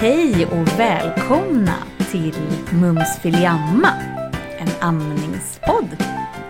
Hej 0.00 0.46
och 0.46 0.68
välkomna 0.78 1.74
till 2.10 2.34
Mums 2.72 3.18
Filiamma, 3.22 3.92
en 4.58 4.68
amningspodd 4.80 5.96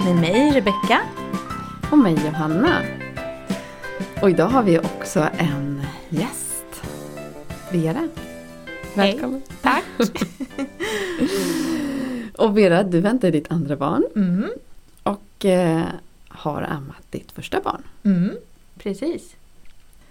med 0.04 0.16
mig 0.16 0.50
Rebecka. 0.50 1.00
Och 1.92 1.98
mig 1.98 2.14
Johanna. 2.24 2.82
Och 4.22 4.30
idag 4.30 4.48
har 4.48 4.62
vi 4.62 4.78
också 4.78 5.28
en 5.38 5.82
gäst. 6.08 6.82
Vera. 7.72 8.08
Välkommen. 8.94 9.42
Tack. 9.62 9.84
Och 12.38 12.58
Vera, 12.58 12.82
du 12.82 13.00
väntar 13.00 13.30
ditt 13.30 13.50
andra 13.52 13.76
barn 13.76 14.04
Mm, 14.16 14.50
och 15.02 15.44
eh, 15.44 15.82
har 16.28 16.62
ammat 16.62 17.02
ditt 17.10 17.32
första 17.32 17.60
barn. 17.60 17.82
mm, 18.02 18.36
precis. 18.78 19.36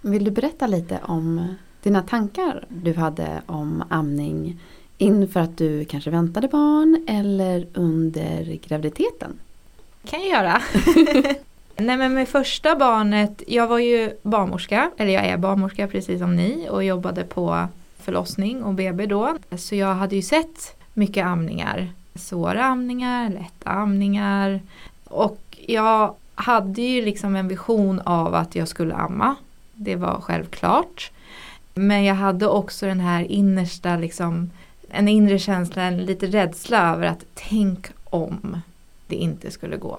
Vill 0.00 0.24
du 0.24 0.30
berätta 0.30 0.66
lite 0.66 1.00
om 1.02 1.54
dina 1.82 2.02
tankar 2.02 2.64
du 2.68 2.94
hade 2.94 3.42
om 3.46 3.84
amning 3.88 4.60
inför 4.98 5.40
att 5.40 5.58
du 5.58 5.84
kanske 5.84 6.10
väntade 6.10 6.48
barn 6.48 7.04
eller 7.08 7.66
under 7.74 8.58
graviditeten? 8.68 9.38
kan 10.04 10.20
jag 10.20 10.28
göra. 10.28 10.62
Nej 11.76 11.96
men 11.96 12.14
med 12.14 12.28
första 12.28 12.76
barnet, 12.76 13.42
jag 13.46 13.66
var 13.66 13.78
ju 13.78 14.10
barnmorska, 14.22 14.90
eller 14.96 15.12
jag 15.12 15.24
är 15.24 15.36
barnmorska 15.36 15.88
precis 15.88 16.20
som 16.20 16.36
ni 16.36 16.68
och 16.70 16.84
jobbade 16.84 17.24
på 17.24 17.66
förlossning 17.98 18.62
och 18.62 18.74
BB 18.74 19.06
då. 19.06 19.36
Så 19.58 19.74
jag 19.74 19.94
hade 19.94 20.16
ju 20.16 20.22
sett 20.22 20.76
mycket 20.94 21.26
amningar. 21.26 21.92
Svåra 22.14 22.64
amningar, 22.64 23.28
lätta 23.28 23.70
amningar. 23.70 24.60
Och 25.04 25.58
jag 25.66 26.14
hade 26.34 26.82
ju 26.82 27.04
liksom 27.04 27.36
en 27.36 27.48
vision 27.48 28.00
av 28.00 28.34
att 28.34 28.54
jag 28.54 28.68
skulle 28.68 28.94
amma. 28.94 29.34
Det 29.72 29.96
var 29.96 30.20
självklart. 30.20 31.10
Men 31.80 32.04
jag 32.04 32.14
hade 32.14 32.46
också 32.46 32.86
den 32.86 33.00
här 33.00 33.22
innersta 33.22 33.96
liksom, 33.96 34.50
en 34.88 35.08
inre 35.08 35.38
känsla, 35.38 35.82
en 35.82 35.96
lite 35.96 36.26
rädsla 36.26 36.92
över 36.92 37.06
att 37.06 37.24
tänk 37.34 37.86
om 38.04 38.60
det 39.06 39.16
inte 39.16 39.50
skulle 39.50 39.76
gå. 39.76 39.98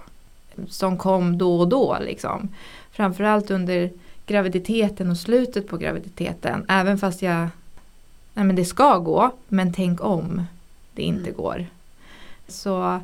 Som 0.68 0.98
kom 0.98 1.38
då 1.38 1.60
och 1.60 1.68
då 1.68 1.98
liksom. 2.02 2.50
Framförallt 2.92 3.52
under 3.52 3.90
graviditeten 4.26 5.12
och 5.12 5.18
slutet 5.18 5.68
på 5.68 5.78
graviditeten. 5.78 6.66
Även 6.68 6.98
fast 6.98 7.22
jag, 7.22 7.48
nej 8.34 8.46
men 8.46 8.56
det 8.56 8.66
ska 8.66 8.98
gå, 8.98 9.32
men 9.48 9.74
tänk 9.74 10.04
om 10.04 10.44
det 10.94 11.02
inte 11.02 11.30
Mm. 11.30 11.38
går. 11.38 11.66
Så 12.48 13.00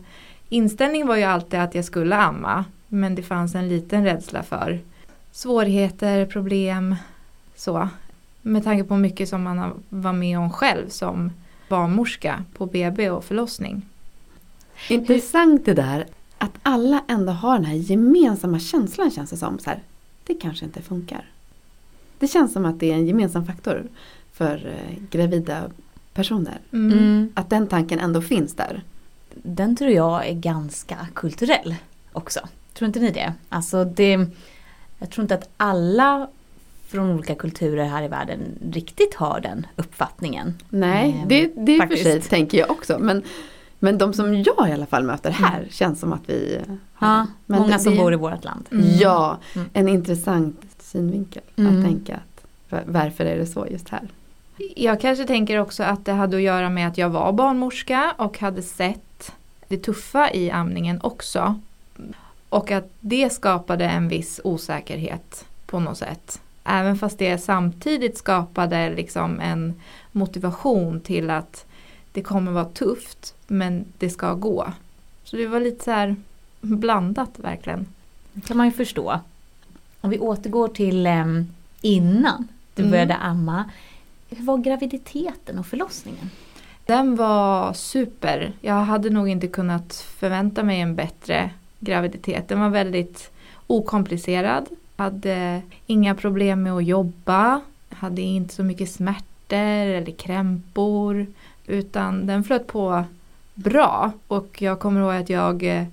inställningen 0.50 1.08
var 1.08 1.16
ju 1.16 1.24
alltid 1.24 1.60
att 1.60 1.76
jag 1.76 1.86
skulle 1.86 2.16
amma. 2.16 2.66
Men 2.88 3.16
det 3.16 3.24
fanns 3.24 3.56
en 3.56 3.70
liten 3.70 4.04
rädsla 4.04 4.44
för 4.44 4.80
svårigheter, 5.32 6.26
problem, 6.26 6.96
så. 7.56 7.90
Med 8.48 8.64
tanke 8.64 8.84
på 8.84 8.98
mycket 8.98 9.30
som 9.30 9.44
man 9.44 9.84
var 9.90 10.14
med 10.14 10.40
om 10.40 10.50
själv 10.50 10.90
som 10.90 11.32
barnmorska 11.70 12.44
på 12.54 12.66
BB 12.66 13.10
och 13.10 13.24
förlossning. 13.24 13.82
Intressant 14.90 15.66
det 15.66 15.74
där 15.74 16.06
att 16.38 16.52
alla 16.64 17.04
ändå 17.08 17.32
har 17.32 17.56
den 17.56 17.66
här 17.66 17.76
gemensamma 17.76 18.60
känslan 18.60 19.12
känns 19.12 19.30
det 19.30 19.38
som. 19.38 19.60
Så 19.60 19.70
här, 19.70 19.82
det 20.24 20.34
kanske 20.34 20.66
inte 20.66 20.82
funkar. 20.82 21.26
Det 22.20 22.28
känns 22.28 22.54
som 22.54 22.66
att 22.66 22.80
det 22.80 22.92
är 22.92 22.96
en 22.96 23.08
gemensam 23.08 23.46
faktor 23.46 23.88
för 24.34 24.56
eh, 24.68 25.04
gravida 25.12 25.64
personer. 26.14 26.60
Mm. 26.74 27.32
Att 27.36 27.50
den 27.50 27.68
tanken 27.68 28.00
ändå 28.00 28.22
finns 28.22 28.54
där. 28.54 28.84
Den 29.34 29.76
tror 29.76 29.92
jag 29.92 30.28
är 30.28 30.34
ganska 30.34 31.08
kulturell 31.14 31.76
också. 32.12 32.40
Tror 32.74 32.88
inte 32.88 33.00
ni 33.00 33.12
det? 33.12 33.34
Alltså 33.50 33.84
det, 33.84 34.28
jag 35.00 35.10
tror 35.10 35.24
inte 35.24 35.36
att 35.36 35.50
alla 35.58 36.28
från 36.88 37.10
olika 37.12 37.36
kulturer 37.36 37.86
här 37.86 38.04
i 38.04 38.08
världen 38.08 38.40
riktigt 38.72 39.14
har 39.16 39.40
den 39.40 39.66
uppfattningen. 39.76 40.54
Nej, 40.70 41.12
Ehm, 41.22 41.28
det, 41.28 41.52
det 41.56 41.72
är 41.72 41.80
för 41.80 41.88
faktiskt. 41.88 42.04
sig 42.04 42.22
tänker 42.22 42.58
jag 42.58 42.72
också. 42.72 43.00
Men, 43.00 43.24
men 43.80 43.98
de 43.98 44.14
som 44.14 44.34
jag 44.36 44.70
i 44.70 44.72
alla 44.72 44.86
fall 44.86 45.04
möter 45.04 45.30
här 45.32 45.68
känns 45.70 46.00
som 46.00 46.14
att 46.14 46.22
vi 46.30 46.62
har 46.94 47.08
Ja, 47.08 47.28
många 47.46 47.68
det- 47.78 47.80
som 47.84 47.94
det- 47.94 48.00
bor 48.00 48.14
i 48.14 48.16
vårt 48.16 48.44
land. 48.44 48.66
Ja, 49.00 49.38
Mm. 49.56 49.70
en 49.74 49.88
intressant 49.88 50.62
synvinkel 50.80 51.44
Mm. 51.56 51.78
att 51.80 51.86
tänka 51.86 52.16
att 52.16 52.44
va- 52.70 52.84
varför 52.86 53.26
är 53.26 53.38
det 53.38 53.46
så 53.46 53.68
just 53.72 53.90
här? 53.90 54.02
Jag 54.76 55.02
kanske 55.02 55.26
tänker 55.26 55.58
också 55.60 55.84
att 55.84 56.06
det 56.06 56.12
hade 56.12 56.38
att 56.38 56.44
göra 56.44 56.70
med 56.70 56.88
att 56.88 56.98
jag 56.98 57.10
var 57.10 57.32
barnmorska 57.32 58.14
och 58.18 58.40
hade 58.40 58.62
sett 58.62 59.32
det 59.68 59.78
tuffa 59.78 60.32
i 60.34 60.52
amningen 60.52 61.00
också. 61.04 61.60
Och 62.50 62.72
att 62.72 62.90
det 63.00 63.30
skapade 63.34 63.86
en 63.86 64.08
viss 64.08 64.40
osäkerhet 64.44 65.46
på 65.66 65.80
något 65.80 65.98
sätt. 65.98 66.42
Även 66.68 66.98
fast 66.98 67.18
det 67.18 67.38
samtidigt 67.38 68.18
skapade 68.18 68.90
liksom 68.90 69.40
en 69.40 69.74
motivation 70.12 71.02
till 71.02 71.30
att 71.30 71.66
det 72.12 72.22
kommer 72.22 72.52
vara 72.52 72.66
tufft 72.66 73.34
men 73.48 73.86
det 73.98 74.10
ska 74.10 74.34
gå. 74.34 74.74
Så 75.24 75.36
det 75.36 75.48
var 75.48 75.60
lite 75.60 75.84
så 75.84 75.92
här 75.92 76.16
blandat 76.62 77.32
verkligen. 77.40 77.86
Det 78.34 78.48
kan 78.48 78.58
man 78.58 78.66
ju 78.66 78.72
förstå. 78.72 79.20
Om 80.02 80.10
vi 80.10 80.20
återgår 80.20 80.68
till 80.68 81.06
em, 81.08 81.48
innan 81.82 82.48
du 82.76 82.82
Mm. 82.82 82.92
började 82.92 83.16
amma. 83.16 83.66
Hur 84.30 84.46
var 84.46 84.58
graviditeten 84.58 85.60
och 85.60 85.66
förlossningen? 85.66 86.30
Den 86.86 87.16
var 87.16 87.74
super. 87.74 88.54
Jag 88.62 88.74
hade 88.74 89.10
nog 89.10 89.30
inte 89.30 89.48
kunnat 89.48 89.94
förvänta 90.20 90.64
mig 90.64 90.82
en 90.82 90.96
bättre 90.96 91.50
graviditet. 91.80 92.48
Den 92.48 92.60
var 92.60 92.70
väldigt 92.70 93.32
okomplicerad. 93.68 94.66
Hade 94.98 95.62
inga 95.86 96.16
problem 96.16 96.64
med 96.64 96.74
att 96.74 96.86
jobba. 96.86 97.62
Hade 97.90 98.22
inte 98.22 98.54
så 98.54 98.64
mycket 98.64 98.92
smärtor 98.92 99.26
eller 99.88 100.12
krämpor. 100.12 101.26
Utan 101.68 102.26
den 102.28 102.44
flöt 102.44 102.68
på 102.68 103.04
bra. 103.54 104.12
Och 104.28 104.62
jag 104.62 104.80
kommer 104.80 105.02
ihåg 105.02 105.22
att 105.22 105.30
jag 105.30 105.64
eh, 105.64 105.84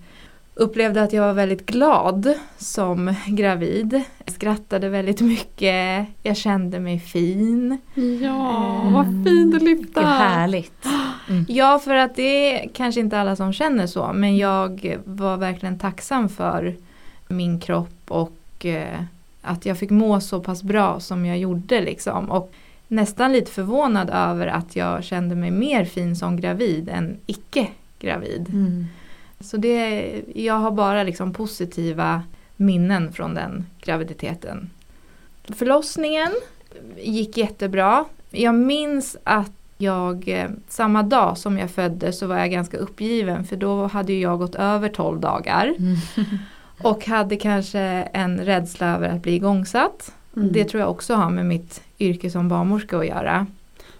upplevde 0.55 1.03
att 1.03 1.13
jag 1.13 1.23
var 1.23 1.33
väldigt 1.33 1.67
glad 1.67 2.35
som 2.59 3.15
gravid. 3.27 4.03
Jag 4.25 4.35
skrattade 4.35 4.89
väldigt 4.89 5.21
mycket. 5.21 6.07
Jag 6.23 6.37
kände 6.37 6.81
mig 6.81 6.99
fin. 7.01 7.79
Ja, 8.23 8.81
Mm. 8.81 8.93
vad 8.93 9.05
fint 9.27 9.55
att 9.55 9.63
lyfta! 9.63 10.01
Vilket 10.01 10.05
härligt. 10.19 10.87
Ja, 11.49 11.79
för 11.79 11.95
att 11.95 12.15
det 12.17 12.23
är 12.65 12.69
kanske 12.69 13.01
inte 13.01 13.21
alla 13.21 13.37
som 13.37 13.53
känner 13.53 13.87
så. 13.87 14.13
Men 14.15 14.37
jag 14.37 14.97
var 15.05 15.37
verkligen 15.37 15.79
tacksam 15.79 16.29
för 16.29 16.75
min 17.29 17.61
kropp 17.61 18.01
och 18.09 18.33
eh, 18.65 19.01
att 19.43 19.67
jag 19.67 19.79
fick 19.79 19.91
må 19.91 20.21
så 20.21 20.41
pass 20.41 20.63
bra 20.63 21.01
som 21.01 21.27
jag 21.27 21.39
gjorde 21.39 21.81
liksom. 21.81 22.31
Och 22.31 22.53
nästan 22.89 23.33
lite 23.33 23.51
förvånad 23.51 24.11
över 24.11 24.47
att 24.47 24.77
jag 24.77 25.05
kände 25.05 25.35
mig 25.35 25.51
mer 25.51 25.85
fin 25.85 26.17
som 26.17 26.41
gravid 26.41 26.89
än 26.89 27.17
icke 27.27 27.69
gravid. 27.99 28.49
Mm. 28.49 28.87
Så 29.41 29.57
det, 29.57 30.13
jag 30.35 30.55
har 30.55 30.71
bara 30.71 31.03
liksom 31.03 31.33
positiva 31.33 32.23
minnen 32.57 33.13
från 33.13 33.35
den 33.35 33.67
graviditeten. 33.81 34.71
Förlossningen 35.45 36.33
gick 37.03 37.37
jättebra. 37.37 38.05
Jag 38.31 38.55
minns 38.55 39.17
att 39.25 39.53
jag 39.79 40.29
eh, 40.29 40.51
samma 40.69 41.03
dag 41.03 41.39
som 41.39 41.59
jag 41.59 41.71
föddes 41.71 42.19
så 42.19 42.27
var 42.27 42.39
jag 42.39 42.51
ganska 42.51 42.77
uppgiven 42.77 43.45
för 43.45 43.57
då 43.57 43.87
hade 43.87 44.13
jag 44.13 44.39
gått 44.39 44.55
över 44.55 44.89
12 44.89 45.21
dagar 45.21 45.75
Mm. 45.79 45.97
och 46.83 47.07
hade 47.07 47.37
kanske 47.37 47.81
en 48.13 48.45
rädsla 48.45 48.87
över 48.87 49.09
att 49.09 49.23
bli 49.23 49.35
igångsatt. 49.35 50.13
Mm. 50.37 50.53
Det 50.53 50.65
tror 50.65 50.81
jag 50.81 50.91
också 50.91 51.15
har 51.15 51.31
med 51.31 51.47
mitt 51.47 51.83
yrke 51.99 52.31
som 52.31 52.49
barnmorska 52.49 52.99
att 52.99 53.07
göra. 53.07 53.47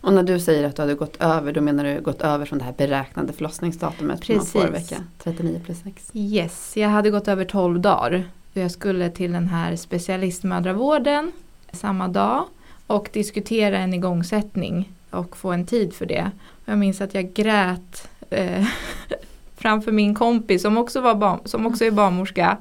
Och 0.01 0.13
när 0.13 0.23
du 0.23 0.41
säger 0.41 0.65
att 0.65 0.77
du 0.77 0.83
hade 0.83 0.95
gått 0.95 1.17
över, 1.21 1.53
då 1.53 1.61
menar 1.61 1.85
du 1.85 2.01
gått 2.01 2.21
över 2.21 2.47
från 2.47 2.59
det 2.59 2.65
här 2.65 2.75
beräknade 2.79 3.33
förlossningsdatumet 3.33 4.25
som 4.25 4.37
man 4.37 4.47
får 4.47 4.61
Precis. 4.61 4.93
vecka 4.93 5.03
39 5.19 5.61
plus 5.65 5.79
6. 5.83 6.11
Yes, 6.13 6.77
jag 6.77 6.89
hade 6.89 7.11
gått 7.11 7.29
över 7.29 7.45
12 7.45 7.81
dagar. 7.81 8.25
Jag 8.53 8.71
skulle 8.71 9.11
till 9.11 9.33
den 9.33 9.49
här 9.49 9.77
specialistmödravården 9.77 11.33
samma 11.73 12.09
dag 12.09 12.45
och 12.87 13.09
diskutera 13.13 13.79
en 13.79 13.95
igångsättning 13.95 14.93
och 15.11 15.37
få 15.37 15.53
en 15.53 15.67
tid 15.67 15.95
för 15.95 16.07
det. 16.07 16.31
Jag 16.65 16.79
minns 16.79 17.01
att 17.01 17.15
jag 17.15 17.33
grät 17.33 18.09
eh, 18.31 18.67
framför 19.65 19.93
min 19.93 20.15
kompis 20.15 20.63
som 20.63 20.79
också, 20.79 21.01
var 21.01 21.15
barn, 21.15 21.39
som 21.45 21.67
också 21.67 21.85
är 21.85 21.91
barnmorska 21.91 22.57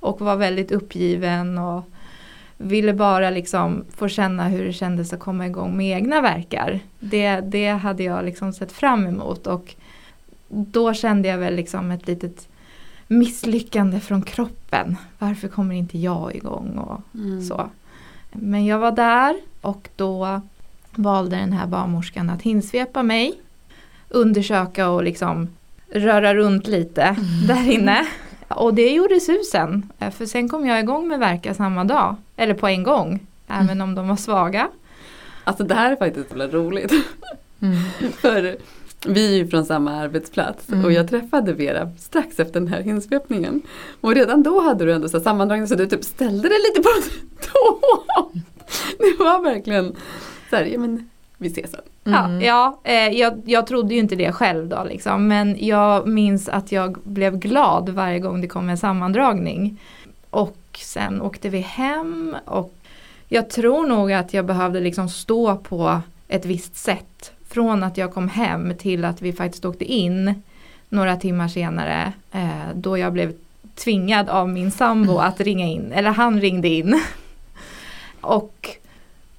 och 0.00 0.20
var 0.20 0.36
väldigt 0.36 0.72
uppgiven 0.72 1.58
och 1.58 1.84
ville 2.56 2.92
bara 2.92 3.30
liksom 3.30 3.84
få 3.96 4.08
känna 4.08 4.48
hur 4.48 4.64
det 4.64 4.72
kändes 4.72 5.12
att 5.12 5.20
komma 5.20 5.46
igång 5.46 5.76
med 5.76 5.96
egna 5.96 6.20
verkar. 6.20 6.80
Det, 7.00 7.40
det 7.40 7.68
hade 7.68 8.02
jag 8.02 8.24
liksom 8.24 8.52
sett 8.52 8.72
fram 8.72 9.06
emot 9.06 9.46
och 9.46 9.74
då 10.48 10.94
kände 10.94 11.28
jag 11.28 11.38
väl 11.38 11.54
liksom 11.56 11.90
ett 11.90 12.06
litet 12.06 12.48
misslyckande 13.06 14.00
från 14.00 14.22
kroppen. 14.22 14.96
Varför 15.18 15.48
kommer 15.48 15.74
inte 15.74 15.98
jag 15.98 16.34
igång 16.34 16.78
och 16.78 17.00
Mm. 17.14 17.42
så. 17.42 17.70
Men 18.32 18.66
jag 18.66 18.78
var 18.78 18.92
där 18.92 19.36
och 19.60 19.88
då 19.96 20.40
valde 20.94 21.36
den 21.36 21.52
här 21.52 21.66
barnmorskan 21.66 22.30
att 22.30 22.42
hinsvepa 22.42 23.02
mig. 23.02 23.32
Undersöka 24.08 24.90
och 24.90 25.04
liksom 25.04 25.48
röra 25.92 26.34
runt 26.34 26.66
lite 26.66 27.16
där 27.48 27.70
inne. 27.70 28.06
Och 28.48 28.74
det 28.74 28.90
gjorde 28.90 29.20
susen. 29.20 29.90
Eh, 29.98 30.10
För 30.10 30.26
sen 30.26 30.48
kom 30.48 30.66
jag 30.66 30.80
igång 30.80 31.08
med 31.08 31.18
verka 31.18 31.54
samma 31.54 31.84
dag. 31.84 32.16
Eller 32.36 32.54
på 32.54 32.66
en 32.68 32.82
gång. 32.82 33.20
Även 33.48 33.80
om 33.80 33.94
de 33.94 34.08
var 34.08 34.16
svaga. 34.16 34.68
Alltså 35.44 35.64
det 35.64 35.74
här 35.74 35.92
är 35.92 35.96
faktiskt 35.96 36.32
väldigt 36.32 36.52
roligt. 36.54 36.92
Mm. 37.62 37.76
För 38.12 38.56
vi 39.06 39.32
är 39.32 39.36
ju 39.36 39.48
från 39.48 39.64
samma 39.64 39.96
arbetsplats 39.96 40.68
Mm. 40.68 40.84
och 40.84 40.92
jag 40.92 41.08
träffade 41.10 41.52
Vera 41.52 41.90
strax 41.98 42.40
efter 42.40 42.60
den 42.60 42.68
här 42.68 42.88
insvepningen. 42.88 43.62
Och 44.00 44.14
redan 44.14 44.42
då 44.42 44.60
hade 44.60 44.84
du 44.84 44.92
ändå 44.92 45.08
så 45.08 45.20
sammandragning 45.20 45.68
så 45.68 45.74
du 45.74 45.86
typ 45.86 46.04
ställde 46.04 46.48
dig 46.48 46.58
lite 46.68 46.82
på 46.82 46.88
tå. 47.40 47.80
Det 48.98 49.24
var 49.24 49.42
verkligen 49.42 49.96
så 50.50 50.56
här, 50.56 50.64
ja 50.64 50.78
men 50.78 51.09
vi 51.40 51.48
ses 51.48 51.70
sen. 51.70 51.80
Mm. 52.04 52.40
Ja, 52.40 52.46
ja 52.46 52.92
eh, 52.92 53.18
jag, 53.18 53.42
jag 53.44 53.66
trodde 53.66 53.94
ju 53.94 54.00
inte 54.00 54.16
det 54.16 54.32
själv 54.32 54.68
då 54.68 54.84
liksom. 54.84 55.28
Men 55.28 55.56
jag 55.58 56.08
minns 56.08 56.48
att 56.48 56.72
jag 56.72 56.98
blev 57.04 57.38
glad 57.38 57.88
varje 57.88 58.18
gång 58.18 58.40
det 58.40 58.48
kom 58.48 58.68
en 58.68 58.78
sammandragning. 58.78 59.80
Och 60.30 60.56
sen 60.78 61.22
åkte 61.22 61.48
vi 61.48 61.58
hem 61.58 62.36
och 62.44 62.74
jag 63.28 63.50
tror 63.50 63.86
nog 63.86 64.12
att 64.12 64.34
jag 64.34 64.44
behövde 64.44 64.80
liksom 64.80 65.08
stå 65.08 65.56
på 65.56 66.00
ett 66.28 66.44
visst 66.44 66.76
sätt. 66.76 67.32
Från 67.48 67.82
att 67.82 67.96
jag 67.96 68.14
kom 68.14 68.28
hem 68.28 68.74
till 68.78 69.04
att 69.04 69.22
vi 69.22 69.32
faktiskt 69.32 69.64
åkte 69.64 69.84
in 69.84 70.42
några 70.88 71.16
timmar 71.16 71.48
senare. 71.48 72.12
Eh, 72.32 72.74
då 72.74 72.98
jag 72.98 73.12
blev 73.12 73.32
tvingad 73.74 74.28
av 74.28 74.48
min 74.48 74.70
sambo 74.70 75.18
att 75.18 75.40
ringa 75.40 75.66
in. 75.66 75.92
Eller 75.92 76.10
han 76.10 76.40
ringde 76.40 76.68
in. 76.68 77.02
och 78.20 78.79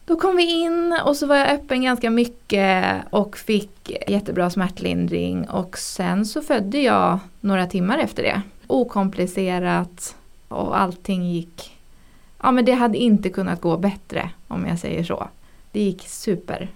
då 0.05 0.15
kom 0.15 0.35
vi 0.35 0.61
in 0.61 0.95
och 1.05 1.15
så 1.17 1.27
var 1.27 1.35
jag 1.35 1.49
öppen 1.49 1.81
ganska 1.83 2.09
mycket 2.09 2.95
och 3.09 3.37
fick 3.37 3.91
jättebra 4.07 4.49
smärtlindring 4.49 5.49
och 5.49 5.77
sen 5.77 6.25
så 6.25 6.41
födde 6.41 6.77
jag 6.79 7.19
några 7.41 7.67
timmar 7.67 7.97
efter 7.97 8.23
det. 8.23 8.41
Okomplicerat 8.67 10.15
och 10.47 10.79
allting 10.79 11.31
gick, 11.31 11.77
ja 12.43 12.51
men 12.51 12.65
det 12.65 12.71
hade 12.73 12.97
inte 12.97 13.29
kunnat 13.29 13.61
gå 13.61 13.77
bättre 13.77 14.29
om 14.47 14.65
jag 14.67 14.79
säger 14.79 15.03
så. 15.03 15.27
Det 15.71 15.79
gick 15.81 16.07
super. 16.07 16.67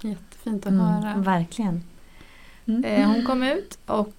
Jättefint 0.00 0.66
att 0.66 0.72
Mm. 0.72 0.86
höra. 0.86 1.14
Verkligen. 1.16 1.82
Eh, 2.84 3.06
hon 3.06 3.26
kom 3.26 3.42
ut 3.42 3.78
och 3.86 4.12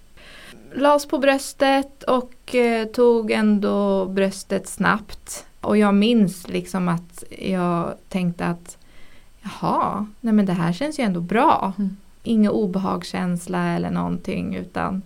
lades 0.74 1.06
på 1.06 1.18
bröstet 1.18 2.02
och 2.02 2.54
eh, 2.54 2.86
tog 2.86 3.30
ändå 3.30 4.06
bröstet 4.06 4.68
snabbt. 4.68 5.46
Och 5.60 5.76
jag 5.76 5.94
minns 5.94 6.48
liksom 6.48 6.88
att 6.88 7.24
jag 7.38 7.94
tänkte 8.08 8.46
att 8.46 8.78
jaha, 9.42 10.06
nej 10.20 10.34
men 10.34 10.46
det 10.46 10.52
här 10.52 10.72
känns 10.72 10.98
ju 10.98 11.04
ändå 11.04 11.20
bra. 11.20 11.72
Mm. 11.78 11.96
Ingen 12.22 12.50
obehagskänsla 12.50 13.64
eller 13.68 13.90
någonting 13.90 14.54
utan 14.54 15.02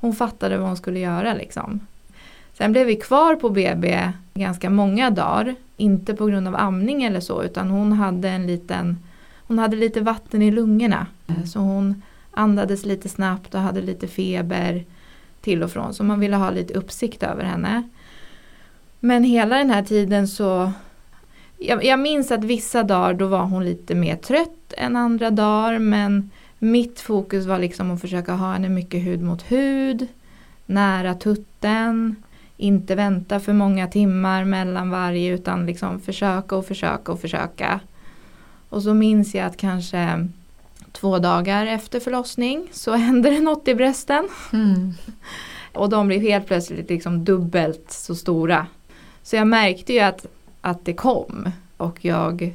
hon 0.00 0.14
fattade 0.14 0.58
vad 0.58 0.66
hon 0.66 0.76
skulle 0.76 0.98
göra 0.98 1.34
liksom. 1.34 1.80
Sen 2.52 2.72
blev 2.72 2.86
vi 2.86 2.96
kvar 2.96 3.36
på 3.36 3.50
BB 3.50 4.12
ganska 4.34 4.70
många 4.70 5.10
dagar. 5.10 5.54
Inte 5.76 6.14
på 6.14 6.26
grund 6.26 6.48
av 6.48 6.56
amning 6.56 7.02
eller 7.02 7.20
så 7.20 7.42
utan 7.42 7.70
hon 7.70 7.92
hade 7.92 8.28
en 8.28 8.46
liten 8.46 8.98
Hon 9.46 9.58
hade 9.58 9.76
lite 9.76 10.00
vatten 10.00 10.42
i 10.42 10.50
lungorna. 10.50 11.06
Mm. 11.26 11.46
Så 11.46 11.58
hon 11.58 12.02
andades 12.30 12.84
lite 12.84 13.08
snabbt 13.08 13.54
och 13.54 13.60
hade 13.60 13.82
lite 13.82 14.08
feber 14.08 14.84
till 15.40 15.62
och 15.62 15.70
från. 15.70 15.94
Så 15.94 16.04
man 16.04 16.20
ville 16.20 16.36
ha 16.36 16.50
lite 16.50 16.74
uppsikt 16.74 17.22
över 17.22 17.44
henne. 17.44 17.82
Men 19.04 19.24
hela 19.24 19.58
den 19.58 19.70
här 19.70 19.82
tiden 19.82 20.28
så 20.28 20.72
jag, 21.58 21.84
jag 21.84 22.00
minns 22.00 22.30
att 22.30 22.44
vissa 22.44 22.82
dagar 22.82 23.14
då 23.14 23.26
var 23.26 23.42
hon 23.42 23.64
lite 23.64 23.94
mer 23.94 24.16
trött 24.16 24.72
än 24.76 24.96
andra 24.96 25.30
dagar 25.30 25.78
men 25.78 26.30
mitt 26.58 27.00
fokus 27.00 27.46
var 27.46 27.58
liksom 27.58 27.90
att 27.90 28.00
försöka 28.00 28.32
ha 28.32 28.52
henne 28.52 28.68
mycket 28.68 29.04
hud 29.04 29.22
mot 29.22 29.42
hud, 29.42 30.06
nära 30.66 31.14
tutten, 31.14 32.16
inte 32.56 32.94
vänta 32.94 33.40
för 33.40 33.52
många 33.52 33.88
timmar 33.88 34.44
mellan 34.44 34.90
varje 34.90 35.34
utan 35.34 35.66
liksom 35.66 36.00
försöka 36.00 36.56
och 36.56 36.66
försöka 36.66 37.12
och 37.12 37.20
försöka. 37.20 37.80
Och 38.68 38.82
så 38.82 38.94
minns 38.94 39.34
jag 39.34 39.46
att 39.46 39.56
kanske 39.56 40.28
två 40.92 41.18
dagar 41.18 41.66
efter 41.66 42.00
förlossning 42.00 42.68
så 42.72 42.92
hände 42.96 43.30
det 43.30 43.40
något 43.40 43.68
i 43.68 43.74
brösten. 43.74 44.28
Mm. 44.52 44.92
Och 45.72 45.88
de 45.88 46.06
blev 46.06 46.20
helt 46.20 46.46
plötsligt 46.46 46.90
liksom 46.90 47.24
dubbelt 47.24 47.90
så 47.90 48.14
stora. 48.14 48.66
Så 49.24 49.36
jag 49.36 49.46
märkte 49.46 49.92
ju 49.92 50.00
att, 50.00 50.26
att 50.60 50.84
det 50.84 50.94
kom. 50.94 51.50
Och 51.76 52.04
jag 52.04 52.54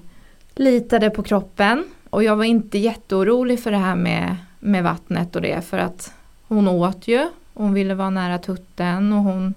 litade 0.56 1.10
på 1.10 1.24
kroppen. 1.24 1.84
Och 2.10 2.24
jag 2.24 2.36
var 2.36 2.44
inte 2.44 2.78
jätteorolig 2.78 3.64
för 3.64 3.72
det 3.72 3.78
här 3.78 3.96
med, 3.96 4.36
med 4.60 4.84
vattnet 4.84 5.36
och 5.36 5.42
det. 5.42 5.66
För 5.66 5.78
att 5.78 6.14
hon 6.48 6.68
åt 6.68 7.08
ju. 7.08 7.28
Hon 7.54 7.74
ville 7.74 7.96
vara 7.96 8.10
nära 8.10 8.38
tutten 8.38 9.14
och 9.14 9.20
hon 9.20 9.54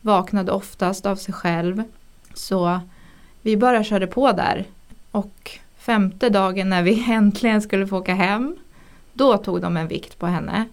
vaknade 0.00 0.52
oftast 0.52 1.06
av 1.06 1.16
sig 1.16 1.34
själv. 1.34 1.82
Så 2.34 2.80
vi 3.42 3.56
bara 3.56 3.84
körde 3.84 4.06
på 4.06 4.32
där. 4.32 4.64
Och 5.10 5.50
femte 5.76 6.28
dagen 6.28 6.68
när 6.68 6.82
vi 6.82 7.04
äntligen 7.08 7.62
skulle 7.62 7.86
få 7.86 7.98
åka 7.98 8.14
hem. 8.14 8.56
Då 9.12 9.36
tog 9.36 9.60
de 9.60 9.76
en 9.76 9.88
vikt 9.88 10.18
på 10.18 10.26
henne. 10.26 10.64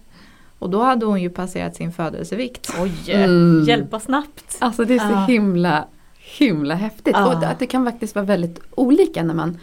Och 0.64 0.70
då 0.70 0.82
hade 0.84 1.06
hon 1.06 1.22
ju 1.22 1.30
passerat 1.30 1.76
sin 1.76 1.92
födelsevikt. 1.92 2.74
Oj, 2.82 2.92
Mm. 3.14 3.64
hjälpa 3.68 4.00
snabbt. 4.00 4.58
Alltså 4.60 4.86
det 4.86 4.94
är 4.96 5.00
så 5.00 5.06
Ja. 5.14 5.26
himla, 5.26 5.86
himla 6.38 6.76
häftigt. 6.76 7.16
Ja. 7.18 7.34
Och 7.36 7.42
det, 7.42 7.48
att 7.48 7.60
det 7.60 7.66
kan 7.68 7.86
faktiskt 7.86 8.16
vara 8.16 8.26
väldigt 8.26 8.60
olika 8.72 9.24
när 9.24 9.34
man 9.34 9.58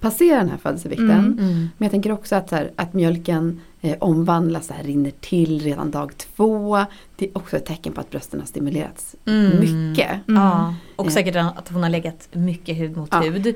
passerar 0.00 0.38
den 0.38 0.48
här 0.50 0.56
födelsevikten. 0.58 1.10
Mm. 1.10 1.38
Mm. 1.38 1.50
Men 1.76 1.86
jag 1.86 1.90
tänker 1.90 2.12
också 2.12 2.36
att, 2.36 2.48
så 2.48 2.54
här, 2.56 2.70
att 2.76 2.92
mjölken 2.92 3.60
eh, 3.80 3.96
omvandlas, 4.00 4.66
så 4.66 4.74
här, 4.74 4.84
rinner 4.84 5.12
till 5.20 5.60
redan 5.60 5.90
dag 5.90 6.16
två. 6.16 6.84
Det 7.16 7.24
är 7.26 7.36
också 7.38 7.56
ett 7.56 7.66
tecken 7.66 7.92
på 7.92 8.00
att 8.00 8.10
brösten 8.10 8.40
har 8.40 8.46
stimulerats 8.46 9.16
Mm. 9.26 9.60
mycket. 9.60 10.10
Mm. 10.28 10.42
Ja, 10.42 10.74
och 10.96 11.06
Eh. 11.06 11.10
säkert 11.12 11.36
att 11.36 11.68
hon 11.72 11.82
har 11.82 11.90
legat 11.90 12.28
mycket 12.32 12.76
hud 12.76 12.96
mot 12.96 13.08
Ja. 13.12 13.20
hud. 13.20 13.54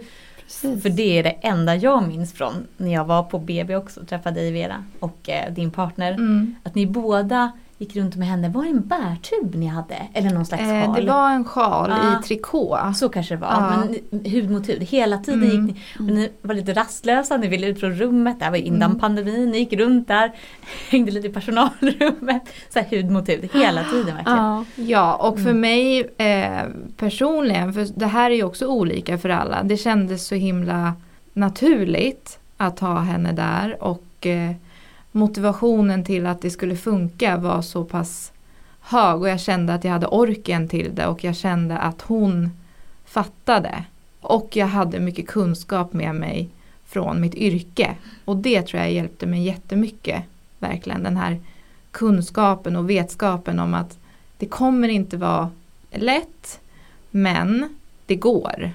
Precis. 0.61 0.83
För 0.83 0.91
det 0.91 1.19
är 1.19 1.23
det 1.23 1.31
enda 1.31 1.77
jag 1.77 2.09
minns 2.09 2.33
från 2.33 2.67
när 2.77 2.93
jag 2.93 3.05
var 3.05 3.23
på 3.23 3.39
BB 3.39 3.77
också 3.77 4.01
och 4.01 4.09
träffade 4.09 4.41
dig 4.41 4.53
Vera 4.53 4.85
och 5.01 5.29
eh, 5.29 5.53
din 5.53 5.71
partner. 5.71 6.13
Mm. 6.13 6.55
Att 6.63 6.75
ni 6.75 6.87
båda 6.87 7.53
gick 7.83 7.97
runt 7.97 8.17
med 8.17 8.29
henne. 8.29 8.49
Var 8.49 8.63
det 8.63 8.69
en 8.71 8.81
bärtub 8.89 9.55
ni 9.55 9.67
hade? 9.67 9.97
Eller 10.15 10.31
någon 10.31 10.47
slags 10.47 10.63
Eh, 10.63 10.85
sjal? 10.85 10.95
det 11.07 11.13
var 11.13 11.31
en 11.31 11.45
sjal 11.45 11.91
Ah. 11.93 12.19
i 12.21 12.23
trikå. 12.23 12.79
Så 12.97 13.09
kanske 13.09 13.35
det 13.35 13.41
var. 13.41 13.49
Ja. 13.49 13.85
Men 14.11 14.21
hud 14.33 14.51
mot 14.51 14.69
hud. 14.69 14.83
Hela 14.83 15.19
tiden 15.19 15.43
Mm. 15.43 15.67
gick 15.67 15.77
ni. 15.77 15.83
Och 16.07 16.13
ni 16.15 16.29
var 16.43 16.55
lite 16.55 16.73
rastlösa. 16.73 17.37
Ni 17.37 17.49
ville 17.49 17.67
ut 17.67 17.81
från 17.81 17.93
rummet. 17.95 18.39
Det 18.39 18.45
här 18.45 18.51
var 18.53 18.59
innan 18.59 18.83
Mm. 18.91 18.99
pandemin. 19.01 19.51
Ni 19.51 19.59
gick 19.59 19.73
runt 19.73 20.09
där. 20.09 20.33
Hängde 20.91 21.11
lite 21.11 21.27
i 21.27 21.31
personalrummet. 21.33 22.43
Så 22.73 22.79
här 22.79 22.87
hud 22.87 23.11
mot 23.11 23.29
hud. 23.29 23.51
Hela 23.55 23.85
tiden 23.85 24.15
verkligen. 24.17 24.39
Ja. 24.39 24.65
Ja, 24.77 25.15
och 25.15 25.35
för 25.39 25.51
Mm. 25.51 25.61
mig 25.61 26.01
eh, 26.19 26.63
personligen, 26.97 27.73
för 27.73 27.87
det 27.97 28.07
här 28.07 28.31
är 28.31 28.35
ju 28.35 28.45
också 28.45 28.67
olika 28.67 29.19
för 29.19 29.29
alla. 29.29 29.63
Det 29.63 29.77
kändes 29.77 30.27
så 30.27 30.35
himla 30.35 30.93
naturligt 31.33 32.39
att 32.57 32.81
ha 32.81 32.99
henne 33.01 33.33
där 33.33 33.83
och 33.83 34.27
eh, 34.27 34.51
motivationen 35.13 36.05
till 36.05 36.27
att 36.27 36.41
det 36.41 36.51
skulle 36.51 36.77
funka 36.77 37.37
var 37.37 37.63
så 37.63 37.85
pass 37.85 38.33
hög 38.81 39.21
och 39.21 39.29
jag 39.29 39.41
kände 39.41 39.75
att 39.75 39.85
jag 39.85 39.93
hade 39.93 40.07
orken 40.07 40.69
till 40.69 40.95
det 40.95 41.07
och 41.07 41.25
jag 41.25 41.37
kände 41.37 41.79
att 41.79 42.03
hon 42.03 42.51
fattade. 43.05 43.85
Och 44.21 44.57
jag 44.57 44.67
hade 44.67 45.01
mycket 45.01 45.27
kunskap 45.27 45.93
med 45.93 46.15
mig 46.15 46.49
från 46.85 47.21
mitt 47.21 47.35
yrke 47.35 47.97
och 48.25 48.37
det 48.37 48.63
tror 48.63 48.83
jag 48.83 48.93
hjälpte 48.93 49.27
mig 49.27 49.43
jättemycket. 49.43 50.23
Verkligen 50.59 51.03
den 51.03 51.17
här 51.17 51.41
kunskapen 51.91 52.77
och 52.77 52.91
vetskapen 52.91 53.59
om 53.59 53.75
att 53.75 53.99
det 54.39 54.47
kommer 54.47 54.89
inte 54.89 55.17
vara 55.17 55.51
lätt 55.91 56.61
men 57.11 57.77
det 58.07 58.17
går. 58.17 58.71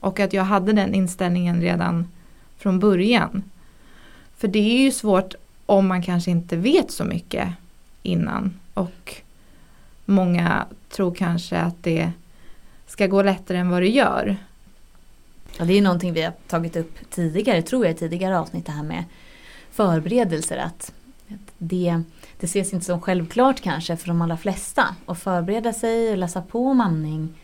Och 0.00 0.20
att 0.20 0.32
jag 0.32 0.44
hade 0.44 0.72
den 0.72 0.94
inställningen 0.94 1.60
redan 1.60 2.08
från 2.56 2.78
början. 2.78 3.42
För 4.36 4.48
det 4.48 4.58
är 4.58 4.82
ju 4.82 4.92
svårt 4.92 5.34
om 5.68 5.88
man 5.88 6.02
kanske 6.02 6.30
inte 6.30 6.56
vet 6.56 6.90
så 6.90 7.04
mycket 7.04 7.48
innan. 8.02 8.54
Och 8.74 9.14
många 10.04 10.66
tror 10.88 11.14
kanske 11.14 11.58
att 11.58 11.82
det 11.82 12.12
ska 12.86 13.06
gå 13.06 13.22
lättare 13.22 13.58
än 13.58 13.70
vad 13.70 13.82
det 13.82 13.88
gör. 13.88 14.36
Ja, 15.58 15.64
det 15.64 15.72
är 15.72 15.74
ju 15.74 15.82
någonting 15.82 16.12
vi 16.12 16.22
har 16.22 16.32
tagit 16.48 16.76
upp 16.76 17.10
tidigare, 17.10 17.62
tror 17.62 17.86
jag, 17.86 17.94
i 17.94 17.98
tidigare 17.98 18.38
avsnitt 18.38 18.66
det 18.66 18.72
här 18.72 18.82
med 18.82 19.04
förberedelser. 19.70 20.56
Att 20.56 20.92
det, 21.58 22.02
det 22.40 22.46
ses 22.46 22.72
inte 22.72 22.86
som 22.86 23.00
självklart 23.00 23.60
kanske 23.60 23.96
för 23.96 24.08
de 24.08 24.22
allra 24.22 24.36
flesta 24.36 24.96
att 25.06 25.18
förbereda 25.18 25.72
sig 25.72 26.10
och 26.10 26.18
läsa 26.18 26.42
på 26.42 26.66
om 26.66 26.80
amning. 26.80 27.34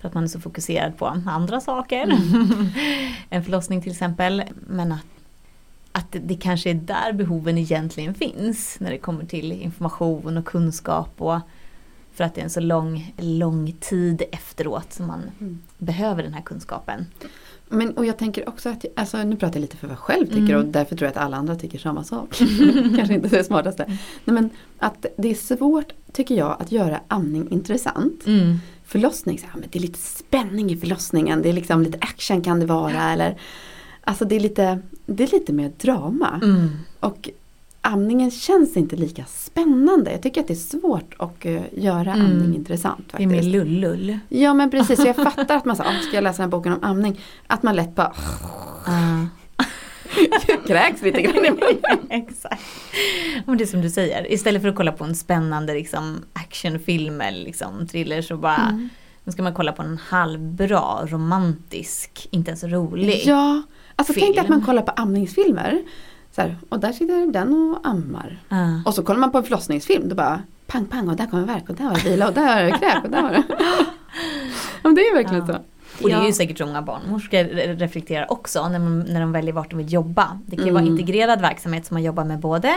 För 0.00 0.08
att 0.08 0.14
man 0.14 0.24
är 0.24 0.28
så 0.28 0.40
fokuserad 0.40 0.98
på 0.98 1.06
andra 1.26 1.60
saker. 1.60 2.06
en 3.30 3.44
förlossning 3.44 3.82
till 3.82 3.92
exempel. 3.92 4.42
Men 4.66 4.92
att, 4.92 5.15
att 5.96 6.12
det, 6.12 6.18
det 6.18 6.34
kanske 6.34 6.70
är 6.70 6.74
där 6.74 7.12
behoven 7.12 7.58
egentligen 7.58 8.14
finns. 8.14 8.76
När 8.80 8.90
det 8.90 8.98
kommer 8.98 9.24
till 9.24 9.52
information 9.52 10.36
och 10.36 10.44
kunskap. 10.44 11.10
Och 11.22 11.38
för 12.14 12.24
att 12.24 12.34
det 12.34 12.40
är 12.40 12.44
en 12.44 12.50
så 12.50 12.60
lång, 12.60 13.14
lång 13.18 13.72
tid 13.80 14.22
efteråt 14.32 14.92
som 14.92 15.06
man 15.06 15.20
Mm. 15.40 15.58
behöver 15.78 16.22
den 16.22 16.34
här 16.34 16.42
kunskapen. 16.42 17.06
Men, 17.68 17.96
och 17.96 18.06
jag 18.06 18.16
tänker 18.18 18.48
också 18.48 18.68
att, 18.68 18.84
alltså, 18.96 19.22
nu 19.22 19.36
pratar 19.36 19.54
jag 19.56 19.60
lite 19.60 19.76
för 19.76 19.86
vad 19.86 19.92
jag 19.94 19.98
själv 19.98 20.26
tycker 20.26 20.54
Mm. 20.54 20.56
och 20.56 20.64
därför 20.66 20.96
tror 20.96 21.06
jag 21.06 21.10
att 21.16 21.24
alla 21.24 21.36
andra 21.36 21.56
tycker 21.56 21.78
samma 21.78 22.04
sak. 22.04 22.36
Kanske 22.96 23.14
inte 23.14 23.28
det 23.28 23.44
smartaste. 23.44 23.84
Nej, 24.24 24.34
men 24.34 24.50
att 24.78 25.06
det 25.18 25.28
är 25.30 25.34
svårt, 25.34 25.92
tycker 26.12 26.34
jag, 26.34 26.56
att 26.60 26.72
göra 26.72 27.00
amning 27.08 27.48
intressant. 27.50 28.26
Mm. 28.26 28.58
Förlossning, 28.84 29.38
så 29.38 29.46
här, 29.46 29.52
men 29.60 29.68
det 29.72 29.78
är 29.78 29.80
lite 29.82 29.98
spänning 29.98 30.70
i 30.70 30.76
förlossningen, 30.76 31.42
det 31.42 31.48
är 31.48 31.52
liksom 31.52 31.82
lite 31.82 31.98
action 32.00 32.42
kan 32.42 32.60
det 32.60 32.66
vara. 32.66 33.12
Eller, 33.12 33.36
Alltså 34.08 34.24
det 34.24 34.36
är 34.36 34.40
lite, 34.40 34.78
det 35.06 35.22
är 35.24 35.28
lite 35.28 35.52
mer 35.52 35.72
drama. 35.80 36.40
Mm. 36.42 36.68
Och 37.00 37.30
amningen 37.80 38.30
känns 38.30 38.76
inte 38.76 38.96
lika 38.96 39.24
spännande. 39.24 40.10
Jag 40.12 40.22
tycker 40.22 40.40
att 40.40 40.46
det 40.48 40.52
är 40.54 40.80
svårt 40.80 41.14
att 41.18 41.44
eh, 41.44 41.62
göra 41.72 42.12
Mm. 42.12 42.26
amning 42.26 42.54
intressant 42.54 43.12
Det 43.16 43.22
är 43.22 43.26
mer 43.26 43.34
faktiskt. 43.36 43.52
lullull. 43.52 44.18
Ja 44.28 44.54
men 44.54 44.70
precis, 44.70 44.98
jag 45.04 45.16
fattar 45.16 45.56
att 45.56 45.64
man 45.64 45.76
säger, 45.76 45.98
ska 46.00 46.14
jag 46.16 46.24
läsa 46.24 46.42
den 46.42 46.50
här 46.52 46.58
boken 46.58 46.72
om 46.72 46.78
amning? 46.82 47.20
Att 47.46 47.62
man 47.62 47.76
lätt 47.76 47.94
bara 47.94 48.12
Ah. 48.86 49.26
kräks 50.66 51.02
lite 51.02 51.22
grann 51.22 51.44
i 51.44 51.50
munnen. 51.50 51.98
Exakt. 52.10 52.62
Det 53.46 53.64
är 53.64 53.66
som 53.66 53.80
du 53.82 53.90
säger, 53.90 54.32
istället 54.32 54.62
för 54.62 54.68
att 54.68 54.76
kolla 54.76 54.92
på 54.92 55.04
en 55.04 55.14
spännande 55.14 55.74
liksom, 55.74 56.16
actionfilm 56.32 57.20
eller 57.20 57.44
liksom, 57.44 57.86
thriller 57.86 58.22
så 58.22 58.36
bara 58.36 58.56
Mm. 58.68 58.88
Nu 59.24 59.32
ska 59.32 59.42
man 59.42 59.54
kolla 59.54 59.72
på 59.72 59.82
en 59.82 59.98
halvbra, 60.08 61.06
romantisk, 61.06 62.28
inte 62.30 62.50
ens 62.50 62.64
rolig. 62.64 63.22
Ja, 63.24 63.62
alltså 63.96 64.12
tänk 64.12 64.26
dig 64.34 64.38
att 64.38 64.46
film. 64.46 64.58
man 64.58 64.66
kollar 64.66 64.82
på 64.82 64.90
amningsfilmer. 64.90 65.82
Så 66.32 66.40
här, 66.42 66.56
och 66.68 66.80
där 66.80 66.92
sitter 66.92 67.32
den 67.32 67.54
och 67.54 67.86
ammar. 67.88 68.38
Ah. 68.48 68.68
Och 68.84 68.94
så 68.94 69.02
kollar 69.02 69.20
man 69.20 69.32
på 69.32 69.38
en 69.38 69.44
förlossningsfilm, 69.44 70.08
då 70.08 70.14
bara 70.14 70.42
pang 70.66 70.84
pang 70.86 71.08
och 71.08 71.16
där 71.16 71.26
kommer 71.26 71.44
verk 71.46 71.68
och 71.68 71.74
där 71.74 71.84
var 71.84 71.94
det 71.94 72.10
vila 72.10 72.28
och 72.28 72.34
där 72.34 72.54
var 72.64 72.70
det 72.70 72.78
kräk 72.78 73.04
och 73.04 73.10
där 73.10 73.22
var 73.22 73.30
det. 73.30 73.42
ja, 74.82 74.90
det 74.90 75.00
är 75.00 75.14
verkligen 75.14 75.46
så. 75.46 75.52
Och 76.02 76.08
det 76.08 76.14
är 76.14 76.26
ju 76.26 76.32
säkert 76.32 76.60
många 76.60 76.82
barnmorskor 76.82 77.38
re- 77.38 77.76
reflekterar 77.78 78.32
också 78.32 78.68
när, 78.68 78.78
man, 78.78 79.00
när 79.00 79.20
de 79.20 79.32
väljer 79.32 79.52
vart 79.52 79.70
de 79.70 79.76
vill 79.76 79.92
jobba. 79.92 80.38
Det 80.46 80.56
kan 80.56 80.66
ju 80.66 80.72
vara 80.72 80.82
Mm. 80.82 80.92
integrerad 80.98 81.40
verksamhet 81.40 81.86
som 81.86 81.94
man 81.94 82.02
jobbar 82.02 82.24
med 82.24 82.38
både 82.38 82.74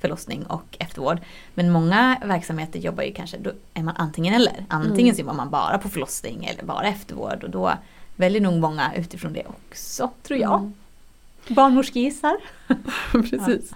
förlossning 0.00 0.44
och 0.46 0.76
eftervård. 0.78 1.18
Men 1.54 1.70
många 1.72 2.16
verksamheter 2.24 2.78
jobbar 2.78 3.02
ju 3.02 3.12
kanske, 3.12 3.38
då 3.38 3.50
är 3.74 3.82
man 3.82 3.94
antingen 3.96 4.34
eller. 4.34 4.64
Antingen 4.68 5.00
Mm. 5.00 5.14
så 5.14 5.20
jobbar 5.20 5.34
man 5.34 5.50
bara 5.50 5.78
på 5.78 5.88
förlossning 5.88 6.44
eller 6.44 6.64
bara 6.64 6.86
eftervård 6.88 7.44
och 7.44 7.50
då 7.50 7.72
väljer 8.18 8.40
nog 8.40 8.60
många 8.60 8.92
utifrån 8.96 9.32
det 9.32 9.42
också, 9.46 10.10
tror 10.22 10.38
jag. 10.40 10.58
Mm. 10.58 10.72
Barnmorskegissar. 11.48 12.36
Precis. 13.12 13.72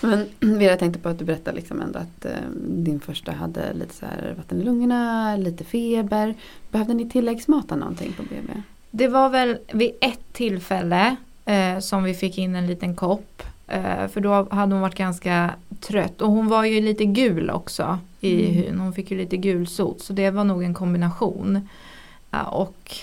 Men 0.00 0.26
Vera 0.58 0.70
jag 0.70 0.78
tänkte 0.78 1.00
på 1.00 1.08
att 1.08 1.18
du 1.18 1.24
berättade 1.24 1.56
liksom 1.56 1.80
ändå 1.80 1.98
att 1.98 2.24
eh, 2.24 2.32
din 2.66 3.00
första 3.00 3.32
hade 3.32 3.72
lite 3.72 3.94
så 3.94 4.06
här 4.06 4.34
vatten 4.36 4.60
i 4.60 4.64
lungorna, 4.64 5.36
lite 5.36 5.64
feber. 5.64 6.34
Behövde 6.70 6.94
ni 6.94 7.08
tilläggsmata 7.10 7.76
någonting 7.76 8.12
på 8.12 8.22
BB? 8.22 8.62
Det 8.90 9.08
var 9.08 9.28
väl 9.28 9.58
vid 9.72 9.90
ett 10.00 10.32
tillfälle 10.32 11.16
eh, 11.44 11.78
som 11.78 12.04
vi 12.04 12.14
fick 12.14 12.38
in 12.38 12.54
en 12.54 12.66
liten 12.66 12.96
kopp. 12.96 13.42
Eh, 13.66 14.08
för 14.08 14.20
då 14.20 14.48
hade 14.50 14.74
hon 14.74 14.80
varit 14.80 14.94
ganska 14.94 15.50
trött 15.80 16.20
och 16.20 16.30
hon 16.30 16.48
var 16.48 16.64
ju 16.64 16.80
lite 16.80 17.04
gul 17.04 17.50
också 17.50 17.98
i 18.20 18.42
Mm. 18.44 18.54
hyn. 18.54 18.78
Hon 18.78 18.92
fick 18.92 19.10
ju 19.10 19.16
lite 19.18 19.36
gulsot 19.36 20.00
så 20.00 20.12
det 20.12 20.30
var 20.30 20.44
nog 20.44 20.64
en 20.64 20.74
kombination. 20.74 21.68
Ja, 22.30 22.42
och 22.44 22.96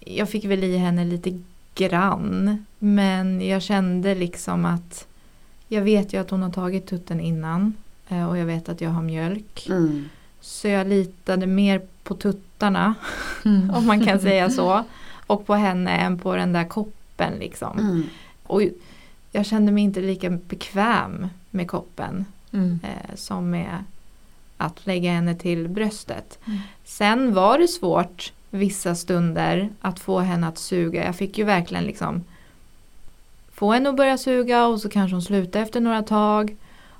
jag 0.00 0.30
fick 0.30 0.44
väl 0.44 0.64
i 0.64 0.76
henne 0.76 1.04
lite 1.04 1.40
grann. 1.74 2.64
Men 2.78 3.46
jag 3.48 3.62
kände 3.62 4.14
liksom 4.14 4.64
att 4.64 5.06
jag 5.68 5.82
vet 5.82 6.12
ju 6.12 6.20
att 6.20 6.30
hon 6.30 6.42
har 6.42 6.50
tagit 6.50 6.86
tutten 6.86 7.20
innan. 7.20 7.74
eh, 8.08 8.28
Och 8.28 8.38
jag 8.38 8.46
vet 8.46 8.68
att 8.68 8.80
jag 8.80 8.90
har 8.90 9.02
mjölk. 9.02 9.66
Mm. 9.68 10.08
Så 10.40 10.68
jag 10.68 10.86
litade 10.86 11.46
mer 11.46 11.82
på 12.02 12.14
tuttarna 12.14 12.94
om 13.74 13.86
man 13.86 14.06
kan 14.06 14.20
säga 14.20 14.50
så. 14.50 14.84
Och 15.26 15.46
på 15.46 15.54
henne 15.54 15.90
än 15.90 16.18
på 16.18 16.36
den 16.36 16.52
där 16.52 16.64
koppen 16.64 17.32
liksom. 17.38 17.78
Mm. 17.78 18.02
Och 18.42 18.62
jag 19.32 19.46
kände 19.46 19.72
mig 19.72 19.84
inte 19.84 20.00
lika 20.00 20.30
bekväm 20.30 21.28
med 21.50 21.68
koppen 21.68 22.24
Mm. 22.52 22.78
eh, 22.82 23.14
som 23.16 23.50
med 23.50 23.84
att 24.56 24.86
lägga 24.86 25.12
henne 25.12 25.34
till 25.34 25.68
bröstet. 25.68 26.38
Mm. 26.46 26.58
Sen 26.84 27.34
var 27.34 27.58
det 27.58 27.68
svårt 27.68 28.32
vissa 28.50 28.94
stunder 28.94 29.68
att 29.80 30.00
få 30.00 30.18
henne 30.18 30.46
att 30.48 30.58
suga. 30.58 31.04
Jag 31.04 31.16
fick 31.16 31.38
ju 31.38 31.44
verkligen 31.44 31.84
liksom 31.84 32.24
få 33.52 33.72
henne 33.72 33.88
att 33.88 33.96
börja 33.96 34.18
suga 34.18 34.66
och 34.66 34.80
så 34.80 34.88
kanske 34.88 35.14
hon 35.14 35.22
slutade 35.22 35.64
efter 35.64 35.80
några 35.80 36.02
tag. 36.02 36.56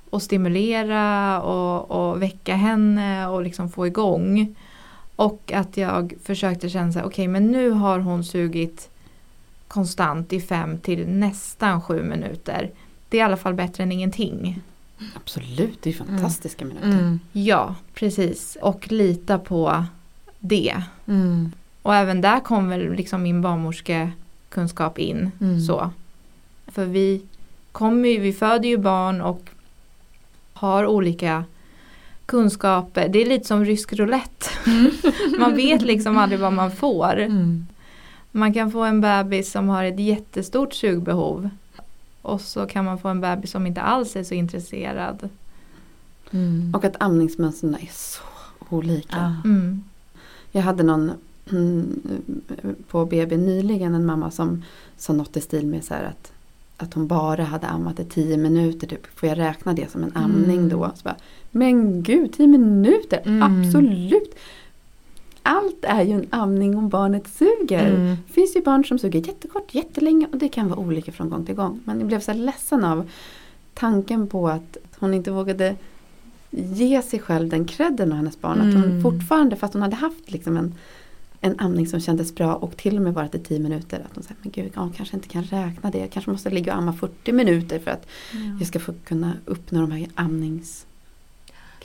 Och 0.09 0.21
stimulera 0.21 1.41
och, 1.41 1.91
och 1.91 2.21
väcka 2.21 2.55
henne 2.55 3.27
och 3.27 3.43
liksom 3.43 3.69
få 3.69 3.87
igång. 3.87 4.55
Och 5.15 5.51
att 5.55 5.77
jag 5.77 6.13
försökte 6.23 6.69
känna 6.69 6.91
sig, 6.91 7.03
okej 7.03 7.27
men 7.27 7.51
nu 7.51 7.69
har 7.69 7.99
hon 7.99 8.23
sugit 8.23 8.89
konstant 9.67 10.33
i 10.33 10.41
fem 10.41 10.77
till 10.77 11.07
nästan 11.07 11.81
sju 11.81 12.03
minuter. 12.03 12.71
Det 13.09 13.17
är 13.17 13.21
i 13.21 13.23
alla 13.23 13.37
fall 13.37 13.53
bättre 13.53 13.83
än 13.83 13.91
ingenting. 13.91 14.61
Absolut, 15.15 15.81
det 15.81 15.89
är 15.89 15.93
fantastiska 15.93 16.65
minuter. 16.65 16.87
Mm. 16.87 17.19
Ja, 17.31 17.75
precis. 17.93 18.57
Och 18.61 18.91
lita 18.91 19.39
på 19.39 19.85
det. 20.41 20.83
Mm. 21.07 21.51
Och 21.81 21.95
även 21.95 22.21
där 22.21 22.39
kom 22.39 22.69
väl 22.69 22.93
liksom 22.93 23.23
min 23.23 23.41
barnmorskekunskap 23.41 24.99
in. 24.99 25.31
Mm. 25.41 25.61
Så. 25.61 25.89
För 26.67 26.85
vi 26.85 27.21
kommer 27.71 28.09
ju, 28.09 28.19
vi 28.19 28.33
föder 28.33 28.69
ju 28.69 28.77
barn 28.77 29.21
och 29.21 29.41
har 30.53 30.85
olika 30.85 31.43
kunskaper. 32.25 33.09
Det 33.09 33.21
är 33.21 33.25
lite 33.25 33.47
som 33.47 33.65
rysk 33.65 33.93
roulette. 33.93 34.45
man 35.39 35.55
vet 35.55 35.81
liksom 35.81 36.17
aldrig 36.17 36.39
vad 36.39 36.53
man 36.53 36.71
får. 36.71 37.19
Mm. 37.19 37.67
Man 38.31 38.53
kan 38.53 38.71
få 38.71 38.83
en 38.83 39.01
bebis 39.01 39.51
som 39.51 39.69
har 39.69 39.83
ett 39.83 39.99
jättestort 39.99 40.73
sugbehov. 40.73 41.49
Och 42.21 42.41
så 42.41 42.65
kan 42.65 42.85
man 42.85 42.99
få 42.99 43.07
en 43.07 43.21
bebis 43.21 43.51
som 43.51 43.67
inte 43.67 43.81
alls 43.81 44.15
är 44.15 44.23
så 44.23 44.33
intresserad. 44.33 45.29
Mm. 46.31 46.75
Och 46.75 46.83
att 46.85 46.95
amningsmönstren 46.99 47.75
är 47.75 47.89
så 47.91 48.21
olika. 48.69 49.35
Mm. 49.45 49.83
Jag 50.51 50.61
hade 50.61 50.83
någon 50.83 51.11
mm, 51.51 52.01
på 52.87 53.05
BB 53.05 53.37
nyligen 53.37 53.95
en 53.95 54.05
mamma 54.05 54.31
som 54.31 54.63
sa 54.97 55.13
något 55.13 55.37
i 55.37 55.41
stil 55.41 55.65
med 55.67 55.83
så 55.83 55.93
att, 55.93 56.31
att 56.77 56.93
hon 56.93 57.07
bara 57.07 57.43
hade 57.43 57.67
ammat 57.67 57.99
i 57.99 58.05
tio 58.05 58.37
minuter. 58.37 58.87
Typ. 58.87 59.07
Får 59.19 59.29
jag 59.29 59.37
räkna 59.37 59.73
det 59.73 59.91
som 59.91 60.03
en 60.03 60.11
amning 60.15 60.57
Mm. 60.57 60.69
då? 60.69 60.91
Så 60.95 61.03
bara, 61.03 61.15
Men 61.51 62.03
gud, 62.03 62.33
tio 62.33 62.47
minuter! 62.47 63.21
Mm. 63.25 63.65
Absolut! 63.65 64.35
Allt 65.43 65.77
är 65.85 66.01
ju 66.03 66.11
en 66.13 66.25
amning 66.29 66.77
om 66.77 66.89
barnet 66.89 67.27
suger. 67.27 67.95
Mm. 67.95 68.15
Det 68.27 68.33
finns 68.33 68.55
ju 68.55 68.61
barn 68.61 68.85
som 68.85 68.99
suger 68.99 69.27
jättekort, 69.27 69.73
jättelänge 69.75 70.27
och 70.31 70.37
det 70.37 70.49
kan 70.49 70.67
vara 70.69 70.79
olika 70.79 71.11
från 71.11 71.29
gång 71.29 71.45
till 71.45 71.55
gång. 71.55 71.79
Men 71.83 71.99
jag 71.99 72.07
blev 72.07 72.19
så 72.19 72.31
här 72.31 72.39
ledsen 72.39 72.83
av 72.83 73.09
tanken 73.73 74.27
på 74.27 74.49
att 74.49 74.77
hon 74.99 75.13
inte 75.13 75.31
vågade 75.31 75.75
ge 76.51 77.01
sig 77.01 77.19
själv 77.19 77.49
den 77.49 77.65
credden 77.65 78.11
av 78.11 78.17
hennes 78.17 78.41
barn. 78.41 78.61
Att 78.61 78.73
hon 78.73 78.83
Mm. 78.83 79.01
fortfarande, 79.01 79.55
fast 79.55 79.73
hon 79.73 79.81
hade 79.81 79.95
haft 79.95 80.31
liksom 80.31 80.57
en, 80.57 80.75
en 81.41 81.59
amning 81.59 81.87
som 81.87 81.99
kändes 81.99 82.35
bra 82.35 82.55
och 82.55 82.77
till 82.77 82.95
och 82.97 83.01
med 83.01 83.13
varit 83.13 83.35
i 83.35 83.39
10 83.39 83.59
minuter. 83.59 83.99
Att 83.99 84.15
hon 84.15 84.23
säger, 84.23 84.35
men 84.41 84.51
gud, 84.51 84.71
jag 84.75 84.91
kanske 84.95 85.15
inte 85.15 85.27
kan 85.27 85.43
räkna 85.43 85.91
det. 85.91 85.97
Jag 85.97 86.11
kanske 86.11 86.31
måste 86.31 86.49
ligga 86.49 86.73
och 86.73 86.77
amma 86.77 86.93
40 86.93 87.31
minuter 87.31 87.79
för 87.79 87.91
att 87.91 88.07
jag 88.59 88.67
ska 88.67 88.79
få 88.79 88.93
kunna 89.03 89.33
uppnå 89.45 89.81
de 89.81 89.91
här 89.91 90.07
amnings... 90.15 90.85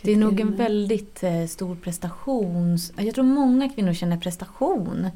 Det 0.02 0.12
är 0.12 0.16
nog 0.16 0.40
en 0.40 0.56
väldigt 0.56 1.23
eh, 1.23 1.46
stor 1.46 1.75
prestation. 1.76 2.78
Jag 2.96 3.14
tror 3.14 3.25
många 3.25 3.68
kvinnor 3.68 3.92
känner 3.92 4.16
prestation 4.16 5.11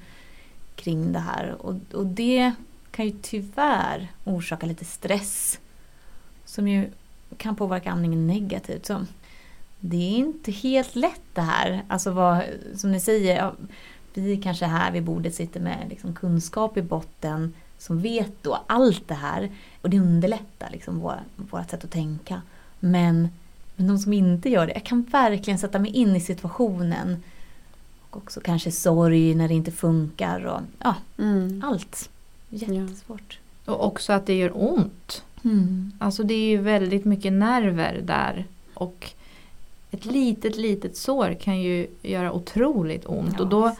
kring 0.74 1.12
det 1.12 1.18
här. 1.18 1.54
Och, 1.58 1.74
och 1.92 2.06
det 2.06 2.52
kan 2.90 3.06
ju 3.06 3.12
tyvärr 3.22 4.08
orsaka 4.24 4.66
lite 4.66 4.84
stress. 4.84 5.58
Som 6.44 6.68
ju 6.68 6.86
kan 7.36 7.56
påverka 7.56 7.90
amningen 7.90 8.26
negativt. 8.26 8.86
Så 8.86 9.06
det 9.80 9.96
är 9.96 10.16
inte 10.18 10.52
helt 10.52 10.96
lätt 10.96 11.22
det 11.34 11.40
här. 11.40 11.82
Alltså 11.88 12.10
vad, 12.10 12.42
som 12.76 12.92
ni 12.92 13.00
säger, 13.00 13.36
ja, 13.36 13.52
vi 14.14 14.36
kanske 14.36 14.64
här 14.66 14.92
vid 14.92 15.02
bordet 15.02 15.34
sitter 15.34 15.60
med 15.60 15.86
liksom 15.88 16.14
kunskap 16.14 16.76
i 16.76 16.82
botten 16.82 17.54
som 17.78 18.00
vet 18.00 18.32
då 18.42 18.64
allt 18.66 19.08
det 19.08 19.14
här. 19.14 19.50
Och 19.82 19.90
det 19.90 20.00
underlättar 20.00 20.70
liksom 20.72 21.00
våra, 21.00 21.20
vårt 21.36 21.70
sätt 21.70 21.84
att 21.84 21.90
tänka. 21.90 22.42
Men 22.80 23.28
men 23.76 23.86
de 23.86 23.98
som 23.98 24.12
inte 24.12 24.48
gör 24.50 24.66
det, 24.66 24.72
jag 24.72 24.84
kan 24.84 25.02
verkligen 25.02 25.58
sätta 25.58 25.78
mig 25.78 25.90
in 25.90 26.16
i 26.16 26.20
situationen. 26.20 27.22
Och 28.10 28.16
också 28.16 28.40
kanske 28.40 28.72
sorg 28.72 29.34
när 29.34 29.48
det 29.48 29.54
inte 29.54 29.70
funkar 29.72 30.44
och 30.44 30.60
ja, 30.78 30.94
Mm. 31.18 31.62
allt. 31.66 32.10
Jättesvårt. 32.48 33.38
Och 33.64 33.86
också 33.86 34.12
att 34.12 34.26
det 34.26 34.34
gör 34.34 34.50
ont. 34.54 35.24
Mm. 35.44 35.92
Alltså 35.98 36.22
det 36.22 36.34
är 36.34 36.48
ju 36.48 36.56
väldigt 36.56 37.04
mycket 37.04 37.32
nerver 37.32 38.00
där. 38.04 38.44
Och 38.74 39.10
ett 39.90 40.04
litet, 40.04 40.56
litet 40.56 40.96
sår 40.96 41.36
kan 41.40 41.60
ju 41.60 41.86
göra 42.02 42.32
otroligt 42.32 43.06
ont. 43.06 43.34
Ja. 43.38 43.44
Och 43.44 43.48
då 43.48 43.76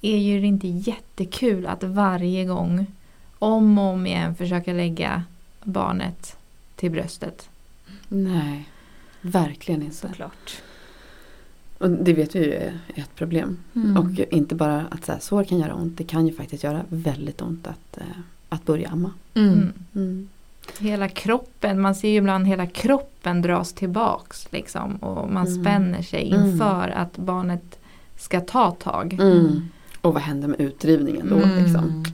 är 0.00 0.16
ju 0.16 0.40
det 0.40 0.46
inte 0.46 0.68
jättekul 0.68 1.66
att 1.66 1.82
varje 1.82 2.44
gång 2.44 2.86
om 3.38 3.78
och 3.78 3.84
om 3.84 4.06
igen 4.06 4.34
försöka 4.34 4.72
lägga 4.72 5.24
barnet 5.64 6.36
till 6.76 6.90
bröstet. 6.90 7.48
Nej, 8.08 8.68
verkligen 9.20 9.82
inte. 9.82 9.96
Såklart. 9.96 10.62
Och 11.78 11.90
det 11.90 12.12
vet 12.12 12.34
vi 12.34 12.44
ju 12.44 12.52
är 12.52 12.80
ett 12.94 13.14
problem. 13.14 13.58
Mm. 13.74 13.96
Och 13.96 14.20
inte 14.30 14.54
bara 14.54 14.86
att 14.90 15.04
så 15.04 15.12
här, 15.12 15.20
sår 15.20 15.44
kan 15.44 15.58
göra 15.58 15.74
ont, 15.74 15.98
det 15.98 16.04
kan 16.04 16.26
ju 16.26 16.32
faktiskt 16.32 16.64
göra 16.64 16.84
väldigt 16.88 17.42
ont 17.42 17.66
att, 17.66 17.98
eh, 17.98 18.04
att 18.48 18.64
börja 18.64 18.88
amma. 18.88 19.12
Mm. 19.34 19.72
Mm. 19.94 20.28
Mm. 20.78 20.90
Hela 20.90 21.08
kroppen, 21.08 21.80
man 21.80 21.94
ser 21.94 22.08
ju 22.08 22.16
ibland 22.16 22.46
hela 22.46 22.66
kroppen 22.66 23.42
dras 23.42 23.72
tillbaks 23.72 24.46
liksom. 24.52 24.96
Och 24.96 25.30
man 25.32 25.46
Mm. 25.46 25.62
spänner 25.62 26.02
sig 26.02 26.32
Mm. 26.32 26.46
inför 26.50 26.88
att 26.96 27.16
barnet 27.16 27.78
ska 28.18 28.40
ta 28.40 28.70
tag. 28.70 29.12
Mm. 29.12 29.68
Och 30.00 30.14
vad 30.14 30.22
händer 30.22 30.48
med 30.48 30.60
utdrivningen 30.60 31.28
då? 31.28 31.36
Liksom? 31.62 32.04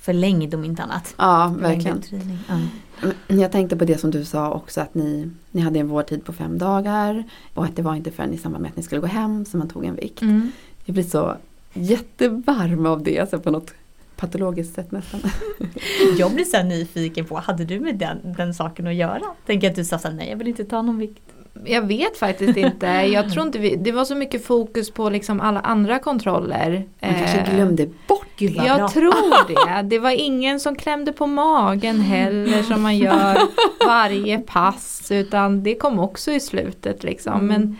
förlängd 0.00 0.54
om 0.54 0.64
inte 0.64 0.82
annat. 0.82 1.14
Ja, 1.18 1.54
Förlängd 1.60 1.84
verkligen. 1.84 2.38
Ja. 2.48 3.08
Jag 3.26 3.52
tänkte 3.52 3.76
på 3.76 3.84
det 3.84 3.98
som 3.98 4.10
du 4.10 4.24
sa 4.24 4.50
också 4.52 4.80
att 4.80 4.94
ni, 4.94 5.30
ni 5.50 5.60
hade 5.60 5.78
en 5.78 5.88
vårdtid 5.88 6.24
på 6.24 6.32
fem 6.32 6.58
dagar 6.58 7.24
och 7.54 7.64
att 7.64 7.76
det 7.76 7.82
var 7.82 7.94
inte 7.94 8.10
förrän 8.10 8.32
i 8.32 8.38
samband 8.38 8.62
med 8.62 8.70
att 8.70 8.76
ni 8.76 8.82
skulle 8.82 9.00
gå 9.00 9.06
hem 9.06 9.44
som 9.44 9.58
man 9.58 9.68
tog 9.68 9.84
en 9.84 9.94
vikt. 9.94 10.22
Mm. 10.22 10.52
Jag 10.84 10.94
blir 10.94 11.04
så 11.04 11.36
jättevarm 11.72 12.86
av 12.86 13.02
det, 13.02 13.18
alltså 13.18 13.38
på 13.38 13.50
något 13.50 13.70
patologiskt 14.20 14.74
sätt 14.74 14.92
nästan. 14.92 15.20
Jag 16.18 16.32
blir 16.32 16.44
så 16.44 16.56
här 16.56 16.64
nyfiken 16.64 17.24
på, 17.24 17.36
hade 17.38 17.64
du 17.64 17.80
med 17.80 17.96
den, 17.96 18.18
den 18.36 18.54
saken 18.54 18.86
att 18.86 18.94
göra? 18.94 19.22
Tänker 19.46 19.70
att 19.70 19.76
du 19.76 19.84
sa 19.84 19.98
så 19.98 20.08
här, 20.08 20.14
nej 20.14 20.30
jag 20.30 20.36
vill 20.36 20.48
inte 20.48 20.64
ta 20.64 20.82
någon 20.82 20.98
vikt. 20.98 21.22
Jag 21.64 21.82
vet 21.82 22.16
faktiskt 22.16 22.56
inte. 22.56 22.86
Jag 22.86 23.32
tror 23.32 23.46
inte 23.46 23.58
vi, 23.58 23.76
det 23.76 23.92
var 23.92 24.04
så 24.04 24.14
mycket 24.14 24.44
fokus 24.44 24.90
på 24.90 25.10
liksom 25.10 25.40
alla 25.40 25.60
andra 25.60 25.98
kontroller. 25.98 26.84
Man 27.00 27.14
kanske 27.14 27.38
Eh, 27.38 27.54
glömde 27.54 27.86
bort 28.08 28.26
Gud 28.36 28.56
vad 28.56 28.66
Jag 28.66 28.76
bra. 28.78 28.88
tror 28.88 29.48
det. 29.76 29.82
Det 29.82 29.98
var 29.98 30.10
ingen 30.10 30.60
som 30.60 30.76
klämde 30.76 31.12
på 31.12 31.26
magen 31.26 32.00
heller 32.00 32.62
som 32.62 32.82
man 32.82 32.98
gör 32.98 33.38
varje 33.86 34.38
pass. 34.38 35.10
Utan 35.10 35.62
det 35.62 35.74
kom 35.74 35.98
också 35.98 36.32
i 36.32 36.40
slutet 36.40 37.04
liksom. 37.04 37.34
Mm. 37.34 37.46
Men 37.46 37.76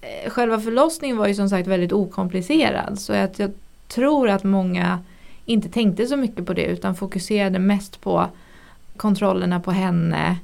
eh, 0.00 0.30
själva 0.30 0.60
förlossningen 0.60 1.16
var 1.16 1.26
ju 1.26 1.34
som 1.34 1.48
sagt 1.48 1.68
väldigt 1.68 1.92
okomplicerad. 1.92 2.98
Så 2.98 3.12
att 3.12 3.38
jag 3.38 3.52
tror 3.88 4.28
att 4.28 4.44
många 4.44 4.98
inte 5.46 5.68
tänkte 5.68 6.06
så 6.06 6.16
mycket 6.16 6.46
på 6.46 6.52
det 6.52 6.64
utan 6.64 6.94
fokuserade 6.94 7.58
mest 7.58 8.00
på 8.00 8.26
kontrollerna 8.96 9.60
på 9.60 9.70
henne, 9.70 10.36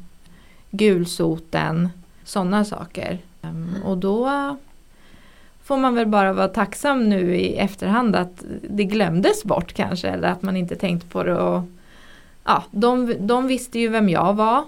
gulsoten, 0.70 1.88
sådana 2.24 2.64
saker. 2.64 3.18
Ehm, 3.42 3.74
Och 3.84 3.98
då 3.98 4.30
får 5.62 5.76
man 5.76 5.94
väl 5.94 6.06
bara 6.06 6.32
vara 6.32 6.48
tacksam 6.48 7.08
nu 7.08 7.36
i 7.36 7.56
efterhand 7.56 8.16
att 8.16 8.44
det 8.70 8.84
glömdes 8.84 9.44
bort 9.44 9.72
kanske 9.72 10.08
eller 10.08 10.28
att 10.28 10.42
man 10.42 10.56
inte 10.56 10.76
tänkte 10.76 11.06
på 11.06 11.22
det. 11.22 11.36
Och, 11.38 11.62
ja, 12.44 12.64
de, 12.70 13.14
de 13.20 13.46
visste 13.46 13.78
ju 13.78 13.88
vem 13.88 14.08
jag 14.08 14.34
var. 14.34 14.64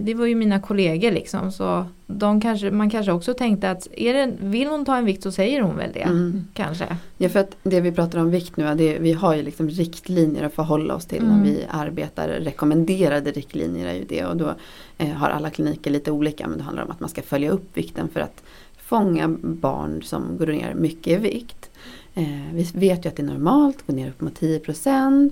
Det 0.00 0.14
var 0.14 0.26
ju 0.26 0.34
mina 0.34 0.60
kollegor 0.60 1.10
liksom. 1.10 1.52
Så 1.52 1.86
de 2.06 2.40
kanske, 2.40 2.70
man 2.70 2.90
kanske 2.90 3.12
också 3.12 3.34
tänkte 3.34 3.70
att 3.70 3.88
är 3.96 4.14
det, 4.14 4.32
vill 4.40 4.68
hon 4.68 4.84
ta 4.84 4.96
en 4.96 5.04
vikt 5.04 5.22
så 5.22 5.32
säger 5.32 5.60
hon 5.60 5.76
väl 5.76 5.90
det. 5.92 6.00
Mm. 6.00 6.44
Kanske. 6.54 6.96
Ja 7.18 7.28
för 7.28 7.40
att 7.40 7.56
det 7.62 7.80
vi 7.80 7.92
pratar 7.92 8.18
om 8.18 8.30
vikt 8.30 8.56
nu, 8.56 8.74
det, 8.74 8.98
vi 8.98 9.12
har 9.12 9.34
ju 9.34 9.42
liksom 9.42 9.68
riktlinjer 9.68 10.44
att 10.44 10.54
förhålla 10.54 10.94
oss 10.94 11.06
till 11.06 11.22
Mm. 11.22 11.36
när 11.36 11.44
vi 11.44 11.64
arbetar. 11.70 12.28
Rekommenderade 12.28 13.30
riktlinjer 13.30 13.86
är 13.86 13.94
ju 13.94 14.04
det 14.04 14.24
och 14.24 14.36
då 14.36 14.54
eh, 14.98 15.08
har 15.08 15.30
alla 15.30 15.50
kliniker 15.50 15.90
lite 15.90 16.10
olika 16.10 16.46
men 16.48 16.58
det 16.58 16.64
handlar 16.64 16.84
om 16.84 16.90
att 16.90 17.00
man 17.00 17.08
ska 17.08 17.22
följa 17.22 17.50
upp 17.50 17.76
vikten 17.76 18.08
för 18.08 18.20
att 18.20 18.42
fånga 18.78 19.28
barn 19.42 20.02
som 20.02 20.36
går 20.38 20.46
ner 20.46 20.74
mycket 20.74 21.12
i 21.12 21.16
vikt. 21.16 21.70
Eh, 22.14 22.52
vi 22.52 22.62
vet 22.74 23.04
ju 23.04 23.08
att 23.08 23.16
det 23.16 23.22
är 23.22 23.26
normalt, 23.26 23.76
att 23.76 23.86
gå 23.86 23.92
ner 23.92 24.08
upp 24.08 24.20
mot 24.20 24.40
10%. 24.40 25.30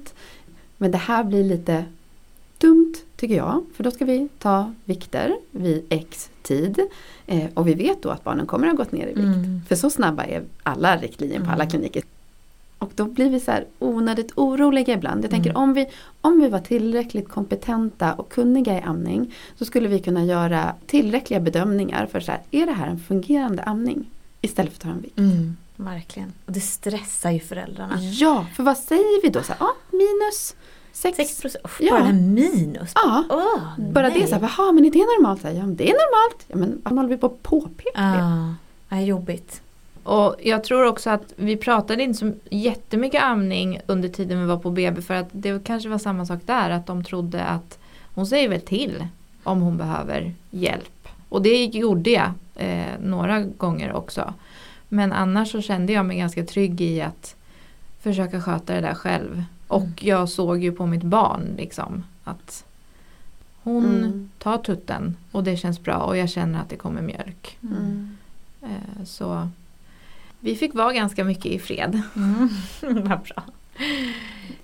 Men 0.82 0.90
det 0.90 0.98
här 0.98 1.24
blir 1.24 1.44
lite 1.44 1.84
dumt 2.58 2.94
tycker 3.16 3.36
jag. 3.36 3.64
För 3.74 3.84
då 3.84 3.90
ska 3.90 4.04
vi 4.04 4.28
ta 4.38 4.72
vikter 4.84 5.36
vid 5.50 5.84
x 5.88 6.30
tid. 6.42 6.80
Eh, 7.26 7.44
och 7.54 7.68
vi 7.68 7.74
vet 7.74 8.02
då 8.02 8.10
att 8.10 8.24
barnen 8.24 8.46
kommer 8.46 8.66
att 8.66 8.72
ha 8.72 8.76
gått 8.76 8.92
ner 8.92 9.02
i 9.06 9.14
vikt. 9.14 9.18
Mm. 9.18 9.60
För 9.68 9.76
så 9.76 9.90
snabba 9.90 10.24
är 10.24 10.42
alla 10.62 10.96
riktlinjer 10.96 11.38
på 11.40 11.44
alla 11.50 11.54
Mm. 11.64 11.70
kliniker. 11.70 12.02
Och 12.78 12.92
då 12.94 13.04
blir 13.04 13.30
vi 13.30 13.40
så 13.40 13.50
här 13.50 13.64
onödigt 13.78 14.32
oroliga 14.36 14.94
ibland. 14.94 15.24
Jag 15.24 15.30
tänker 15.30 15.50
Mm. 15.50 15.62
om, 15.62 15.74
vi, 15.74 15.86
om 16.20 16.40
vi 16.40 16.48
var 16.48 16.58
tillräckligt 16.60 17.28
kompetenta 17.28 18.12
och 18.14 18.28
kunniga 18.32 18.78
i 18.78 18.80
amning 18.80 19.34
så 19.58 19.64
skulle 19.64 19.88
vi 19.88 19.98
kunna 19.98 20.24
göra 20.24 20.74
tillräckliga 20.86 21.40
bedömningar 21.40 22.06
för 22.06 22.20
så 22.20 22.32
här, 22.32 22.40
är 22.50 22.66
det 22.66 22.72
här 22.72 22.86
en 22.86 22.98
fungerande 22.98 23.62
amning? 23.62 24.10
Istället 24.40 24.72
för 24.72 24.78
att 24.78 24.82
ta 24.82 24.88
en 24.88 25.00
vikt. 25.02 25.18
Mm. 25.18 25.56
Verkligen. 25.76 26.32
Och 26.46 26.52
det 26.52 26.60
stressar 26.60 27.30
ju 27.30 27.40
föräldrarna. 27.40 27.98
Ja, 28.00 28.46
för 28.56 28.62
vad 28.62 28.78
säger 28.78 29.22
vi 29.22 29.28
då? 29.28 29.42
Så 29.42 29.52
här, 29.52 29.62
ah, 29.66 29.74
minus 29.90 30.54
6. 30.92 31.16
6 31.16 31.40
procent, 31.40 31.64
Ja. 31.80 31.90
bara 32.00 32.12
minus. 32.12 32.92
Ja, 32.94 33.24
Åh, 33.30 33.62
bara 33.92 34.08
nej. 34.08 34.20
det. 34.20 34.26
Så 34.26 34.34
här, 34.34 34.42
Jaha, 34.58 34.72
men 34.72 34.84
är 34.84 34.90
det 34.90 34.98
normalt? 34.98 35.44
Ja, 35.44 35.50
men 35.66 35.76
det 35.76 35.84
är 35.90 35.92
normalt. 35.92 36.44
Ja, 36.48 36.56
men 36.56 36.80
vad 36.84 36.94
håller 36.98 37.08
vi 37.08 37.16
på 37.16 37.26
att 37.26 37.42
påpeka 37.42 37.90
det? 38.00 38.18
Ja, 38.18 38.54
ja, 38.88 39.00
jobbigt. 39.00 39.60
Och 40.04 40.36
jag 40.42 40.64
tror 40.64 40.86
också 40.86 41.10
att 41.10 41.32
vi 41.36 41.56
pratade 41.56 42.02
inte 42.02 42.18
så 42.18 42.32
jättemycket 42.50 43.22
amning 43.22 43.80
under 43.86 44.08
tiden 44.08 44.40
vi 44.40 44.46
var 44.46 44.56
på 44.56 44.70
BB 44.70 45.02
för 45.02 45.14
att 45.14 45.28
det 45.32 45.64
kanske 45.64 45.88
var 45.88 45.98
samma 45.98 46.26
sak 46.26 46.40
där 46.46 46.70
att 46.70 46.86
de 46.86 47.04
trodde 47.04 47.44
att 47.44 47.78
hon 48.14 48.26
säger 48.26 48.48
väl 48.48 48.60
till 48.60 49.06
om 49.42 49.60
hon 49.60 49.76
behöver 49.76 50.32
hjälp. 50.50 51.08
Och 51.28 51.42
det 51.42 51.64
gjorde 51.64 52.10
jag 52.10 52.30
eh, 52.56 52.84
några 53.02 53.40
gånger 53.40 53.92
också. 53.92 54.34
Men 54.88 55.12
annars 55.12 55.52
så 55.52 55.60
kände 55.62 55.92
jag 55.92 56.06
mig 56.06 56.18
ganska 56.18 56.44
trygg 56.44 56.80
i 56.80 57.00
att 57.02 57.34
försöka 58.02 58.40
sköta 58.40 58.74
det 58.74 58.80
där 58.80 58.94
själv. 58.94 59.44
Och 59.72 59.82
Mm. 59.82 59.94
jag 60.00 60.28
såg 60.28 60.62
ju 60.62 60.72
på 60.72 60.86
mitt 60.86 61.02
barn 61.02 61.54
liksom 61.56 62.04
att 62.24 62.64
hon 63.62 63.84
Mm. 63.86 64.30
tar 64.38 64.58
tutten 64.58 65.16
och 65.32 65.44
det 65.44 65.56
känns 65.56 65.80
bra 65.82 65.96
och 65.98 66.16
jag 66.16 66.28
känner 66.30 66.60
att 66.60 66.68
det 66.68 66.76
kommer 66.76 67.02
mjölk. 67.02 67.58
Mm. 67.62 68.16
Eh, 68.62 69.04
Så 69.04 69.48
vi 70.40 70.56
fick 70.56 70.74
vara 70.74 70.92
ganska 70.92 71.24
mycket 71.24 71.46
i 71.46 71.58
fred. 71.58 72.02
Mm. 72.16 72.48
Vad 72.80 73.20
bra. 73.20 73.42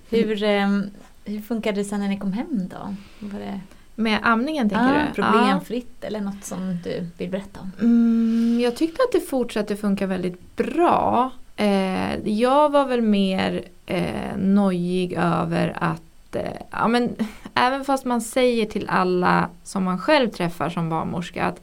Hur, 0.09 0.43
ehm, 0.43 0.83
hur 1.25 1.41
funkade 1.41 1.77
det 1.81 1.85
sen 1.85 1.99
när 1.99 2.07
ni 2.07 2.17
kom 2.19 2.33
hem 2.33 2.67
då? 2.69 2.95
Var 3.27 3.39
det 3.39 3.59
Med 3.95 4.19
amningen 4.23 4.69
tänker 4.69 4.85
ah, 4.99 5.05
du? 5.07 5.13
problemfritt 5.21 6.03
eller 6.03 6.21
något 6.21 6.43
som 6.45 6.77
du 6.83 7.07
vill 7.17 7.29
berätta 7.29 7.59
om? 7.59 7.71
Ja. 7.77 7.83
Mm, 7.83 8.59
jag 8.63 8.75
tyckte 8.75 9.01
att 9.03 9.11
det 9.11 9.27
fortsatte 9.27 9.75
funka 9.75 10.07
väldigt 10.07 10.55
bra. 10.55 11.31
Eh, 11.59 12.27
jag 12.29 12.69
var 12.69 12.85
väl 12.85 13.01
mer 13.01 13.63
eh, 13.85 14.37
nojig 14.37 15.13
över 15.13 15.77
att 15.79 16.35
eh, 16.35 16.61
ja, 16.71 16.87
men, 16.87 17.15
även 17.53 17.85
fast 17.85 18.05
man 18.05 18.21
säger 18.21 18.65
till 18.65 18.89
alla 18.89 19.49
som 19.63 19.83
man 19.83 19.99
själv 19.99 20.29
träffar 20.29 20.69
som 20.69 20.89
barnmorska 20.89 21.45
att 21.45 21.61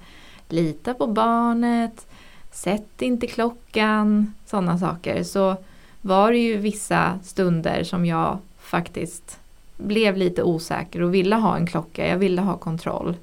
lita 0.49 0.95
på 0.95 1.07
barnet, 1.07 2.07
sätt 2.53 3.03
inte 3.03 3.27
klockan, 3.27 4.35
sådana 4.47 4.79
saker. 4.79 5.23
Så 5.23 5.57
var 6.01 6.33
det 6.33 6.39
ju 6.39 6.57
vissa 6.57 7.19
stunder 7.25 7.85
som 7.85 8.07
jag 8.07 8.39
faktiskt 8.59 9.39
blev 9.77 10.17
lite 10.17 10.43
osäker 10.43 11.03
och 11.03 11.15
ville 11.15 11.37
ha 11.37 11.57
en 11.57 11.67
klocka, 11.67 12.09
jag 12.09 12.19
ville 12.19 12.43
ha 12.43 12.57
kontroll. 12.57 13.17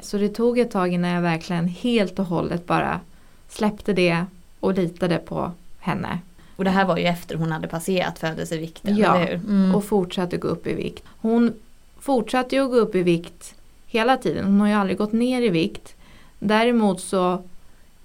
Så 0.00 0.18
det 0.18 0.28
tog 0.28 0.58
ett 0.58 0.70
tag 0.70 0.92
innan 0.92 1.10
jag 1.10 1.22
verkligen 1.22 1.68
helt 1.68 2.18
och 2.18 2.26
hållet 2.26 2.66
bara 2.66 3.00
släppte 3.48 3.92
det 3.92 4.24
och 4.60 4.74
litade 4.74 5.18
på 5.18 5.52
henne. 5.86 6.18
Och 6.56 6.64
det 6.64 6.70
här 6.70 6.84
var 6.84 6.96
ju 6.96 7.04
efter 7.04 7.34
hon 7.34 7.52
hade 7.52 7.68
passerat 7.68 8.18
födelsevikten, 8.18 8.96
Ja, 8.96 9.16
eller 9.16 9.26
hur? 9.26 9.34
Mm. 9.34 9.74
Och 9.74 9.84
fortsatte 9.84 10.36
gå 10.36 10.48
upp 10.48 10.66
i 10.66 10.74
vikt. 10.74 11.04
Hon 11.20 11.52
fortsatte 12.00 12.56
ju 12.56 12.64
att 12.64 12.70
gå 12.70 12.76
upp 12.76 12.94
i 12.94 13.02
vikt 13.02 13.54
hela 13.86 14.16
tiden. 14.16 14.44
Hon 14.44 14.60
har 14.60 14.68
ju 14.68 14.74
aldrig 14.74 14.98
gått 14.98 15.12
ner 15.12 15.42
i 15.42 15.48
vikt. 15.48 15.94
Däremot 16.38 17.00
så 17.00 17.42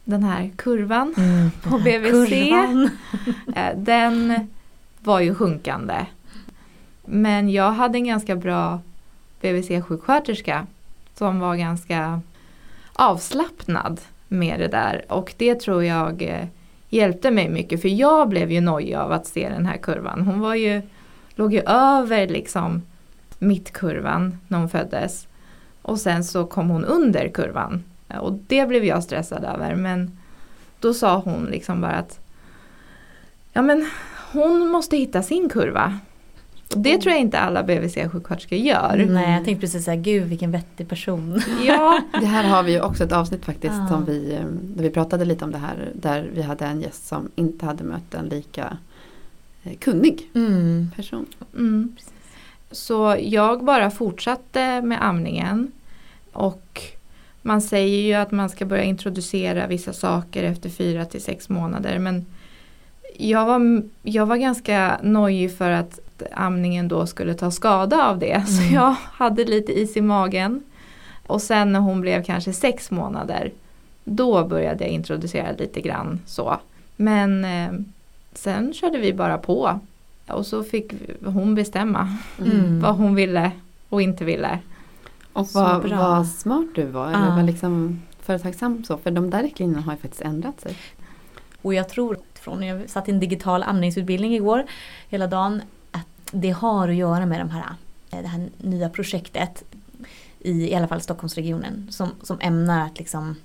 den 0.04 0.24
här 0.24 0.52
kurvan 0.56 1.14
Mm, 1.18 1.52
på 1.64 1.78
BVC. 1.78 2.12
kurvan. 2.30 2.90
Eh, 3.56 3.78
Den 3.78 4.48
var 5.00 5.20
ju 5.20 5.36
sjunkande. 5.36 6.06
Men 7.06 7.50
jag 7.50 7.72
hade 7.72 7.98
en 7.98 8.06
ganska 8.08 8.36
bra 8.36 8.80
BVC-sjuksköterska 9.42 10.66
som 11.18 11.40
var 11.40 11.56
ganska 11.56 12.22
avslappnad 12.94 14.02
med 14.28 14.60
det 14.60 14.68
där. 14.68 15.06
Och 15.10 15.34
det 15.38 15.56
tror 15.56 15.84
jag 15.84 16.22
eh, 16.22 16.46
hjälpte 16.92 17.32
mig 17.32 17.50
mycket 17.50 17.82
för 17.82 17.90
jag 17.90 18.30
blev 18.30 18.52
ju 18.52 18.62
nojig 18.62 18.96
av 18.96 19.12
att 19.12 19.28
se 19.28 19.50
den 19.50 19.66
här 19.66 19.78
kurvan. 19.78 20.22
Hon 20.22 20.40
var 20.40 20.56
ju, 20.56 20.82
låg 21.36 21.54
ju 21.54 21.62
över 21.66 22.28
liksom 22.28 22.82
mittkurvan 23.40 24.38
när 24.48 24.58
hon 24.58 24.70
föddes. 24.70 25.28
Och 25.82 26.00
sen 26.00 26.24
så 26.24 26.46
kom 26.46 26.70
hon 26.70 26.86
under 26.86 27.28
kurvan. 27.28 27.84
Och 28.20 28.34
det 28.34 28.66
blev 28.66 28.86
jag 28.86 29.04
stressad 29.04 29.44
över. 29.44 29.76
Men 29.76 30.18
då 30.80 30.94
sa 30.94 31.18
hon 31.18 31.46
liksom 31.46 31.82
bara 31.82 31.96
att 31.96 32.20
Ja 33.54 33.62
men 33.62 33.90
hon 34.32 34.68
måste 34.68 34.98
hitta 34.98 35.24
sin 35.24 35.50
kurva. 35.50 36.00
Det 36.76 36.98
tror 36.98 37.12
jag 37.12 37.22
inte 37.22 37.40
alla 37.40 37.64
BVC-sjuksköterskor 37.64 38.58
gör. 38.58 39.06
Nej, 39.10 39.34
jag 39.36 39.46
tänkte 39.46 39.62
precis 39.62 39.86
säga, 39.86 39.96
gud 40.02 40.24
vilken 40.24 40.52
vettig 40.52 40.88
person. 40.90 41.42
Ja, 41.66 42.02
Det 42.20 42.26
här 42.26 42.44
har 42.44 42.64
vi 42.64 42.72
ju 42.72 42.82
också 42.82 43.04
ett 43.04 43.12
avsnitt 43.12 43.46
faktiskt 43.46 43.74
Ja. 43.74 43.88
som 43.88 44.06
vi, 44.06 44.34
eh, 44.34 44.46
där 44.76 44.84
vi 44.84 44.90
pratade 44.90 45.26
lite 45.26 45.46
om 45.46 45.52
det 45.52 45.58
här. 45.58 45.90
Där 45.94 46.30
vi 46.34 46.42
hade 46.42 46.66
en 46.66 46.82
gäst 46.82 47.08
som 47.08 47.30
inte 47.36 47.66
hade 47.66 47.84
mött 47.84 48.14
en 48.14 48.26
lika 48.26 48.78
eh, 49.64 49.74
kunnig 49.80 50.30
Mm. 50.36 50.92
person. 50.96 51.26
mm. 51.58 51.96
Så 52.72 53.16
jag 53.22 53.64
bara 53.64 53.92
fortsatte 53.92 54.82
med 54.82 55.06
amningen. 55.06 55.72
Och 56.34 56.82
man 57.42 57.62
säger 57.62 58.02
ju 58.02 58.14
att 58.14 58.32
man 58.32 58.50
ska 58.50 58.66
börja 58.66 58.84
introducera 58.84 59.68
vissa 59.68 59.94
saker 59.94 60.44
efter 60.44 60.70
fyra 60.70 61.06
till 61.06 61.22
sex 61.22 61.50
månader. 61.50 62.00
Men 62.00 62.26
jag 63.18 63.46
var, 63.46 63.84
jag 64.04 64.26
var 64.26 64.38
ganska 64.38 65.00
nojig 65.04 65.58
för 65.58 65.70
att 65.72 66.00
amningen 66.34 66.88
då 66.88 67.06
skulle 67.08 67.34
ta 67.34 67.52
skada 67.52 68.06
av 68.08 68.20
det. 68.20 68.44
Så 68.48 68.62
Mm. 68.62 68.74
jag 68.74 68.96
hade 69.14 69.46
lite 69.46 69.80
is 69.80 69.98
i 69.98 70.02
magen. 70.02 70.64
Och 71.28 71.42
sen 71.42 71.72
när 71.72 71.80
hon 71.80 72.02
blev 72.02 72.24
kanske 72.24 72.54
sex 72.54 72.92
månader. 72.92 73.52
Då 74.04 74.46
började 74.46 74.84
jag 74.84 74.94
introducera 74.94 75.52
lite 75.52 75.82
grann 75.82 76.20
så. 76.26 76.58
Men 76.96 77.46
eh, 77.46 77.72
sen 78.34 78.74
körde 78.74 78.98
vi 78.98 79.14
bara 79.14 79.38
på. 79.38 79.80
Och 80.28 80.46
så 80.46 80.64
fick 80.64 80.94
hon 81.26 81.56
bestämma 81.56 82.18
Mm. 82.40 82.80
vad 82.80 82.96
hon 82.96 83.16
ville 83.16 83.52
och 83.90 84.02
inte 84.02 84.26
ville. 84.26 84.60
Och 85.34 85.48
Så 85.48 85.60
vad, 85.60 85.90
vad 85.90 86.28
smart 86.28 86.66
du 86.76 86.86
var. 86.86 87.08
Eller 87.08 87.28
Ja. 87.30 87.36
var 87.36 87.44
liksom 87.44 88.02
företagsam 88.22 88.84
så. 88.84 88.98
För 88.98 89.12
de 89.12 89.30
där 89.30 89.44
riktlinjerna 89.44 89.82
har 89.82 89.94
ju 89.94 90.00
faktiskt 90.00 90.22
ändrat 90.22 90.62
sig. 90.62 90.76
Och 91.62 91.74
jag 91.74 91.90
tror, 91.90 92.18
från 92.34 92.64
jag 92.64 92.90
satt 92.90 93.08
i 93.10 93.12
en 93.12 93.20
digital 93.20 93.64
amningsutbildning 93.64 94.36
igår 94.36 94.64
hela 95.10 95.28
dagen, 95.28 95.62
det 96.32 96.52
har 96.52 96.88
att 96.88 96.96
göra 96.96 97.26
med 97.26 97.40
de 97.40 97.50
här, 97.50 97.66
det 98.10 98.28
här 98.28 98.50
nya 98.58 98.90
projektet 98.90 99.64
i, 100.40 100.52
i 100.72 100.76
alla 100.76 100.88
fall 100.88 101.02
Stockholmsregionen 101.02 101.88
som, 101.92 102.10
som 102.24 102.38
ämnar 102.42 102.86
att 102.86 103.00
liksom 103.00 103.36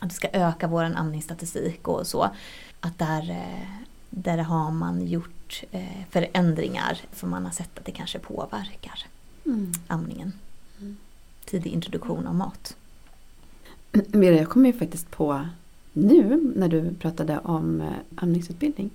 att 0.00 0.08
det 0.08 0.14
ska 0.14 0.28
öka 0.32 0.66
vår 0.66 0.84
amningsstatistik 0.84 1.88
och 1.88 2.06
så. 2.06 2.30
Att 2.80 2.98
där, 2.98 3.30
eh, 3.30 3.68
där 4.10 4.38
har 4.38 4.70
man 4.70 5.06
gjort 5.06 5.62
eh, 5.70 6.04
förändringar 6.10 6.98
för 7.12 7.26
man 7.26 7.44
har 7.44 7.52
sett 7.52 7.78
att 7.78 7.84
det 7.84 7.92
kanske 7.92 8.18
påverkar 8.18 9.06
Mm. 9.46 9.72
amningen. 9.86 10.32
Mm. 10.80 10.96
Tidig 11.44 11.72
introduktion 11.72 12.26
av 12.26 12.34
mat. 12.34 12.76
Mira, 13.92 14.34
jag 14.34 14.48
kom 14.48 14.66
ju 14.66 14.72
faktiskt 14.72 15.10
på 15.10 15.46
nu 15.92 16.52
när 16.56 16.68
du 16.68 16.94
pratade 16.94 17.38
om 17.38 17.80
eh, 17.80 17.92
amningsutbildning. 18.14 18.90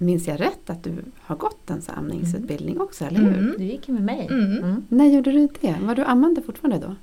Minns 0.00 0.26
jag 0.28 0.40
rätt 0.40 0.70
att 0.70 0.82
du 0.84 1.04
har 1.20 1.36
gått 1.36 1.70
en 1.70 1.82
här 1.88 1.94
amningsutbildning 1.96 2.80
också, 2.80 3.04
eller 3.04 3.20
hur? 3.20 3.38
Mm. 3.38 3.54
Du 3.58 3.64
gick 3.64 3.88
ju 3.88 3.94
med 3.94 4.02
mig. 4.02 4.26
Mm. 4.30 4.58
Mm. 4.58 4.84
När 4.88 5.06
gjorde 5.06 5.32
du 5.32 5.48
det? 5.60 5.76
Var 5.80 5.94
du 5.94 6.04
ammande 6.04 6.42
fortfarande 6.42 6.86
då? 6.86 6.94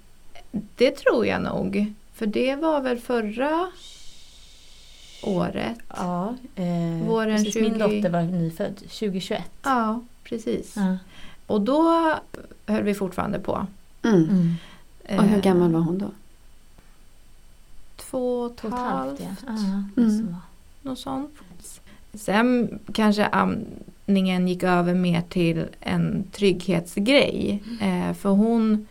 Det 0.76 0.92
tror 0.92 1.26
jag 1.26 1.42
nog. 1.42 1.94
För 2.14 2.26
det 2.26 2.56
var 2.56 2.82
väl 2.82 3.00
förra 3.00 3.68
året. 5.24 5.78
Ja, 5.90 6.36
eh, 6.56 7.08
Våren 7.08 7.38
precis, 7.38 7.54
20 7.54 7.62
min 7.62 7.78
dotter 7.80 8.10
var 8.10 8.22
nyfödd 8.22 8.76
2021. 8.76 9.44
Ja, 9.64 10.02
precis. 10.24 10.74
Ja. 10.76 10.98
Och 11.48 11.62
då 11.62 12.14
höll 12.66 12.84
vi 12.84 12.94
fortfarande 12.94 13.40
på. 13.40 13.68
Mm. 14.04 14.24
Mm. 14.30 14.54
Eh, 15.04 15.20
Och 15.20 15.26
hur 15.26 15.42
gammal 15.42 15.72
var 15.72 15.80
hon 15.80 15.98
då? 15.98 16.12
Två 17.96 18.40
och 18.42 18.66
ett 18.66 18.72
halvt, 18.72 19.20
ja. 19.20 19.52
Mm. 19.98 20.36
Något 20.82 21.00
sånt. 21.00 21.32
Sen 22.18 22.80
kanske 22.94 23.26
amningen 23.26 24.48
gick 24.48 24.64
över 24.64 24.94
mer 24.94 25.22
till 25.22 25.66
en 25.80 26.24
trygghetsgrej. 26.32 27.64
Eh, 27.82 28.14
för 28.14 28.30
hon, 28.30 28.88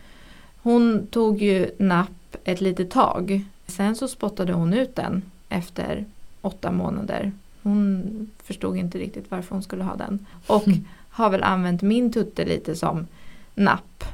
hon 0.62 1.06
tog 1.06 1.42
ju 1.42 1.70
napp 1.78 2.36
ett 2.44 2.60
litet 2.60 2.90
tag. 2.90 3.44
Sen 3.66 3.96
så 3.96 4.08
spottade 4.08 4.52
hon 4.52 4.74
ut 4.74 4.96
den 4.96 5.22
efter 5.48 6.04
åtta 6.40 6.72
månader. 6.72 7.32
Hon 7.62 8.02
förstod 8.42 8.76
inte 8.76 8.98
riktigt 8.98 9.30
varför 9.30 9.54
hon 9.54 9.62
skulle 9.62 9.84
ha 9.84 9.96
den. 9.96 10.26
Och 10.46 10.66
Mm. 10.68 10.84
har 11.08 11.30
väl 11.30 11.42
använt 11.42 11.82
min 11.82 12.12
tutte 12.12 12.44
lite 12.44 12.74
som 12.76 13.06
napp 13.54 14.04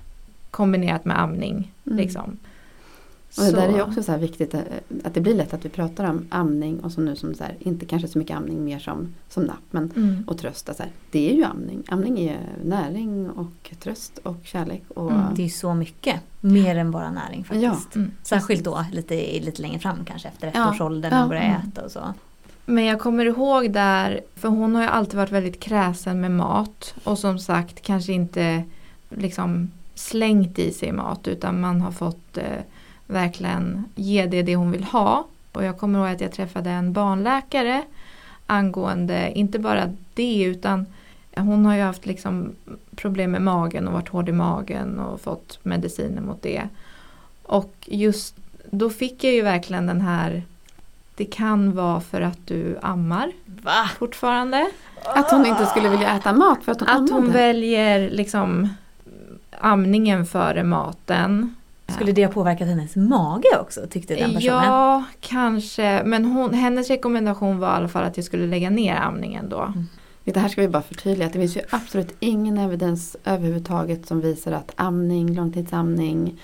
kombinerat 0.51 1.05
med 1.05 1.21
amning. 1.21 1.73
Mm. 1.87 1.99
Liksom. 1.99 2.37
Och 3.39 3.45
det 3.45 3.51
där 3.53 3.69
är 3.69 3.73
ju 3.73 3.79
Så- 3.79 3.85
också 3.85 4.03
så 4.03 4.13
här 4.13 4.19
viktigt 4.19 4.55
eh, 4.55 4.61
att 5.05 5.15
det 5.15 5.21
blir 5.21 5.35
lätt 5.35 5.55
att 5.55 5.65
vi 5.65 5.69
pratar 5.69 6.11
om 6.11 6.27
amning 6.31 6.81
och 6.81 6.93
som 6.93 7.05
nu 7.05 7.17
som 7.17 7.35
så 7.35 7.45
här, 7.45 7.57
inte 7.61 7.87
kanske 7.87 8.09
så 8.09 8.19
mycket 8.19 8.37
amning 8.37 8.65
mer 8.65 8.79
som, 8.79 9.15
som 9.29 9.43
napp 9.43 9.57
men 9.71 9.93
Mm. 9.97 10.25
och 10.27 10.39
trösta. 10.39 10.75
Så 10.75 10.83
här. 10.83 10.93
Det 11.11 11.31
är 11.31 11.35
ju 11.37 11.45
amning. 11.45 11.83
Amning 11.89 12.19
är 12.21 12.39
näring 12.65 13.31
och 13.31 13.71
tröst 13.81 14.19
och 14.23 14.37
kärlek. 14.45 14.83
Och, 14.89 15.11
Mm, 15.11 15.23
Det 15.35 15.43
är 15.43 15.45
ju 15.45 15.51
så 15.51 15.75
mycket. 15.75 16.21
Mer 16.41 16.77
än 16.77 16.91
bara 16.91 17.11
näring 17.11 17.45
faktiskt. 17.45 17.97
Mm. 17.97 18.11
Särskilt 18.23 18.65
då 18.65 18.85
lite, 18.93 19.15
lite 19.41 19.63
längre 19.63 19.79
fram 19.79 20.05
kanske 20.05 20.29
efter 20.29 20.53
Ja. 20.55 20.69
ettårsåldern 20.71 21.13
Ja. 21.13 21.23
och 21.23 21.29
börja 21.29 21.43
Mm. 21.43 21.61
äta 21.69 21.85
och 21.85 21.91
så. 21.91 22.01
Men 22.67 22.85
jag 22.85 23.01
kommer 23.01 23.25
ihåg 23.27 23.73
där, 23.73 24.21
för 24.37 24.49
hon 24.49 24.75
har 24.75 24.83
ju 24.83 24.89
alltid 24.89 25.15
varit 25.17 25.33
väldigt 25.33 25.61
kräsen 25.61 26.21
med 26.21 26.31
mat 26.31 26.95
och 27.05 27.19
som 27.19 27.39
sagt 27.39 27.83
kanske 27.83 28.13
inte 28.13 28.63
liksom 29.09 29.71
slängt 29.95 30.59
i 30.59 30.73
sig 30.73 30.93
mat 30.93 31.29
utan 31.29 31.61
man 31.61 31.81
har 31.81 31.91
fått 31.93 32.37
eh, 32.37 32.45
verkligen 33.11 33.85
ge 33.95 34.27
det 34.27 34.43
det 34.43 34.57
hon 34.57 34.71
vill 34.71 34.85
ha. 34.85 35.27
Och 35.53 35.65
jag 35.65 35.79
kommer 35.79 35.99
ihåg 35.99 36.09
att 36.09 36.21
jag 36.21 36.33
träffade 36.33 36.71
en 36.71 36.93
barnläkare 36.93 37.83
angående 38.47 39.33
inte 39.35 39.59
bara 39.59 39.93
det 40.15 40.43
utan 40.43 40.87
hon 41.37 41.67
har 41.67 41.75
ju 41.75 41.83
haft 41.83 42.07
liksom 42.07 42.53
problem 42.97 43.31
med 43.31 43.43
magen 43.43 43.87
och 43.89 43.93
varit 43.93 44.09
hård 44.09 44.29
i 44.29 44.33
magen 44.33 44.99
och 44.99 45.21
fått 45.21 45.59
mediciner 45.63 46.23
mot 46.23 46.43
det. 46.43 46.69
Och 47.43 47.75
just 47.87 48.35
då 48.71 48.91
fick 48.91 49.25
jag 49.25 49.33
ju 49.33 49.43
verkligen 49.43 49.87
den 49.87 50.01
här 50.01 50.43
det 51.15 51.25
kan 51.25 51.75
vara 51.75 52.01
för 52.01 52.21
att 52.21 52.39
du 52.47 52.79
ammar 52.83 53.33
Va? 53.45 53.91
fortfarande. 53.99 54.71
Att 55.05 55.31
hon 55.31 55.47
inte 55.47 55.67
skulle 55.67 55.89
vilja 55.89 56.17
äta 56.17 56.33
mat 56.33 56.65
för 56.65 56.73
att 56.73 56.81
hon 56.81 56.89
Att 56.89 57.11
hon 57.11 57.19
ammade. 57.19 57.33
väljer 57.33 58.11
liksom 58.11 58.69
amningen 59.61 60.27
före 60.27 60.65
maten. 60.65 61.55
Skulle 61.95 62.13
det 62.13 62.25
ha 62.25 62.33
påverkat 62.33 62.69
hennes 62.69 62.97
mage 62.97 63.59
också 63.61 63.81
tyckte 63.91 64.15
den 64.15 64.35
personen? 64.35 64.65
Ja, 64.65 65.05
kanske. 65.21 66.03
Men 66.05 66.25
hon, 66.25 66.55
hennes 66.55 66.91
rekommendation 66.91 67.59
var 67.59 67.69
i 67.69 67.71
alla 67.77 67.89
fall 67.89 68.05
att 68.05 68.17
jag 68.17 68.27
skulle 68.27 68.47
lägga 68.47 68.71
ner 68.71 68.97
amningen 68.97 69.49
då. 69.49 69.73
Det 70.25 70.41
här 70.41 70.49
ska 70.49 70.61
vi 70.61 70.69
bara 70.69 70.83
förtydliga. 70.83 71.27
att 71.27 71.33
Det 71.33 71.39
finns 71.39 71.57
ju 71.57 71.61
absolut 71.71 72.17
ingen 72.21 72.59
evidens 72.59 73.17
överhuvudtaget 73.25 74.07
som 74.07 74.21
visar 74.21 74.53
att 74.53 74.73
amning, 74.77 75.35
långtidsamning 75.35 76.41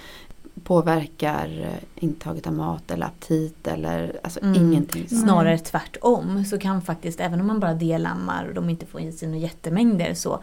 påverkar 0.65 1.61
eh, 1.61 2.05
intaget 2.05 2.47
av 2.47 2.53
mat 2.53 2.91
eller 2.91 3.07
aptit 3.07 3.67
eller 3.67 4.13
alltså 4.23 4.41
Mm. 4.43 4.55
ingenting. 4.55 5.09
Snarare 5.09 5.59
tvärtom 5.59 6.45
så 6.45 6.59
kan 6.59 6.83
faktiskt, 6.83 7.21
även 7.21 7.41
om 7.41 7.47
man 7.47 7.61
bara 7.61 7.75
delammar 7.75 8.47
och 8.49 8.55
de 8.55 8.71
inte 8.71 8.87
får 8.87 9.01
i 9.01 9.13
sig 9.13 9.29
några 9.29 9.41
jättemängder 9.41 10.15
så 10.15 10.43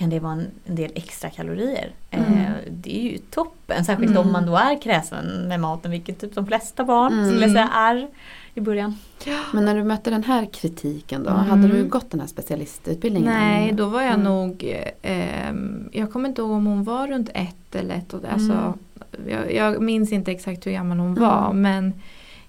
kan 0.00 0.10
det 0.10 0.20
vara 0.20 0.32
en, 0.32 0.46
en 0.64 0.74
del 0.74 0.90
extra 0.94 1.30
kalorier. 1.30 1.90
Mm. 2.10 2.32
Eh, 2.32 2.46
det 2.70 2.98
är 2.98 3.02
ju 3.12 3.18
toppen, 3.18 3.84
särskilt 3.84 4.10
Mm. 4.10 4.26
om 4.26 4.32
man 4.32 4.46
då 4.46 4.56
är 4.56 4.82
kräsen 4.82 5.48
med 5.48 5.60
maten, 5.60 5.90
vilket 5.90 6.20
typ 6.20 6.34
de 6.34 6.46
flesta 6.46 6.84
barn 6.84 7.12
Mm. 7.12 7.26
skulle 7.30 7.48
säga 7.48 7.68
är 7.72 8.08
i 8.54 8.60
början. 8.60 8.94
Men 9.52 9.64
när 9.64 9.74
du 9.74 9.84
mötte 9.84 10.10
den 10.10 10.24
här 10.24 10.46
kritiken 10.52 11.22
då, 11.24 11.30
Mm. 11.30 11.44
hade 11.50 11.68
du 11.68 11.84
gått 11.84 12.10
den 12.10 12.20
här 12.20 12.26
specialistutbildningen? 12.26 13.32
Nej, 13.32 13.72
då 13.72 13.86
var 13.86 14.02
jag 14.02 14.14
Mm. 14.14 14.24
nog, 14.24 14.76
eh, 15.02 15.52
jag 15.92 16.12
kommer 16.12 16.28
inte 16.28 16.42
ihåg 16.42 16.50
om 16.50 16.66
hon 16.66 16.84
var 16.84 17.06
runt 17.08 17.30
ett 17.34 17.74
eller 17.74 17.94
ett 17.94 18.14
och, 18.14 18.20
alltså, 18.32 18.52
Mm. 18.52 18.74
jag, 19.28 19.54
jag 19.54 19.82
minns 19.82 20.12
inte 20.12 20.30
exakt 20.32 20.66
hur 20.66 20.72
gammal 20.72 20.98
hon 20.98 21.16
Mm. 21.16 21.20
var 21.28 21.52
men 21.52 21.94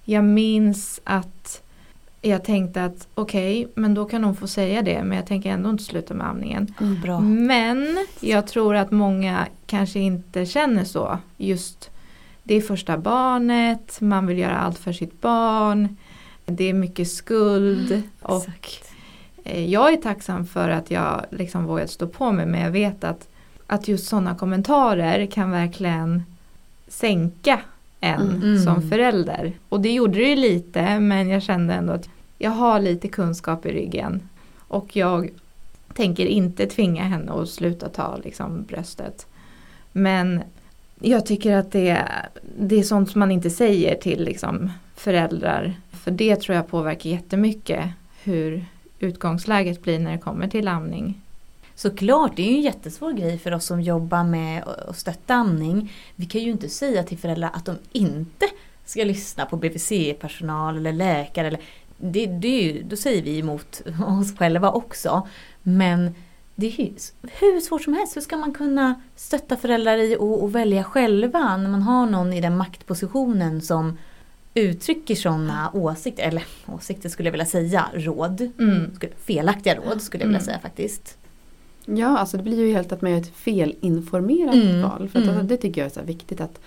jag 0.04 0.24
minns 0.24 1.00
att 1.04 1.61
jag 2.22 2.44
tänkte 2.44 2.84
att 2.84 3.08
okej, 3.14 3.68
men 3.74 3.94
då 3.94 4.04
kan 4.04 4.24
hon 4.24 4.36
få 4.36 4.46
säga 4.46 4.82
det 4.82 5.02
men 5.04 5.16
jag 5.16 5.26
tänker 5.26 5.50
ändå 5.50 5.70
inte 5.70 5.84
sluta 5.84 6.14
med 6.14 6.26
amningen. 6.28 6.74
Mm. 6.80 7.46
Men 7.46 8.06
jag 8.20 8.46
tror 8.46 8.74
att 8.76 8.90
många 8.90 9.46
kanske 9.66 9.98
inte 9.98 10.46
känner 10.46 10.84
så. 10.84 11.18
Just 11.36 11.90
det 12.42 12.54
är 12.54 12.60
första 12.60 12.98
barnet, 12.98 14.00
man 14.00 14.26
vill 14.26 14.38
göra 14.38 14.56
allt 14.58 14.78
för 14.78 14.92
sitt 14.92 15.20
barn. 15.20 15.96
Det 16.46 16.64
är 16.64 16.74
mycket 16.74 17.08
skuld 17.10 18.02
och 18.22 18.36
Exakt. 18.48 18.92
eh, 19.44 19.64
jag 19.70 19.92
är 19.92 19.96
tacksam 19.96 20.46
för 20.46 20.68
att 20.68 20.90
jag 20.90 21.24
liksom 21.30 21.64
vågat 21.64 21.90
stå 21.90 22.06
på 22.06 22.32
mig 22.32 22.46
men 22.46 22.60
jag 22.60 22.70
vet 22.70 23.04
att, 23.04 23.28
att 23.66 23.88
just 23.88 24.08
sådana 24.08 24.34
kommentarer 24.34 25.26
kan 25.26 25.50
verkligen 25.50 26.22
sänka 26.88 27.60
en 28.00 28.20
Mm. 28.42 28.58
som 28.58 28.90
förälder. 28.90 29.52
Och 29.68 29.80
det 29.80 29.90
gjorde 29.92 30.18
det 30.18 30.28
ju 30.28 30.36
lite 30.36 31.00
men 31.00 31.28
jag 31.28 31.42
kände 31.42 31.74
ändå 31.74 31.92
att 31.92 32.08
jag 32.42 32.50
har 32.50 32.80
lite 32.80 33.08
kunskap 33.08 33.66
i 33.66 33.72
ryggen. 33.72 34.28
Och 34.58 34.96
jag 34.96 35.30
tänker 35.94 36.26
inte 36.26 36.66
tvinga 36.66 37.02
henne 37.02 37.32
att 37.32 37.48
sluta 37.48 37.88
ta 37.88 38.16
liksom, 38.16 38.62
bröstet. 38.62 39.26
Men 39.92 40.42
jag 41.00 41.26
tycker 41.26 41.56
att 41.56 41.72
det, 41.72 42.08
det 42.58 42.78
är 42.78 42.82
sånt 42.82 43.10
som 43.10 43.18
man 43.18 43.30
inte 43.30 43.50
säger 43.50 43.94
till 43.94 44.24
liksom, 44.24 44.70
föräldrar. 44.96 45.74
För 45.90 46.10
det 46.10 46.36
tror 46.36 46.56
jag 46.56 46.68
påverkar 46.68 47.10
jättemycket 47.10 47.84
hur 48.22 48.64
utgångsläget 48.98 49.82
blir 49.82 49.98
när 49.98 50.12
det 50.12 50.18
kommer 50.18 50.48
till 50.48 50.68
amning. 50.68 51.20
Såklart, 51.74 52.36
det 52.36 52.42
är 52.42 52.50
ju 52.50 52.56
en 52.56 52.62
jättesvår 52.62 53.12
grej 53.12 53.38
för 53.38 53.54
oss 53.54 53.64
som 53.64 53.80
jobbar 53.80 54.24
med 54.24 54.62
att 54.64 54.98
stötta 54.98 55.34
amning. 55.34 55.92
Vi 56.16 56.26
kan 56.26 56.40
ju 56.40 56.50
inte 56.50 56.68
säga 56.68 57.02
till 57.02 57.18
föräldrar 57.18 57.50
att 57.54 57.64
de 57.64 57.76
inte 57.92 58.46
ska 58.84 59.04
lyssna 59.04 59.46
på 59.46 59.56
BVC-personal 59.56 60.76
eller 60.76 60.92
läkare. 60.92 61.46
Eller, 61.46 61.60
det, 62.02 62.26
det 62.26 62.48
är 62.48 62.72
ju, 62.72 62.82
då 62.82 62.96
säger 62.96 63.22
vi 63.22 63.38
emot 63.38 63.82
oss 64.20 64.36
själva 64.38 64.70
också. 64.70 65.28
Men 65.62 66.14
det 66.54 66.66
är 66.66 66.80
ju 66.80 66.92
hur 67.22 67.60
svårt 67.60 67.82
som 67.82 67.94
helst. 67.94 68.16
Hur 68.16 68.20
ska 68.20 68.36
man 68.36 68.52
kunna 68.54 68.94
stötta 69.16 69.56
föräldrar 69.56 69.96
i 69.96 70.16
att 70.16 70.50
välja 70.52 70.84
själva 70.84 71.56
när 71.56 71.68
man 71.70 71.82
har 71.82 72.06
någon 72.06 72.32
i 72.32 72.40
den 72.40 72.56
maktpositionen 72.56 73.60
som 73.62 73.98
uttrycker 74.54 75.14
sådana 75.14 75.70
åsikter, 75.74 76.22
eller 76.28 76.44
åsikter 76.66 77.08
skulle 77.08 77.26
jag 77.26 77.32
vilja 77.32 77.46
säga, 77.46 77.86
råd. 77.94 78.50
Mm. 78.58 78.90
Felaktiga 79.18 79.74
råd 79.74 80.02
skulle 80.02 80.22
jag 80.24 80.28
vilja 80.28 80.38
Mm. 80.38 80.46
säga 80.46 80.58
faktiskt. 80.58 81.18
Ja, 81.84 82.18
alltså 82.18 82.36
det 82.36 82.42
blir 82.42 82.66
ju 82.66 82.72
helt 82.72 82.92
att 82.92 83.02
man 83.02 83.10
gör 83.10 83.18
ett 83.18 83.36
felinformerat 83.36 84.54
Mm. 84.54 84.82
val. 84.82 85.08
För 85.08 85.18
att 85.22 85.28
alltså, 85.28 85.42
det 85.42 85.56
tycker 85.56 85.80
jag 85.80 85.86
är 85.90 85.94
så 85.94 86.02
viktigt 86.02 86.40
att 86.40 86.60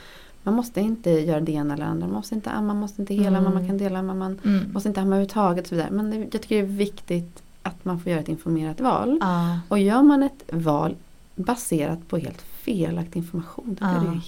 man 0.46 0.54
måste 0.54 0.82
inte 0.82 1.10
göra 1.12 1.40
det 1.40 1.52
ena 1.52 1.74
eller 1.74 1.86
andra. 1.86 2.08
Man 2.08 2.16
måste 2.16 2.36
inte 2.36 2.50
amma, 2.50 2.68
man 2.68 2.78
måste 2.78 3.02
inte 3.02 3.14
hela, 3.14 3.38
Mm. 3.38 3.54
man 3.54 3.68
kan 3.68 3.78
dela, 3.78 4.02
man 4.04 4.40
Mm. 4.44 4.72
måste 4.74 4.90
inte 4.90 5.02
amma 5.02 5.10
överhuvudtaget 5.16 5.64
och 5.64 5.70
så 5.70 5.76
vidare. 5.76 5.92
Men 5.92 6.10
det, 6.12 6.18
jag 6.18 6.32
tycker 6.32 6.56
det 6.56 6.62
är 6.62 6.66
viktigt 6.66 7.42
att 7.62 7.86
man 7.86 8.00
får 8.00 8.12
göra 8.12 8.22
ett 8.22 8.30
informerat 8.30 8.80
val. 8.82 9.18
Ja. 9.22 9.60
Och 9.68 9.80
gör 9.80 10.04
man 10.04 10.24
ett 10.24 10.44
val 10.52 10.96
baserat 11.36 12.08
på 12.08 12.18
helt 12.18 12.42
felaktig 12.42 13.20
information, 13.20 13.78
då 13.80 13.86
blir 13.86 13.96
Ja. 13.96 14.00
det 14.02 14.10
helt 14.10 14.26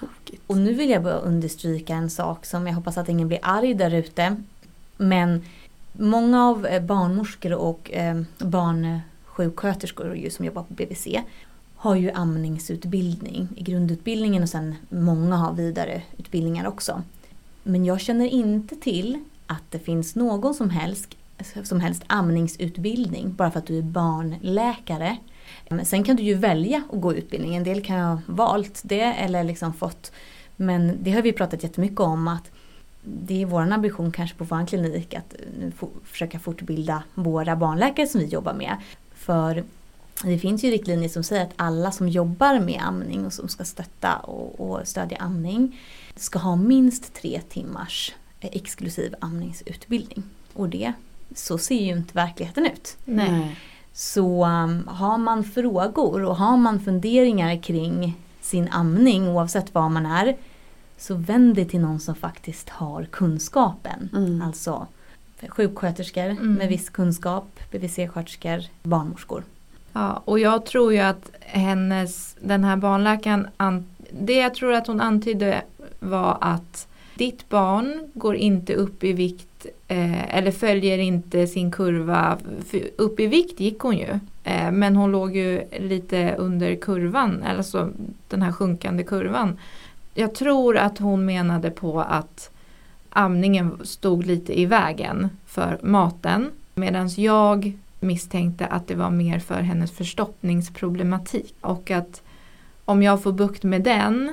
tokigt. 0.00 0.42
Och 0.46 0.56
nu 0.56 0.74
vill 0.74 0.90
jag 0.90 1.02
bara 1.02 1.14
understryka 1.18 1.94
en 1.94 2.10
sak 2.10 2.46
som 2.46 2.66
jag 2.66 2.74
hoppas 2.74 2.98
att 2.98 3.08
ingen 3.08 3.28
blir 3.28 3.38
arg 3.42 3.74
där 3.74 3.94
ute. 3.94 4.36
Men 4.96 5.42
många 5.92 6.44
av 6.48 6.66
eh, 6.66 6.82
barnmorskor 6.82 7.52
och 7.54 7.90
eh, 7.92 8.20
barnsjuksköterskor 8.38 10.16
ju 10.16 10.30
som 10.30 10.44
jobbar 10.44 10.62
på 10.62 10.74
BVC 10.74 11.06
har 11.86 11.96
ju 11.96 12.10
amningsutbildning 12.10 13.48
i 13.56 13.62
grundutbildningen 13.62 14.42
och 14.42 14.48
sen 14.48 14.74
många 14.88 15.36
har 15.36 15.52
vidareutbildningar 15.52 16.66
också. 16.66 17.02
Men 17.62 17.84
jag 17.84 18.00
känner 18.00 18.26
inte 18.26 18.76
till 18.76 19.24
att 19.46 19.62
det 19.70 19.78
finns 19.78 20.14
någon 20.14 20.54
som 20.54 20.70
helst, 20.70 21.16
som 21.64 21.80
helst 21.80 22.02
amningsutbildning 22.06 23.34
bara 23.34 23.50
för 23.50 23.58
att 23.58 23.66
du 23.66 23.78
är 23.78 23.82
barnläkare. 23.82 25.16
Sen 25.84 26.04
kan 26.04 26.16
du 26.16 26.22
ju 26.22 26.34
välja 26.34 26.82
att 26.92 27.00
gå 27.00 27.14
utbildningen. 27.14 27.60
En 27.60 27.64
del 27.64 27.84
kan 27.84 28.00
ha 28.00 28.20
valt 28.26 28.80
det 28.84 29.00
eller 29.02 29.44
liksom 29.44 29.72
fått. 29.72 30.12
Men 30.56 30.98
det 31.02 31.10
har 31.10 31.22
vi 31.22 31.32
pratat 31.32 31.62
jättemycket 31.62 32.00
om 32.00 32.28
att 32.28 32.50
det 33.04 33.42
är 33.42 33.46
vår 33.46 33.72
ambition 33.72 34.12
kanske 34.12 34.36
på 34.36 34.44
vår 34.44 34.66
klinik 34.66 35.14
att 35.14 35.34
försöka 36.04 36.38
fortbilda 36.38 37.02
våra 37.14 37.56
barnläkare 37.56 38.06
som 38.06 38.20
vi 38.20 38.26
jobbar 38.26 38.54
med. 38.54 38.76
För 39.14 39.64
det 40.24 40.38
finns 40.38 40.64
ju 40.64 40.70
riktlinjer 40.70 41.08
som 41.08 41.22
säger 41.22 41.42
att 41.42 41.52
alla 41.56 41.90
som 41.90 42.08
jobbar 42.08 42.60
med 42.60 42.82
amning 42.82 43.26
och 43.26 43.32
som 43.32 43.48
ska 43.48 43.64
stötta 43.64 44.16
och, 44.16 44.60
och 44.60 44.88
stödja 44.88 45.18
amning 45.18 45.80
ska 46.16 46.38
ha 46.38 46.56
minst 46.56 47.14
tre 47.14 47.40
timmars 47.48 48.14
eh, 48.40 48.50
exklusiv 48.52 49.14
amningsutbildning. 49.20 50.22
Och 50.52 50.68
det, 50.68 50.92
så 51.34 51.58
ser 51.58 51.80
ju 51.80 51.92
inte 51.92 52.14
verkligheten 52.14 52.66
ut. 52.66 52.96
Nej. 53.04 53.56
Så 53.92 54.46
um, 54.46 54.88
har 54.88 55.18
man 55.18 55.44
frågor 55.44 56.22
och 56.24 56.36
har 56.36 56.56
man 56.56 56.80
funderingar 56.80 57.62
kring 57.62 58.16
sin 58.40 58.68
amning 58.68 59.28
oavsett 59.28 59.74
var 59.74 59.88
man 59.88 60.06
är 60.06 60.36
så 60.98 61.14
vänd 61.14 61.54
dig 61.54 61.68
till 61.68 61.80
någon 61.80 62.00
som 62.00 62.14
faktiskt 62.14 62.68
har 62.68 63.04
kunskapen. 63.04 64.08
Mm. 64.12 64.42
Alltså 64.42 64.86
sjuksköterskor 65.48 66.24
Mm. 66.24 66.54
med 66.54 66.68
viss 66.68 66.90
kunskap, 66.90 67.60
BVC-sköterskor, 67.72 68.64
barnmorskor. 68.82 69.44
Ja, 69.98 70.22
och 70.24 70.38
jag 70.38 70.66
tror 70.66 70.92
ju 70.92 70.98
att 70.98 71.30
hennes, 71.40 72.36
den 72.40 72.64
här 72.64 72.76
barnläkaren, 72.76 73.48
an, 73.56 73.86
det 74.10 74.36
jag 74.36 74.54
tror 74.54 74.72
att 74.72 74.86
hon 74.86 75.00
antydde 75.00 75.62
var 76.00 76.38
att 76.40 76.88
ditt 77.14 77.48
barn 77.48 78.10
går 78.14 78.36
inte 78.36 78.74
upp 78.74 79.04
i 79.04 79.12
vikt 79.12 79.66
eh, 79.88 80.36
eller 80.36 80.50
följer 80.50 80.98
inte 80.98 81.46
sin 81.46 81.70
kurva. 81.70 82.38
För 82.66 82.80
upp 82.96 83.20
i 83.20 83.26
vikt 83.26 83.60
gick 83.60 83.78
hon 83.78 83.96
ju. 83.96 84.18
Eh, 84.44 84.70
men 84.70 84.96
hon 84.96 85.12
låg 85.12 85.36
ju 85.36 85.62
lite 85.80 86.34
under 86.38 86.76
kurvan, 86.76 87.42
alltså 87.42 87.90
den 88.28 88.42
här 88.42 88.52
sjunkande 88.52 89.04
kurvan. 89.04 89.58
Jag 90.14 90.34
tror 90.34 90.76
att 90.76 90.98
hon 90.98 91.24
menade 91.24 91.70
på 91.70 92.00
att 92.00 92.50
amningen 93.10 93.80
stod 93.84 94.26
lite 94.26 94.60
i 94.60 94.66
vägen 94.66 95.28
för 95.46 95.78
maten. 95.82 96.50
Medan 96.74 97.08
jag 97.16 97.78
misstänkte 98.00 98.66
att 98.66 98.86
det 98.88 98.94
var 98.94 99.10
mer 99.10 99.38
för 99.38 99.60
hennes 99.60 99.90
förstoppningsproblematik. 99.92 101.54
Och 101.60 101.90
att 101.90 102.22
om 102.84 103.02
jag 103.02 103.22
får 103.22 103.32
bukt 103.32 103.62
med 103.62 103.82
den 103.82 104.32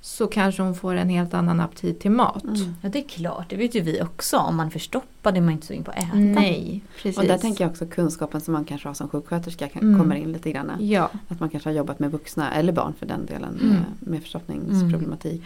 så 0.00 0.26
kanske 0.26 0.62
hon 0.62 0.74
får 0.74 0.94
en 0.94 1.08
helt 1.08 1.34
annan 1.34 1.60
aptit 1.60 2.00
till 2.00 2.10
mat. 2.10 2.44
Mm. 2.44 2.74
Ja 2.82 2.88
det 2.88 2.98
är 2.98 3.08
klart, 3.08 3.50
det 3.50 3.56
vet 3.56 3.74
ju 3.74 3.80
vi 3.80 4.02
också. 4.02 4.36
Om 4.36 4.56
man 4.56 4.70
förstoppar 4.70 5.32
det 5.32 5.38
är 5.38 5.42
man 5.42 5.52
inte 5.52 5.66
sugen 5.66 5.84
på 5.84 5.90
att 5.90 5.96
äta. 5.98 6.14
Nej, 6.14 6.82
precis. 6.96 7.18
Och 7.18 7.24
där 7.24 7.38
tänker 7.38 7.64
jag 7.64 7.70
också 7.70 7.86
kunskapen 7.86 8.40
som 8.40 8.52
man 8.52 8.64
kanske 8.64 8.88
har 8.88 8.94
som 8.94 9.08
sjuksköterska 9.08 9.68
kan, 9.68 9.82
Mm. 9.82 10.00
kommer 10.00 10.16
in 10.16 10.32
lite 10.32 10.52
grann. 10.52 10.72
Ja, 10.80 11.10
Att 11.28 11.40
man 11.40 11.48
kanske 11.48 11.68
har 11.68 11.74
jobbat 11.74 11.98
med 11.98 12.10
vuxna 12.10 12.52
eller 12.54 12.72
barn 12.72 12.92
för 12.98 13.06
den 13.06 13.26
delen 13.26 13.58
Mm. 13.62 13.68
med, 13.68 13.84
med 13.98 14.22
förstoppningsproblematik 14.22 15.42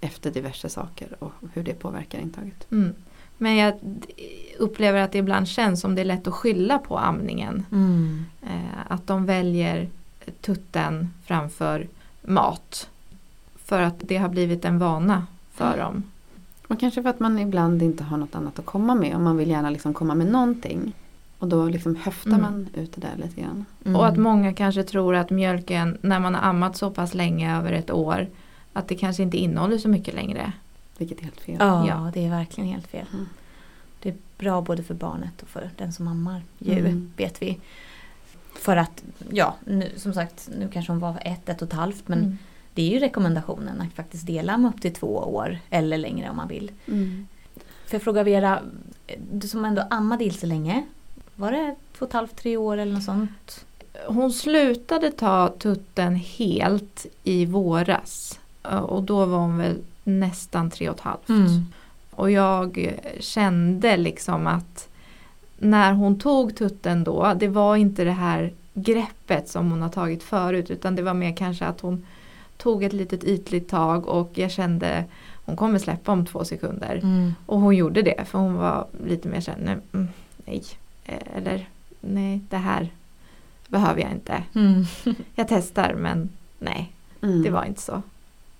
efter 0.00 0.30
diverse 0.30 0.68
saker 0.68 1.08
och 1.18 1.32
hur 1.52 1.62
det 1.62 1.74
påverkar 1.74 2.18
intaget. 2.18 2.66
Men 3.38 3.56
jag 3.56 3.74
upplever 4.58 5.00
att 5.00 5.12
det 5.12 5.18
ibland 5.18 5.48
känns 5.48 5.80
som 5.80 5.94
det 5.94 6.00
är 6.00 6.04
lätt 6.04 6.26
att 6.26 6.34
skylla 6.34 6.78
på 6.78 6.98
amningen. 6.98 7.66
Mm. 7.72 8.24
Eh, 8.42 8.78
att 8.88 9.06
de 9.06 9.26
väljer 9.26 9.88
tutten 10.40 11.10
framför 11.24 11.86
mat. 12.22 12.88
För 13.64 13.80
att 13.80 13.94
det 13.98 14.16
har 14.16 14.28
blivit 14.28 14.64
en 14.64 14.78
vana 14.78 15.26
för 15.54 15.78
dem. 15.78 16.02
Och 16.68 16.80
kanske 16.80 17.02
för 17.02 17.10
att 17.10 17.20
man 17.20 17.38
ibland 17.38 17.82
inte 17.82 18.04
har 18.04 18.16
något 18.16 18.34
annat 18.34 18.58
att 18.58 18.66
komma 18.66 18.94
med 18.94 19.14
och 19.14 19.20
man 19.20 19.36
vill 19.36 19.50
gärna 19.50 19.70
liksom 19.70 19.94
komma 19.94 20.14
med 20.14 20.26
någonting. 20.26 20.92
Och 21.38 21.48
då 21.48 21.64
liksom 21.64 21.96
höftar 21.96 22.30
Mm. 22.30 22.42
man 22.42 22.68
ut 22.74 22.92
det 22.94 23.00
där 23.00 23.16
lite 23.16 23.40
grann. 23.40 23.64
Mm. 23.84 23.96
Och 23.96 24.06
att 24.06 24.16
många 24.16 24.52
kanske 24.54 24.82
tror 24.82 25.14
att 25.14 25.30
mjölken, 25.30 25.98
när 26.00 26.20
man 26.20 26.34
har 26.34 26.42
ammat 26.42 26.76
så 26.76 26.90
pass 26.90 27.14
länge, 27.14 27.56
över 27.58 27.72
ett 27.72 27.90
år, 27.90 28.26
att 28.72 28.88
det 28.88 28.94
kanske 28.94 29.22
inte 29.22 29.36
innehåller 29.36 29.78
så 29.78 29.88
mycket 29.88 30.14
längre. 30.14 30.52
Vilket 30.98 31.18
är 31.18 31.22
helt 31.24 31.40
fel. 31.40 31.56
Ja, 31.60 31.86
Ja. 31.88 32.10
det 32.14 32.24
är 32.26 32.30
verkligen 32.30 32.70
helt 32.70 32.86
fel. 32.86 33.06
Mm. 33.12 33.28
Det 34.02 34.08
är 34.08 34.14
bra 34.38 34.60
både 34.60 34.82
för 34.82 34.94
barnet 34.94 35.42
och 35.42 35.48
för 35.48 35.70
den 35.76 35.92
som 35.92 36.08
ammar 36.08 36.42
ju, 36.58 36.78
Mm. 36.78 37.12
vet 37.16 37.42
vi. 37.42 37.60
För 38.54 38.76
att, 38.76 39.02
ja, 39.30 39.54
nu, 39.66 39.90
som 39.96 40.12
sagt, 40.14 40.48
nu 40.58 40.68
kanske 40.72 40.92
hon 40.92 40.98
var 41.00 41.18
ett, 41.24 41.48
ett 41.48 41.62
och 41.62 41.68
ett 41.68 41.74
halvt 41.74 42.08
men 42.08 42.18
Mm. 42.18 42.38
det 42.74 42.82
är 42.82 42.90
ju 42.90 42.98
rekommendationen 42.98 43.80
att 43.80 43.92
faktiskt 43.92 44.26
dela 44.26 44.58
med 44.58 44.68
upp 44.74 44.80
till 44.80 44.94
två 44.94 45.06
år 45.16 45.58
eller 45.70 45.98
längre 45.98 46.30
om 46.30 46.36
man 46.36 46.48
vill. 46.48 46.70
Mm. 46.86 47.26
För 47.86 47.94
jag 47.94 48.02
frågar 48.02 48.24
Vera, 48.24 48.62
du 49.32 49.48
som 49.48 49.64
ändå 49.64 49.82
ammade 49.90 50.24
Ilse 50.24 50.46
länge, 50.46 50.84
var 51.34 51.52
det 51.52 51.74
två 51.98 52.04
och 52.04 52.08
ett 52.08 52.12
halvt, 52.14 52.36
tre 52.36 52.56
år 52.56 52.76
eller 52.78 52.92
något 52.92 53.02
sånt? 53.04 53.64
Hon 54.06 54.32
slutade 54.32 55.10
ta 55.10 55.48
tutten 55.58 56.14
helt 56.16 57.06
i 57.24 57.46
våras. 57.46 58.40
Och 58.62 59.02
då 59.02 59.26
var 59.26 59.38
hon 59.38 59.58
väl 59.58 59.76
nästan 60.04 60.70
tre 60.70 60.88
och 60.88 60.94
ett 60.96 61.00
halvt. 61.00 61.28
Mm. 61.28 61.66
Och 62.10 62.30
jag 62.30 62.94
kände 63.20 63.96
liksom 63.96 64.46
att 64.46 64.88
när 65.58 65.92
hon 65.92 66.18
tog 66.18 66.56
tutten 66.56 67.04
då, 67.04 67.34
det 67.36 67.48
var 67.48 67.76
inte 67.76 68.04
det 68.04 68.12
här 68.12 68.52
greppet 68.74 69.48
som 69.48 69.70
hon 69.70 69.82
har 69.82 69.88
tagit 69.88 70.22
förut 70.22 70.70
utan 70.70 70.96
det 70.96 71.02
var 71.02 71.14
mer 71.14 71.36
kanske 71.36 71.64
att 71.64 71.80
hon 71.80 72.06
tog 72.56 72.84
ett 72.84 72.92
litet 72.92 73.24
ytligt 73.24 73.68
tag 73.68 74.08
och 74.08 74.30
jag 74.34 74.50
kände 74.50 75.04
hon 75.44 75.56
kommer 75.56 75.78
släppa 75.78 76.12
om 76.12 76.26
två 76.26 76.44
sekunder. 76.44 77.00
Mm. 77.02 77.34
Och 77.46 77.60
hon 77.60 77.76
gjorde 77.76 78.02
det 78.02 78.24
för 78.26 78.38
hon 78.38 78.54
var 78.54 78.86
lite 79.06 79.28
mer 79.28 79.40
såhär, 79.40 79.58
nej, 79.64 79.76
mm, 79.92 80.08
nej, 80.46 80.62
eh, 81.04 81.36
eller 81.36 81.68
nej 82.00 82.40
det 82.50 82.56
här 82.56 82.88
behöver 83.68 84.00
jag 84.00 84.10
inte. 84.10 84.42
Mm. 84.54 84.84
Jag 85.34 85.48
testar 85.48 85.94
men 85.94 86.28
nej, 86.58 86.92
Mm. 87.22 87.42
det 87.42 87.50
var 87.50 87.64
inte 87.64 87.80
så 87.80 88.02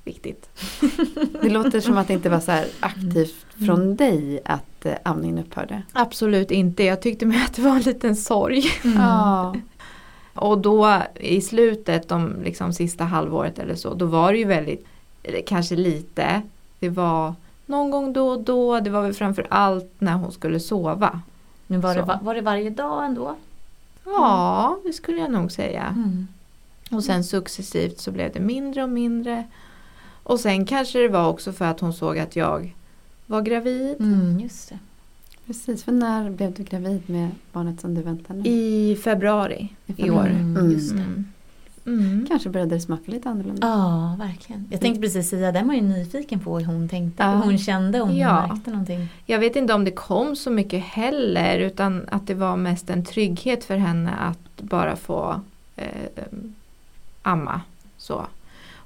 viktigt. 0.05 0.49
Det 1.43 1.49
låter 1.49 1.81
som 1.81 1.99
att 1.99 2.07
det 2.09 2.15
inte 2.15 2.29
var 2.29 2.41
så 2.41 2.51
här 2.53 2.67
aktivt 2.81 3.35
Mm. 3.59 3.67
från 3.67 3.97
dig 3.97 4.41
att 4.45 4.87
eh, 4.87 4.95
amningen 5.03 5.39
upphörde. 5.39 5.83
Absolut 5.93 6.51
inte, 6.51 6.85
jag 6.85 7.01
tyckte 7.03 7.27
mig 7.27 7.43
att 7.45 7.55
det 7.55 7.63
var 7.63 7.71
en 7.77 7.83
liten 7.83 8.17
sorg. 8.17 8.65
Mm. 8.85 8.97
Ja. 9.01 9.55
Och 10.35 10.59
då 10.59 11.03
i 11.15 11.41
slutet, 11.41 12.09
de 12.09 12.43
liksom 12.45 12.73
sista 12.73 13.05
halvåret 13.05 13.59
eller 13.59 13.75
så, 13.75 13.95
då 13.95 14.07
var 14.07 14.33
det 14.33 14.39
ju 14.39 14.45
väldigt, 14.45 14.87
kanske 15.47 15.77
lite, 15.77 16.43
det 16.79 16.89
var 16.89 17.35
någon 17.67 17.91
gång 17.91 18.13
då 18.13 18.29
och 18.29 18.41
då, 18.45 18.81
det 18.81 18.91
var 18.91 19.03
väl 19.03 19.15
framför 19.15 19.47
allt 19.51 19.93
när 19.99 20.13
hon 20.15 20.33
skulle 20.33 20.61
sova. 20.61 21.21
Men 21.67 21.81
var 21.81 21.95
det, 21.95 22.07
Så. 22.07 22.19
var 22.23 22.35
det 22.35 22.41
varje 22.41 22.71
dag 22.71 23.05
ändå? 23.05 23.37
Ja, 24.05 24.79
det 24.85 24.93
skulle 24.93 25.19
jag 25.21 25.31
nog 25.31 25.53
säga. 25.53 25.85
Mm. 25.97 26.27
Och 26.91 27.05
sen 27.05 27.25
successivt 27.25 28.01
så 28.01 28.11
blev 28.11 28.33
det 28.33 28.41
mindre 28.41 28.83
och 28.83 28.89
mindre. 28.89 29.45
Och 30.25 30.41
sen 30.41 30.67
kanske 30.67 30.99
det 30.99 31.09
var 31.09 31.29
också 31.29 31.53
för 31.53 31.65
att 31.65 31.81
hon 31.81 31.93
såg 31.93 32.19
att 32.19 32.37
jag 32.37 32.75
var 33.27 33.43
gravid. 33.43 33.97
Mm, 34.01 34.41
just 34.41 34.69
det. 34.69 34.79
Precis, 35.47 35.85
för 35.85 35.93
när 35.93 36.31
blev 36.31 36.53
du 36.55 36.63
gravid 36.63 37.03
med 37.07 37.31
barnet 37.53 37.81
som 37.81 37.95
du 37.95 38.03
väntar 38.03 38.35
nu? 38.35 38.43
I 38.51 38.97
februari 39.05 39.69
i 39.87 40.11
år. 40.11 40.27
Mm, 40.27 40.71
just 40.73 40.91
det. 40.97 41.03
Mm. 41.03 41.25
Mm. 41.87 42.27
Kanske 42.29 42.49
började 42.49 42.75
det 42.75 42.81
smaka 42.81 43.03
lite 43.13 43.29
annorlunda. 43.29 43.67
Ja, 43.67 44.17
verkligen. 44.27 44.67
Jag 44.71 44.81
tänkte 44.81 45.01
precis 45.01 45.31
säga, 45.31 45.53
den 45.53 45.67
var 45.69 45.75
ju 45.75 45.81
nyfiken 45.83 46.41
på 46.41 46.59
hur 46.59 46.67
hon 46.67 46.89
tänkte, 46.89 47.23
Ja. 47.23 47.31
hon 47.31 47.59
kände, 47.59 48.01
om 48.01 48.09
hon 48.09 48.19
Ja. 48.19 48.47
märkte 48.47 48.71
någonting. 48.71 49.09
Jag 49.27 49.39
vet 49.39 49.57
inte 49.57 49.75
om 49.75 49.85
det 49.85 49.91
kom 49.91 50.37
så 50.37 50.51
mycket 50.51 50.85
heller 50.85 51.59
utan 51.59 52.09
att 52.11 52.27
det 52.27 52.35
var 52.35 52.57
mest 52.57 52.91
en 52.91 53.05
trygghet 53.05 53.65
för 53.65 53.77
henne 53.77 54.11
att 54.11 54.63
bara 54.63 54.97
få 54.97 55.41
eh, 55.77 55.87
amma. 57.23 57.61
Så. 57.99 58.27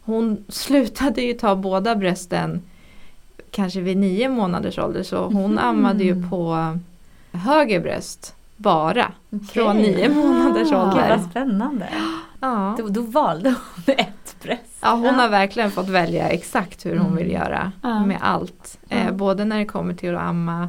Hon 0.09 0.45
slutade 0.49 1.23
ju 1.23 1.33
ta 1.33 1.55
båda 1.57 1.97
brösten 1.97 2.63
kanske 3.51 3.81
vid 3.81 3.97
nio 3.97 4.29
månaders 4.29 4.79
ålder 4.79 5.03
så 5.03 5.25
hon 5.25 5.51
Mhm. 5.51 5.59
ammade 5.59 6.05
ju 6.05 6.29
på 6.31 6.57
höger 7.33 7.81
bröst 7.81 8.35
bara. 8.57 9.13
Från 9.53 9.77
Okej. 9.77 9.83
nio 9.97 10.09
månaders 10.09 10.73
Ah. 10.73 10.83
ålder. 10.83 11.09
Vad 11.19 11.31
spännande. 11.31 11.89
Ja. 12.41 12.75
Då, 12.79 12.89
då 12.89 13.01
valde 13.01 13.49
hon 13.51 13.95
ett 13.99 14.37
bröst. 14.43 14.79
Ja, 14.83 14.91
hon 14.95 15.15
har 15.15 15.29
verkligen 15.29 15.71
fått 15.71 15.89
välja 15.89 16.29
exakt 16.29 16.87
hur 16.87 16.97
hon 16.97 17.07
Mm. 17.07 17.17
vill 17.17 17.31
göra 17.33 17.73
Ja. 17.83 18.07
med 18.07 18.19
allt. 18.21 18.79
Eh, 18.89 19.05
Ja. 19.07 19.13
både 19.13 19.45
när 19.45 19.59
det 19.59 19.65
kommer 19.67 19.95
till 19.95 20.15
att 20.17 20.23
amma 20.23 20.69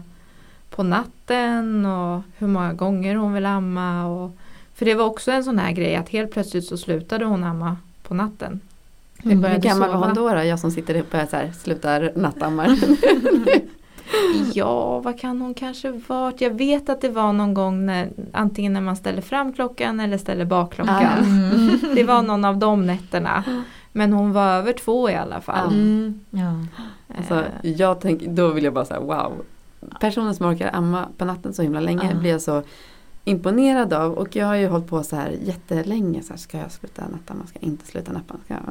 på 0.69 0.83
natten 0.83 1.85
och 1.85 2.21
hur 2.37 2.47
många 2.47 2.73
gånger 2.73 3.15
hon 3.15 3.33
vill 3.33 3.45
amma. 3.45 4.05
Och, 4.05 4.31
för 4.75 4.85
det 4.85 4.93
var 4.93 5.05
också 5.05 5.31
en 5.31 5.43
sån 5.43 5.59
här 5.59 5.71
grej 5.71 5.95
att 5.95 6.09
helt 6.09 6.31
plötsligt 6.31 6.65
så 6.65 6.77
slutade 6.77 7.25
hon 7.25 7.43
amma 7.43 7.77
på 8.03 8.13
natten. 8.13 8.59
Hur, 9.23 9.31
hur 9.31 9.57
gammal 9.57 9.89
var 9.89 9.97
hon 9.97 10.13
då, 10.13 10.29
då? 10.29 10.43
Jag 10.43 10.59
som 10.59 10.71
sitter 10.71 10.99
uppe 10.99 11.23
och 11.23 11.29
så 11.29 11.35
här, 11.35 11.51
slutar 11.51 12.11
nattammar. 12.15 12.77
ja, 14.53 14.99
vad 14.99 15.19
kan 15.19 15.41
hon 15.41 15.53
kanske 15.53 15.91
varit? 15.91 16.41
Jag 16.41 16.51
vet 16.51 16.89
att 16.89 17.01
det 17.01 17.09
var 17.09 17.33
någon 17.33 17.53
gång 17.53 17.85
när 17.85 18.09
antingen 18.33 18.73
när 18.73 18.81
man 18.81 18.95
ställer 18.95 19.21
fram 19.21 19.53
klockan 19.53 19.99
eller 19.99 20.17
ställer 20.17 20.45
bak 20.45 20.73
klockan. 20.73 21.23
Mm. 21.23 21.79
det 21.95 22.03
var 22.03 22.21
någon 22.21 22.45
av 22.45 22.57
de 22.57 22.85
nätterna. 22.85 23.43
Men 23.91 24.13
hon 24.13 24.33
var 24.33 24.47
över 24.47 24.73
två 24.73 25.09
i 25.09 25.15
alla 25.15 25.41
fall. 25.41 25.67
Mm. 25.67 26.19
Ja. 26.29 26.65
Alltså, 27.17 27.43
jag 27.61 28.01
tänk, 28.01 28.21
då 28.21 28.47
vill 28.47 28.63
jag 28.63 28.73
bara 28.73 28.85
säga 28.85 28.99
wow. 28.99 29.33
Personen 29.99 30.35
som 30.35 30.45
orkar 30.45 30.69
amma 30.73 31.07
på 31.17 31.25
natten 31.25 31.53
så 31.53 31.61
himla 31.61 31.79
länge 31.79 32.15
blir 32.15 32.31
jag 32.31 32.41
så 32.41 32.63
imponerad 33.29 33.93
av. 33.93 34.13
Och 34.13 34.35
jag 34.35 34.45
har 34.45 34.55
ju 34.55 34.67
hållit 34.67 34.87
på 34.87 35.03
så 35.03 35.15
här 35.15 35.35
jättelänge. 35.43 36.23
Så 36.23 36.29
här, 36.29 36.37
ska 36.37 36.57
jag 36.57 36.71
sluta 36.71 37.07
nattamma? 37.07 37.47
Ska 37.47 37.59
jag 37.61 37.69
inte 37.69 37.85
sluta 37.85 38.11
nappa? 38.11 38.35
Ska 38.45 38.53
jag, 38.53 38.63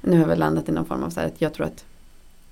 nu 0.00 0.12
har 0.12 0.20
jag 0.20 0.28
väl 0.28 0.38
landat 0.38 0.68
i 0.68 0.72
någon 0.72 0.86
form 0.86 1.02
av 1.02 1.10
så 1.10 1.20
här 1.20 1.26
att 1.26 1.40
jag 1.40 1.54
tror 1.54 1.66
att 1.66 1.84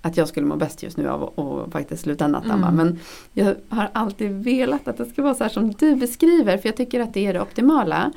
att 0.07 0.17
jag 0.17 0.29
skulle 0.29 0.47
må 0.47 0.57
bäst 0.57 0.83
just 0.83 0.97
nu 0.97 1.09
av 1.09 1.41
att 1.41 1.73
faktiskt 1.73 2.03
sluta 2.03 2.29
nattamma. 2.29 2.69
Mm. 2.69 2.77
Men 2.77 2.99
jag 3.33 3.55
har 3.69 3.91
alltid 3.93 4.31
velat 4.31 4.89
att 4.89 4.97
det 4.97 5.07
ska 5.07 5.23
vara 5.23 5.35
så 5.35 5.45
här 5.45 5.51
som 5.51 5.73
du 5.73 5.97
beskriver. 5.97 6.59
För 6.59 6.69
jag 6.69 6.77
tycker 6.77 7.01
att 7.01 7.15
det 7.15 7.27
är 7.27 7.33
det 7.33 7.41
optimala. 7.41 8.13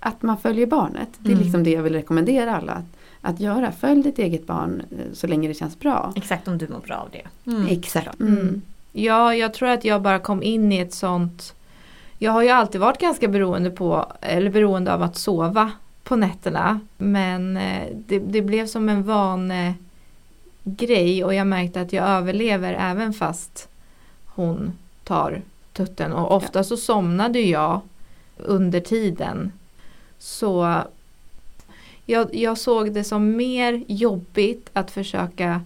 Att 0.00 0.22
man 0.22 0.38
följer 0.38 0.66
barnet. 0.66 1.08
Det 1.18 1.28
är 1.28 1.32
mm. 1.32 1.44
liksom 1.44 1.64
det 1.64 1.70
jag 1.70 1.82
vill 1.82 1.92
rekommendera 1.92 2.56
alla. 2.56 2.72
Att, 2.72 2.84
att 3.20 3.40
göra. 3.40 3.72
Följ 3.72 4.02
ditt 4.02 4.18
eget 4.18 4.46
barn 4.46 4.82
eh, 4.90 5.12
så 5.12 5.26
länge 5.26 5.48
det 5.48 5.54
känns 5.54 5.78
bra. 5.78 6.12
Exakt 6.16 6.48
om 6.48 6.58
du 6.58 6.68
mår 6.68 6.80
bra 6.80 6.96
av 6.96 7.08
det. 7.12 7.50
Mm. 7.50 7.66
Exakt. 7.66 8.20
Mm. 8.20 8.62
Ja, 8.92 9.34
jag 9.34 9.54
tror 9.54 9.68
att 9.68 9.84
jag 9.84 10.02
bara 10.02 10.18
kom 10.18 10.42
in 10.42 10.72
i 10.72 10.78
ett 10.78 10.94
sånt 10.94 11.54
Jag 12.22 12.32
har 12.32 12.42
ju 12.42 12.48
alltid 12.48 12.80
varit 12.80 13.00
ganska 13.00 13.28
beroende, 13.28 13.70
på, 13.70 14.12
eller 14.20 14.50
beroende 14.50 14.94
av 14.94 15.02
att 15.02 15.16
sova 15.16 15.72
på 16.02 16.16
nätterna. 16.16 16.80
Men 16.96 17.56
eh, 17.56 17.88
det, 17.94 18.18
det 18.18 18.42
blev 18.42 18.66
som 18.66 18.88
en 18.88 19.02
vane 19.02 19.74
grej 20.64 21.24
och 21.24 21.34
jag 21.34 21.46
märkte 21.46 21.80
att 21.80 21.92
jag 21.92 22.08
överlever 22.08 22.74
även 22.74 23.12
fast 23.12 23.68
hon 24.26 24.72
tar 25.04 25.42
tutten 25.72 26.12
och 26.12 26.36
ofta 26.36 26.64
så 26.64 26.76
somnade 26.76 27.40
jag 27.40 27.80
under 28.36 28.80
tiden. 28.80 29.52
Så 30.18 30.82
jag, 32.06 32.34
jag 32.34 32.58
såg 32.58 32.92
det 32.92 33.04
som 33.04 33.36
mer 33.36 33.84
jobbigt 33.88 34.70
att 34.72 34.90
försöka 34.90 35.60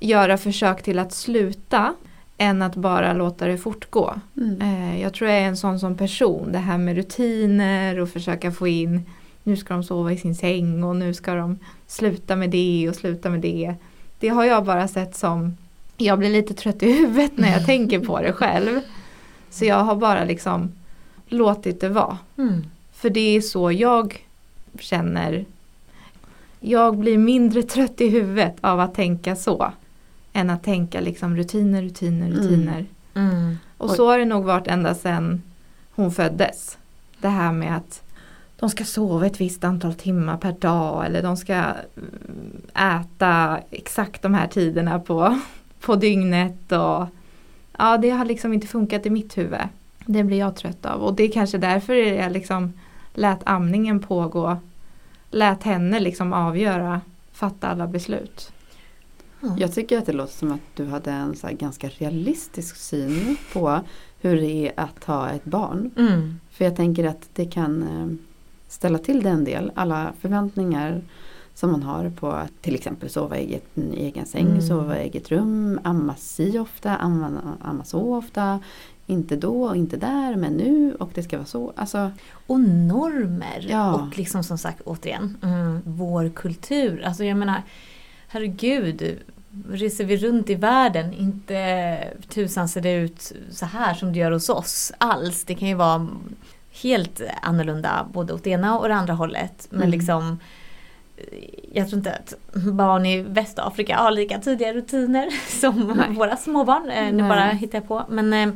göra 0.00 0.38
försök 0.38 0.82
till 0.82 0.98
att 0.98 1.12
sluta 1.12 1.94
än 2.42 2.62
att 2.62 2.76
bara 2.76 3.12
låta 3.12 3.46
det 3.46 3.58
fortgå. 3.58 4.14
Mm. 4.36 4.60
Eh, 4.60 5.02
jag 5.02 5.14
tror 5.14 5.30
jag 5.30 5.40
är 5.40 5.44
en 5.44 5.56
sån 5.56 5.80
som 5.80 5.96
person, 5.96 6.52
det 6.52 6.58
här 6.58 6.78
med 6.78 6.96
rutiner 6.96 8.00
och 8.00 8.08
försöka 8.08 8.52
få 8.52 8.68
in 8.68 9.02
nu 9.42 9.56
ska 9.56 9.74
de 9.74 9.84
sova 9.84 10.12
i 10.12 10.18
sin 10.18 10.34
säng 10.34 10.84
och 10.84 10.96
nu 10.96 11.14
ska 11.14 11.34
de 11.34 11.58
sluta 11.86 12.36
med 12.36 12.50
det 12.50 12.88
och 12.88 12.94
sluta 12.94 13.30
med 13.30 13.40
det. 13.40 13.74
Det 14.18 14.28
har 14.28 14.44
jag 14.44 14.64
bara 14.64 14.88
sett 14.88 15.16
som, 15.16 15.56
jag 15.96 16.18
blir 16.18 16.30
lite 16.30 16.54
trött 16.54 16.82
i 16.82 16.92
huvudet 16.92 17.32
när 17.34 17.52
jag 17.52 17.66
tänker 17.66 18.00
på 18.00 18.20
det 18.20 18.32
själv. 18.32 18.80
Så 19.50 19.64
jag 19.64 19.76
har 19.76 19.96
bara 19.96 20.24
liksom 20.24 20.72
låtit 21.26 21.80
det 21.80 21.88
vara. 21.88 22.18
Mm. 22.36 22.64
För 22.92 23.10
det 23.10 23.36
är 23.36 23.40
så 23.40 23.72
jag 23.72 24.26
känner. 24.78 25.44
Jag 26.60 26.96
blir 26.96 27.18
mindre 27.18 27.62
trött 27.62 28.00
i 28.00 28.08
huvudet 28.08 28.56
av 28.60 28.80
att 28.80 28.94
tänka 28.94 29.36
så. 29.36 29.72
Än 30.32 30.50
att 30.50 30.62
tänka 30.62 31.00
liksom 31.00 31.36
rutiner, 31.36 31.82
rutiner, 31.82 32.26
mm. 32.26 32.38
rutiner. 32.38 32.86
Mm. 33.14 33.30
Mm. 33.30 33.56
Och 33.78 33.90
så 33.90 34.06
har 34.06 34.18
det 34.18 34.24
nog 34.24 34.44
varit 34.44 34.66
ända 34.66 34.94
sedan 34.94 35.42
hon 35.90 36.12
föddes. 36.12 36.78
Det 37.20 37.28
här 37.28 37.52
med 37.52 37.76
att 37.76 38.02
de 38.56 38.70
ska 38.70 38.84
sova 38.84 39.26
ett 39.26 39.40
visst 39.40 39.64
antal 39.64 39.94
timmar 39.94 40.36
per 40.36 40.52
dag 40.52 41.06
eller 41.06 41.22
de 41.22 41.36
ska 41.36 41.54
mm, 41.54 42.62
äta 42.74 43.60
exakt 43.70 44.22
de 44.22 44.34
här 44.34 44.46
tiderna 44.46 44.98
på, 44.98 45.40
på 45.80 45.96
dygnet. 45.96 46.72
Och, 46.72 47.06
ja, 47.78 47.98
det 48.02 48.10
har 48.10 48.24
liksom 48.24 48.52
inte 48.52 48.66
funkat 48.66 49.06
i 49.06 49.10
mitt 49.10 49.38
huvud. 49.38 49.60
Det 50.06 50.24
blir 50.24 50.38
jag 50.38 50.56
trött 50.56 50.86
av 50.86 51.02
och 51.02 51.14
det 51.14 51.22
är 51.22 51.32
kanske 51.32 51.58
därför 51.58 51.94
jag 51.94 52.32
liksom 52.32 52.72
lät 53.14 53.40
amningen 53.44 54.00
pågå. 54.00 54.56
Lät 55.30 55.62
henne 55.62 56.00
liksom 56.00 56.32
avgöra, 56.32 57.00
fatta 57.32 57.68
alla 57.68 57.86
beslut. 57.86 58.52
Mm. 59.42 59.58
Jag 59.58 59.74
tycker 59.74 59.98
att 59.98 60.06
det 60.06 60.12
låter 60.12 60.32
som 60.32 60.52
att 60.52 60.60
du 60.74 60.86
hade 60.86 61.10
en 61.10 61.36
så 61.36 61.48
ganska 61.52 61.88
realistisk 61.88 62.76
syn 62.76 63.36
på 63.52 63.80
hur 64.20 64.36
det 64.36 64.68
är 64.68 64.72
att 64.76 65.04
ha 65.04 65.30
ett 65.30 65.44
barn. 65.44 65.90
Mm. 65.96 66.40
För 66.50 66.64
jag 66.64 66.76
tänker 66.76 67.04
att 67.04 67.28
det 67.34 67.44
kan 67.44 67.82
eh, 67.82 68.32
ställa 68.68 68.98
till 68.98 69.22
det 69.22 69.30
en 69.30 69.44
del. 69.44 69.72
Alla 69.74 70.12
förväntningar 70.20 71.02
som 71.54 71.72
man 71.72 71.82
har 71.82 72.10
på 72.10 72.30
att 72.30 72.62
till 72.62 72.74
exempel 72.74 73.10
sova 73.10 73.38
i 73.38 73.44
egen, 73.44 73.92
egen 73.92 74.26
säng, 74.26 74.46
mm. 74.46 74.62
sova 74.62 74.98
i 74.98 75.02
eget 75.02 75.30
rum, 75.30 75.80
amma 75.82 76.14
si 76.16 76.58
ofta, 76.58 76.96
amma, 76.96 77.56
amma 77.60 77.84
så 77.84 78.16
ofta. 78.16 78.60
Inte 79.06 79.36
då 79.36 79.64
och 79.64 79.76
inte 79.76 79.96
där 79.96 80.36
men 80.36 80.52
nu 80.52 80.94
och 80.94 81.10
det 81.14 81.22
ska 81.22 81.36
vara 81.36 81.46
så. 81.46 81.72
Alltså, 81.76 82.10
och 82.46 82.60
normer 82.60 83.66
ja. 83.70 83.94
och 83.94 84.18
liksom 84.18 84.44
som 84.44 84.58
sagt 84.58 84.80
återigen 84.80 85.36
mm, 85.42 85.80
vår 85.84 86.28
kultur. 86.28 87.02
Alltså 87.04 87.24
jag 87.24 87.36
menar 87.36 87.62
herregud 88.32 89.18
reser 89.70 90.04
vi 90.04 90.16
runt 90.16 90.50
i 90.50 90.54
världen, 90.54 91.12
inte 91.12 91.98
tusan 92.28 92.68
ser 92.68 92.80
det 92.80 92.92
ut 92.92 93.32
så 93.50 93.66
här 93.66 93.94
som 93.94 94.12
det 94.12 94.18
gör 94.18 94.30
hos 94.30 94.48
oss 94.48 94.92
alls. 94.98 95.44
Det 95.44 95.54
kan 95.54 95.68
ju 95.68 95.74
vara 95.74 96.08
helt 96.82 97.20
annorlunda 97.42 98.06
både 98.12 98.32
åt 98.32 98.46
ena 98.46 98.78
och 98.78 98.88
det 98.88 98.94
andra 98.94 99.14
hållet. 99.14 99.66
Men 99.70 99.80
mm. 99.80 99.90
liksom 99.90 100.38
jag 101.72 101.88
tror 101.88 101.98
inte 101.98 102.12
att 102.12 102.34
barn 102.54 103.06
i 103.06 103.22
Västafrika 103.22 103.96
har 103.96 104.10
lika 104.10 104.38
tidiga 104.38 104.72
rutiner 104.72 105.30
som 105.60 105.94
Nej. 105.96 106.16
våra 106.16 106.36
småbarn. 106.36 106.90
Eh, 106.90 107.12
nu 107.12 107.28
bara 107.28 107.44
hittar 107.44 107.78
jag 107.78 107.88
på. 107.88 108.04
Men 108.08 108.32
eh, 108.32 108.54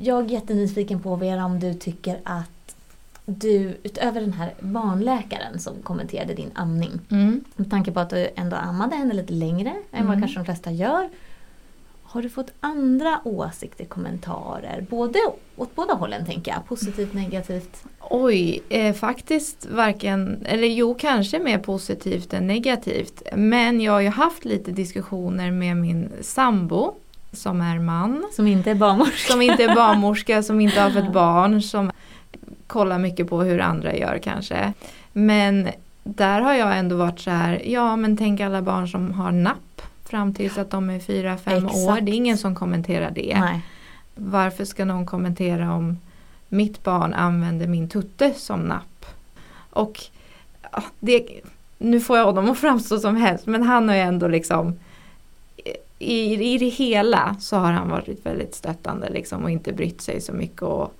jag 0.00 0.24
är 0.24 0.30
jättenyfiken 0.30 1.00
på 1.00 1.16
Vera 1.16 1.44
om 1.44 1.60
du 1.60 1.74
tycker 1.74 2.20
att 2.24 2.50
du 3.26 3.76
utöver 3.82 4.20
den 4.20 4.32
här 4.32 4.54
barnläkaren 4.60 5.58
som 5.58 5.74
kommenterade 5.82 6.34
din 6.34 6.50
amning. 6.54 7.00
Mm. 7.10 7.44
Med 7.56 7.70
tanke 7.70 7.92
på 7.92 8.00
att 8.00 8.10
du 8.10 8.28
ändå 8.36 8.56
ammade 8.56 8.96
henne 8.96 9.14
lite 9.14 9.32
längre 9.32 9.70
än 9.70 10.00
mm. 10.00 10.06
vad 10.06 10.18
kanske 10.18 10.38
de 10.38 10.44
flesta 10.44 10.70
gör. 10.70 11.08
Har 12.02 12.22
du 12.22 12.28
fått 12.28 12.52
andra 12.60 13.20
åsikter, 13.24 13.84
kommentarer? 13.84 14.86
Både 14.90 15.18
åt 15.56 15.74
båda 15.74 15.94
hållen 15.94 16.26
tänker 16.26 16.52
jag, 16.52 16.66
positivt, 16.66 17.12
negativt? 17.12 17.84
Oj, 18.00 18.62
eh, 18.68 18.94
faktiskt 18.94 19.66
varken, 19.70 20.46
eller 20.46 20.68
jo 20.68 20.94
kanske 20.94 21.38
mer 21.38 21.58
positivt 21.58 22.34
än 22.34 22.46
negativt. 22.46 23.22
Men 23.34 23.80
jag 23.80 23.92
har 23.92 24.00
ju 24.00 24.08
haft 24.08 24.44
lite 24.44 24.70
diskussioner 24.70 25.50
med 25.50 25.76
min 25.76 26.12
sambo 26.20 26.94
som 27.32 27.60
är 27.60 27.78
man. 27.78 28.26
Som 28.32 28.46
inte 28.46 28.70
är 28.70 28.74
barnmorska. 28.74 29.32
Som 29.32 29.42
inte 29.42 29.64
är 29.64 29.74
barnmorska, 29.74 30.42
som 30.42 30.60
inte 30.60 30.80
har 30.80 30.90
fått 30.90 31.12
barn. 31.12 31.62
Som 31.62 31.90
kollar 32.66 32.98
mycket 32.98 33.28
på 33.28 33.42
hur 33.42 33.60
andra 33.60 33.96
gör 33.96 34.18
kanske. 34.18 34.72
Men 35.12 35.68
där 36.04 36.40
har 36.40 36.54
jag 36.54 36.78
ändå 36.78 36.96
varit 36.96 37.20
så 37.20 37.30
här, 37.30 37.62
ja 37.64 37.96
men 37.96 38.16
tänk 38.16 38.40
alla 38.40 38.62
barn 38.62 38.88
som 38.88 39.12
har 39.12 39.32
napp 39.32 39.82
fram 40.04 40.34
tills 40.34 40.58
att 40.58 40.70
de 40.70 40.90
är 40.90 41.00
fyra 41.00 41.36
fem 41.36 41.66
år. 41.66 42.00
Det 42.00 42.12
är 42.12 42.14
ingen 42.14 42.38
som 42.38 42.54
kommenterar 42.54 43.10
det. 43.10 43.36
Nej. 43.40 43.60
Varför 44.14 44.64
ska 44.64 44.84
någon 44.84 45.06
kommentera 45.06 45.72
om 45.72 45.98
mitt 46.48 46.84
barn 46.84 47.14
använder 47.14 47.66
min 47.66 47.88
tutte 47.88 48.34
som 48.36 48.60
napp? 48.60 49.06
Och 49.70 50.04
det, 51.00 51.26
nu 51.78 52.00
får 52.00 52.18
jag 52.18 52.24
honom 52.24 52.50
att 52.50 52.58
framstå 52.58 52.98
som 52.98 53.16
helst 53.16 53.46
men 53.46 53.62
han 53.62 53.88
har 53.88 53.96
ju 53.96 54.02
ändå 54.02 54.28
liksom 54.28 54.74
i, 55.98 56.54
i 56.54 56.58
det 56.58 56.68
hela 56.68 57.36
så 57.40 57.56
har 57.56 57.72
han 57.72 57.90
varit 57.90 58.26
väldigt 58.26 58.54
stöttande 58.54 59.10
liksom 59.10 59.44
och 59.44 59.50
inte 59.50 59.72
brytt 59.72 60.00
sig 60.00 60.20
så 60.20 60.32
mycket 60.32 60.62
och 60.62 60.94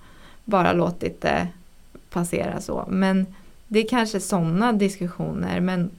bara 0.47 0.73
låtit 0.73 1.21
det 1.21 1.47
passera 2.09 2.61
så. 2.61 2.85
Men 2.87 3.25
det 3.67 3.79
är 3.79 3.87
kanske 3.87 4.19
sådana 4.19 4.73
diskussioner 4.73 5.59
men 5.59 5.91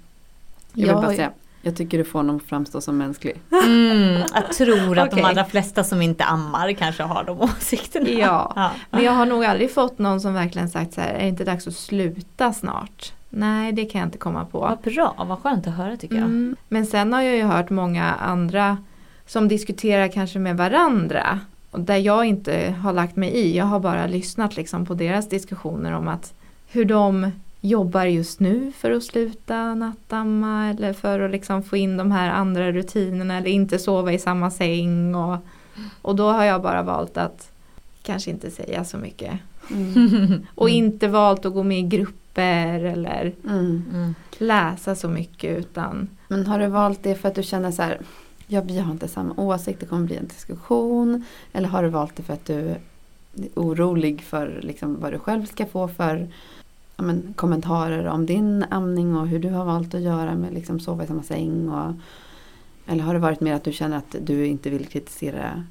jag 0.73 0.87
vill 0.87 0.95
bara 0.95 1.17
säga 1.17 1.33
jag 1.63 1.77
tycker 1.77 1.99
du 1.99 2.05
får 2.05 2.19
honom 2.19 2.37
att 2.37 2.43
framstå 2.43 2.81
som 2.81 2.99
mänsklig. 2.99 3.41
Mm, 3.65 4.23
jag 4.35 4.53
tror 4.53 4.99
att 4.99 5.09
okay. 5.09 5.23
de 5.23 5.29
allra 5.29 5.45
flesta 5.45 5.85
som 5.85 6.03
inte 6.03 6.25
ammar 6.25 6.73
kanske 6.73 7.03
har 7.03 7.25
de 7.25 7.41
åsikterna. 7.41 8.09
Ja, 8.09 8.53
ja, 8.57 8.71
men 8.91 9.05
jag 9.05 9.13
har 9.13 9.27
nog 9.27 9.45
aldrig 9.45 9.75
fått 9.75 9.99
någon 9.99 10.21
som 10.21 10.35
verkligen 10.35 10.69
sagt 10.69 10.95
så 10.95 11.01
här, 11.01 11.15
är 11.15 11.19
det 11.19 11.29
inte 11.29 11.45
dags 11.45 11.67
att 11.67 11.75
sluta 11.75 12.53
snart? 12.53 13.13
Nej, 13.29 13.73
det 13.73 13.85
kan 13.85 13.99
jag 13.99 14.09
inte 14.09 14.19
komma 14.19 14.45
på. 14.45 14.61
Vad 14.61 14.79
bra, 14.79 15.25
vad 15.29 15.39
skönt 15.39 15.67
att 15.67 15.75
höra 15.75 15.97
tycker 15.97 16.15
jag. 16.15 16.25
Mm. 16.25 16.57
Men 16.69 16.87
sen 16.87 17.13
har 17.13 17.23
jag 17.23 17.37
ju 17.37 17.43
hört 17.43 17.71
många 17.71 18.05
andra 18.05 18.77
som 19.27 19.49
diskuterar 19.49 20.09
kanske 20.09 20.39
med 20.39 20.57
varandra. 20.57 21.41
Där 21.71 21.97
jag 21.97 22.25
inte 22.25 22.75
har 22.83 22.93
lagt 22.93 23.17
mig 23.17 23.31
i, 23.31 23.57
jag 23.57 23.65
har 23.65 23.81
bara 23.81 24.07
lyssnat 24.07 24.57
liksom 24.57 24.87
på 24.87 24.95
deras 24.95 25.29
diskussioner 25.29 25.93
om 25.93 26.09
att 26.09 26.35
hur 26.69 26.85
de 26.85 27.31
jobbar 27.61 28.05
just 28.05 28.41
nu 28.41 28.73
för 28.77 28.91
att 28.91 29.03
sluta 29.03 29.75
nattamma 29.75 30.71
eller 30.71 30.93
för 30.93 31.21
att 31.21 31.31
liksom 31.31 31.63
få 31.63 31.77
in 31.77 31.97
de 31.97 32.13
här 32.13 32.31
andra 32.31 32.73
rutinerna 32.73 33.37
eller 33.37 33.51
inte 33.51 33.79
sova 33.79 34.13
i 34.13 34.19
samma 34.19 34.51
säng. 34.51 35.15
Och, 35.15 35.39
Och 36.03 36.17
då 36.17 36.31
har 36.33 36.45
jag 36.45 36.63
bara 36.63 36.83
valt 36.83 37.17
att 37.17 37.51
kanske 38.03 38.31
inte 38.31 38.51
säga 38.51 38.85
så 38.85 38.97
mycket. 38.99 39.33
Mm. 39.71 40.47
Och 40.55 40.69
inte 40.69 41.09
valt 41.09 41.47
att 41.47 41.55
gå 41.55 41.63
med 41.63 41.79
i 41.79 41.83
grupper 41.83 42.85
eller 42.85 43.33
Mm. 43.45 43.85
Mm. 43.93 44.15
läsa 44.39 44.95
så 44.95 45.09
mycket 45.09 45.59
utan 45.59 46.09
Men 46.29 46.47
har 46.47 46.59
du 46.59 46.67
valt 46.67 47.03
det 47.03 47.15
för 47.15 47.29
att 47.29 47.35
du 47.35 47.43
känner 47.43 47.71
så 47.71 47.83
här, 47.83 47.99
ja, 48.49 48.61
vi 48.61 48.79
har 48.79 48.93
inte 48.93 49.09
samma 49.09 49.35
åsikt, 49.37 49.81
det 49.81 49.87
kommer 49.87 50.07
bli 50.07 50.17
en 50.17 50.27
diskussion. 50.27 51.25
Eller 51.53 51.69
har 51.69 51.83
du 51.83 51.89
valt 51.89 52.17
det 52.17 52.23
för 52.23 52.35
att 52.35 52.45
du 52.45 52.55
är 52.55 52.79
orolig 53.55 54.23
för 54.23 54.61
liksom, 54.63 55.01
vad 55.01 55.13
du 55.13 55.19
själv 55.19 55.47
ska 55.47 55.67
få 55.67 55.89
för 55.89 56.29
ja, 56.97 57.03
men, 57.03 57.35
kommentarer 57.37 58.07
om 58.07 58.27
din 58.27 58.65
amning 58.71 59.17
och 59.17 59.29
hur 59.29 59.39
du 59.39 59.49
har 59.49 59.65
valt 59.65 59.95
att 59.95 60.01
göra 60.01 60.35
med 60.35 60.55
liksom, 60.55 60.81
sova 60.81 61.05
i 61.05 61.07
samma 61.07 61.23
säng. 61.23 61.69
Och, 61.69 61.93
eller 62.87 63.05
har 63.05 63.15
det 63.15 63.21
varit 63.21 63.41
mer 63.41 63.55
att 63.55 63.65
du 63.65 63.73
känner 63.73 63.97
att 63.97 64.17
du 64.21 64.47
inte 64.47 64.71
vill 64.71 64.87
kritisera 64.87 65.65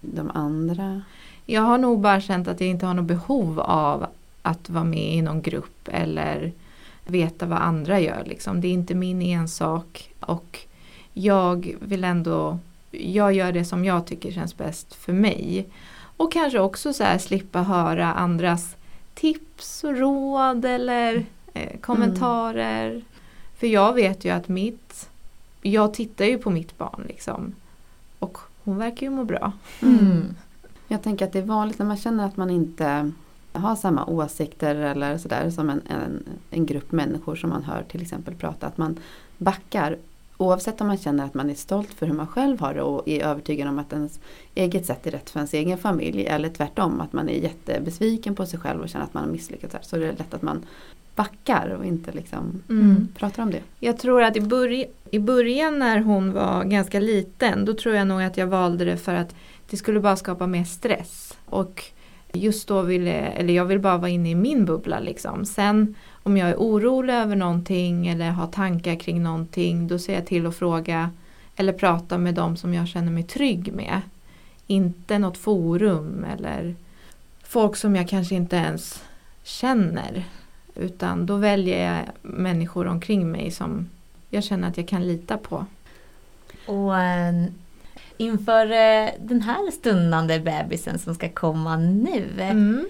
de 0.00 0.30
andra? 0.34 1.02
jag 1.46 1.62
har 1.62 1.78
nog 1.78 2.00
bara 2.00 2.20
känt 2.20 2.48
att 2.48 2.60
jag 2.60 2.70
inte 2.70 2.86
har 2.86 2.94
något 2.94 3.04
behov 3.04 3.60
av 3.60 4.06
att 4.42 4.70
vara 4.70 4.84
med 4.84 5.14
i 5.14 5.22
någon 5.22 5.42
grupp 5.42 5.88
eller 5.92 6.52
veta 7.06 7.46
vad 7.46 7.58
andra 7.58 8.00
gör. 8.00 8.24
Liksom. 8.26 8.60
Det 8.60 8.68
är 8.68 8.72
inte 8.72 8.94
min 8.94 9.22
ensak 9.22 10.10
och 10.20 10.58
jag 11.14 11.76
vill 11.80 12.04
ändå, 12.04 12.58
jag 12.90 13.32
gör 13.32 13.52
det 13.52 13.64
som 13.64 13.84
jag 13.84 14.06
tycker 14.06 14.32
känns 14.32 14.56
bäst 14.56 14.94
för 14.94 15.12
mig. 15.12 15.68
Och 16.16 16.32
kanske 16.32 16.60
också 16.60 16.92
så 16.92 17.04
här 17.04 17.18
slippa 17.18 17.62
höra 17.62 18.12
andras 18.12 18.76
tips 19.14 19.84
och 19.84 19.96
råd 19.96 20.64
eller 20.64 21.24
eh, 21.54 21.80
kommentarer. 21.80 23.02
För 23.56 23.66
jag 23.66 23.92
vet 23.92 24.24
ju 24.24 24.30
att 24.30 24.48
mitt, 24.48 25.10
jag 25.62 25.94
tittar 25.94 26.24
ju 26.24 26.38
på 26.38 26.50
mitt 26.50 26.78
barn 26.78 27.04
liksom. 27.08 27.54
Och 28.18 28.38
hon 28.64 28.78
verkar 28.78 29.06
ju 29.06 29.10
må 29.10 29.24
bra. 29.24 29.52
Mm. 29.82 30.34
Jag 30.88 31.02
tänker 31.02 31.26
att 31.26 31.32
det 31.32 31.38
är 31.38 31.42
vanligt 31.42 31.78
när 31.78 31.86
man 31.86 31.96
känner 31.96 32.26
att 32.26 32.36
man 32.36 32.50
inte 32.50 33.12
har 33.52 33.76
samma 33.76 34.04
åsikter 34.06 34.74
eller 34.74 35.18
sådär 35.18 35.50
som 35.50 35.70
en, 35.70 35.82
en, 35.88 36.24
en 36.50 36.66
grupp 36.66 36.92
människor 36.92 37.36
som 37.36 37.50
man 37.50 37.64
hör 37.64 37.82
till 37.82 38.02
exempel 38.02 38.34
prata. 38.34 38.66
Att 38.66 38.78
man 38.78 38.98
backar 39.38 39.98
oavsett 40.42 40.80
om 40.80 40.86
man 40.86 40.98
känner 40.98 41.24
att 41.24 41.34
man 41.34 41.50
är 41.50 41.54
stolt 41.54 41.88
för 41.94 42.06
hur 42.06 42.14
man 42.14 42.26
själv 42.26 42.60
har 42.60 42.74
det 42.74 42.82
och 42.82 43.08
är 43.08 43.24
övertygad 43.24 43.68
om 43.68 43.78
att 43.78 43.92
ens 43.92 44.20
eget 44.54 44.86
sätt 44.86 45.06
är 45.06 45.10
rätt 45.10 45.30
för 45.30 45.38
ens 45.38 45.54
egen 45.54 45.78
familj. 45.78 46.26
Eller 46.26 46.48
tvärtom 46.48 47.00
att 47.00 47.12
man 47.12 47.28
är 47.28 47.32
jättebesviken 47.38 48.34
på 48.34 48.46
sig 48.46 48.58
själv 48.58 48.80
och 48.80 48.88
känner 48.88 49.04
att 49.04 49.14
man 49.14 49.24
har 49.24 49.30
misslyckats. 49.30 49.88
Så 49.88 49.96
det 49.96 50.06
är 50.06 50.12
lätt 50.12 50.34
att 50.34 50.42
man 50.42 50.64
backar 51.14 51.68
och 51.78 51.84
inte 51.84 52.12
liksom 52.12 52.62
Mm. 52.68 53.08
pratar 53.18 53.42
om 53.42 53.50
det. 53.50 53.60
Jag 53.80 53.98
tror 53.98 54.22
att 54.22 54.36
i, 54.36 54.40
börj- 54.40 54.86
i 55.10 55.18
början 55.18 55.78
när 55.78 55.98
hon 56.00 56.32
var 56.32 56.64
ganska 56.64 57.00
liten 57.00 57.64
då 57.64 57.74
tror 57.74 57.94
jag 57.94 58.06
nog 58.06 58.22
att 58.22 58.36
jag 58.36 58.46
valde 58.46 58.84
det 58.84 58.96
för 58.96 59.14
att 59.14 59.34
det 59.70 59.76
skulle 59.76 60.00
bara 60.00 60.16
skapa 60.16 60.46
mer 60.46 60.64
stress. 60.64 61.38
Och 61.46 61.84
just 62.32 62.68
då 62.68 62.82
ville, 62.82 63.12
eller 63.12 63.54
jag 63.54 63.64
vill 63.64 63.78
bara 63.80 63.96
vara 63.96 64.10
inne 64.10 64.30
i 64.30 64.34
min 64.34 64.64
bubbla 64.64 65.00
liksom. 65.00 65.44
Sen 65.44 65.94
om 66.22 66.36
jag 66.36 66.50
är 66.50 66.56
orolig 66.56 67.14
över 67.14 67.36
någonting 67.36 68.08
eller 68.08 68.30
har 68.30 68.46
tankar 68.46 68.94
kring 68.94 69.22
någonting 69.22 69.88
då 69.88 69.98
ser 69.98 70.14
jag 70.14 70.26
till 70.26 70.46
att 70.46 70.56
fråga 70.56 71.10
eller 71.56 71.72
prata 71.72 72.18
med 72.18 72.34
dem 72.34 72.56
som 72.56 72.74
jag 72.74 72.88
känner 72.88 73.12
mig 73.12 73.22
trygg 73.22 73.72
med. 73.72 74.00
Inte 74.66 75.18
något 75.18 75.38
forum 75.38 76.26
eller 76.38 76.74
folk 77.42 77.76
som 77.76 77.96
jag 77.96 78.08
kanske 78.08 78.34
inte 78.34 78.56
ens 78.56 79.02
känner. 79.42 80.24
Utan 80.74 81.26
då 81.26 81.36
väljer 81.36 81.94
jag 81.94 82.04
människor 82.22 82.86
omkring 82.86 83.30
mig 83.30 83.50
som 83.50 83.88
jag 84.30 84.44
känner 84.44 84.68
att 84.68 84.76
jag 84.76 84.88
kan 84.88 85.06
lita 85.06 85.36
på. 85.36 85.66
Och 86.66 86.98
eh, 86.98 87.44
inför 88.16 88.66
eh, 88.66 89.08
den 89.20 89.42
här 89.42 89.70
stundande 89.70 90.38
bebisen 90.40 90.98
som 90.98 91.14
ska 91.14 91.28
komma 91.28 91.76
nu. 91.76 92.24
eh, 92.38 92.50
Mm. 92.50 92.86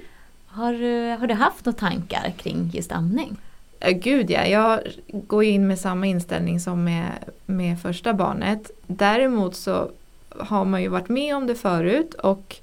Har, 0.47 0.73
har 1.18 1.27
du 1.27 1.35
haft 1.35 1.64
några 1.64 1.79
tankar 1.79 2.33
kring 2.37 2.70
just 2.73 2.93
amning? 2.93 3.37
Ja, 3.79 3.91
gud 3.91 4.31
ja, 4.31 4.47
jag 4.47 4.81
går 5.07 5.45
in 5.45 5.66
med 5.68 5.79
samma 5.79 6.07
inställning 6.07 6.61
som 6.61 6.85
med, 6.85 7.07
med 7.47 7.81
första 7.81 8.14
barnet. 8.14 8.70
Däremot 8.87 9.57
så 9.57 9.91
har 10.39 10.64
man 10.64 10.83
ju 10.83 10.89
varit 10.89 11.09
med 11.09 11.37
om 11.37 11.47
det 11.47 11.55
förut 11.55 12.14
och 12.14 12.57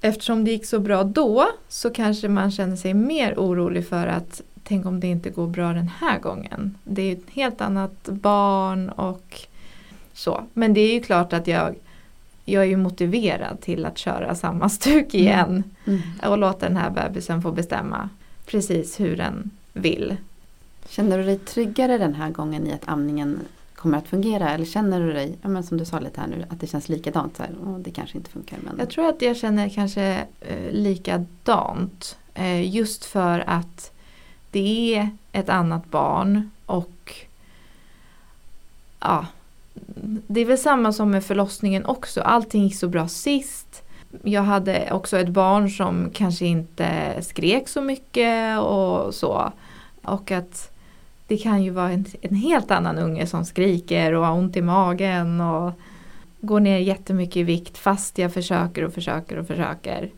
eftersom 0.00 0.44
det 0.44 0.50
gick 0.50 0.66
så 0.66 0.78
bra 0.80 1.04
då 1.04 1.46
så 1.68 1.90
kanske 1.90 2.28
man 2.28 2.50
känner 2.50 2.76
sig 2.76 2.94
mer 2.94 3.34
orolig 3.36 3.88
för 3.88 4.06
att 4.06 4.42
tänk 4.64 4.86
om 4.86 5.00
det 5.00 5.06
inte 5.06 5.30
går 5.30 5.46
bra 5.46 5.72
den 5.72 5.90
här 6.00 6.18
gången. 6.18 6.74
Det 6.84 7.02
är 7.02 7.12
ett 7.12 7.30
helt 7.32 7.60
annat 7.60 8.04
barn 8.08 8.88
och 8.88 9.40
så. 10.12 10.44
Men 10.52 10.74
det 10.74 10.80
är 10.80 10.94
ju 10.94 11.00
klart 11.00 11.32
att 11.32 11.46
jag, 11.46 11.74
jag 12.44 12.62
är 12.62 12.68
ju 12.68 12.76
motiverad 12.76 13.60
till 13.60 13.86
att 13.86 13.98
köra 13.98 14.34
samma 14.34 14.68
stuk 14.68 15.14
igen 15.14 15.64
Mm. 15.86 16.00
och 16.22 16.38
låta 16.38 16.68
den 16.68 16.76
här 16.76 16.90
bebisen 16.90 17.42
få 17.42 17.52
bestämma 17.52 18.08
precis 18.46 19.00
hur 19.00 19.16
den 19.16 19.50
vill. 19.72 20.16
Känner 20.88 21.18
du 21.18 21.24
dig 21.24 21.38
tryggare 21.38 21.98
den 21.98 22.14
här 22.14 22.30
gången 22.30 22.66
i 22.66 22.72
att 22.72 22.82
amningen 22.88 23.40
kommer 23.74 23.98
att 23.98 24.08
fungera? 24.08 24.50
Eller 24.50 24.64
känner 24.64 25.00
du 25.00 25.12
dig, 25.12 25.38
ja, 25.42 25.48
men 25.48 25.62
som 25.62 25.78
du 25.78 25.84
sa 25.84 25.98
lite 26.00 26.20
här 26.20 26.28
nu, 26.28 26.44
att 26.50 26.60
det 26.60 26.66
känns 26.66 26.88
likadant? 26.88 27.36
Så 27.36 27.42
här, 27.42 27.52
"Åh, 27.66 27.78
det 27.78 27.90
kanske 27.90 28.16
inte 28.18 28.30
funkar. 28.30 28.58
Men... 28.64 28.74
Jag 28.78 28.90
tror 28.90 29.08
att 29.08 29.22
jag 29.22 29.36
känner 29.36 29.68
kanske 29.68 30.26
eh, 30.40 30.70
likadant. 30.72 32.16
Eh, 32.34 32.74
just 32.76 33.04
för 33.04 33.44
att 33.46 33.92
det 34.50 34.94
är 34.96 35.08
ett 35.32 35.48
annat 35.48 35.90
barn 35.90 36.50
och 36.66 37.14
ja, 39.00 39.26
det 40.26 40.40
är 40.40 40.44
väl 40.44 40.58
samma 40.58 40.92
som 40.92 41.10
med 41.10 41.24
förlossningen 41.24 41.86
också. 41.86 42.20
Allting 42.20 42.62
gick 42.62 42.76
så 42.76 42.88
bra 42.88 43.08
sist. 43.08 43.82
Jag 44.22 44.42
hade 44.42 44.92
också 44.92 45.18
ett 45.18 45.28
barn 45.28 45.70
som 45.70 46.10
kanske 46.14 46.46
inte 46.46 47.14
skrek 47.22 47.68
så 47.68 47.80
mycket 47.80 48.60
och 48.60 49.14
så. 49.14 49.52
Och 50.02 50.30
att 50.30 50.70
det 51.26 51.36
kan 51.36 51.62
ju 51.62 51.70
vara 51.70 51.90
en, 51.90 52.04
en 52.20 52.34
helt 52.34 52.70
annan 52.70 52.98
unge 52.98 53.26
som 53.26 53.44
skriker 53.44 54.12
och 54.12 54.26
har 54.26 54.34
ont 54.34 54.56
i 54.56 54.62
magen 54.62 55.40
och 55.40 55.72
går 56.40 56.60
ner 56.60 56.78
jättemycket 56.78 57.36
i 57.36 57.42
vikt 57.42 57.78
fast 57.78 58.18
jag 58.18 58.34
försöker 58.34 58.84
och 58.84 58.94
försöker 58.94 59.36
och 59.38 59.46
försöker. 59.46 60.10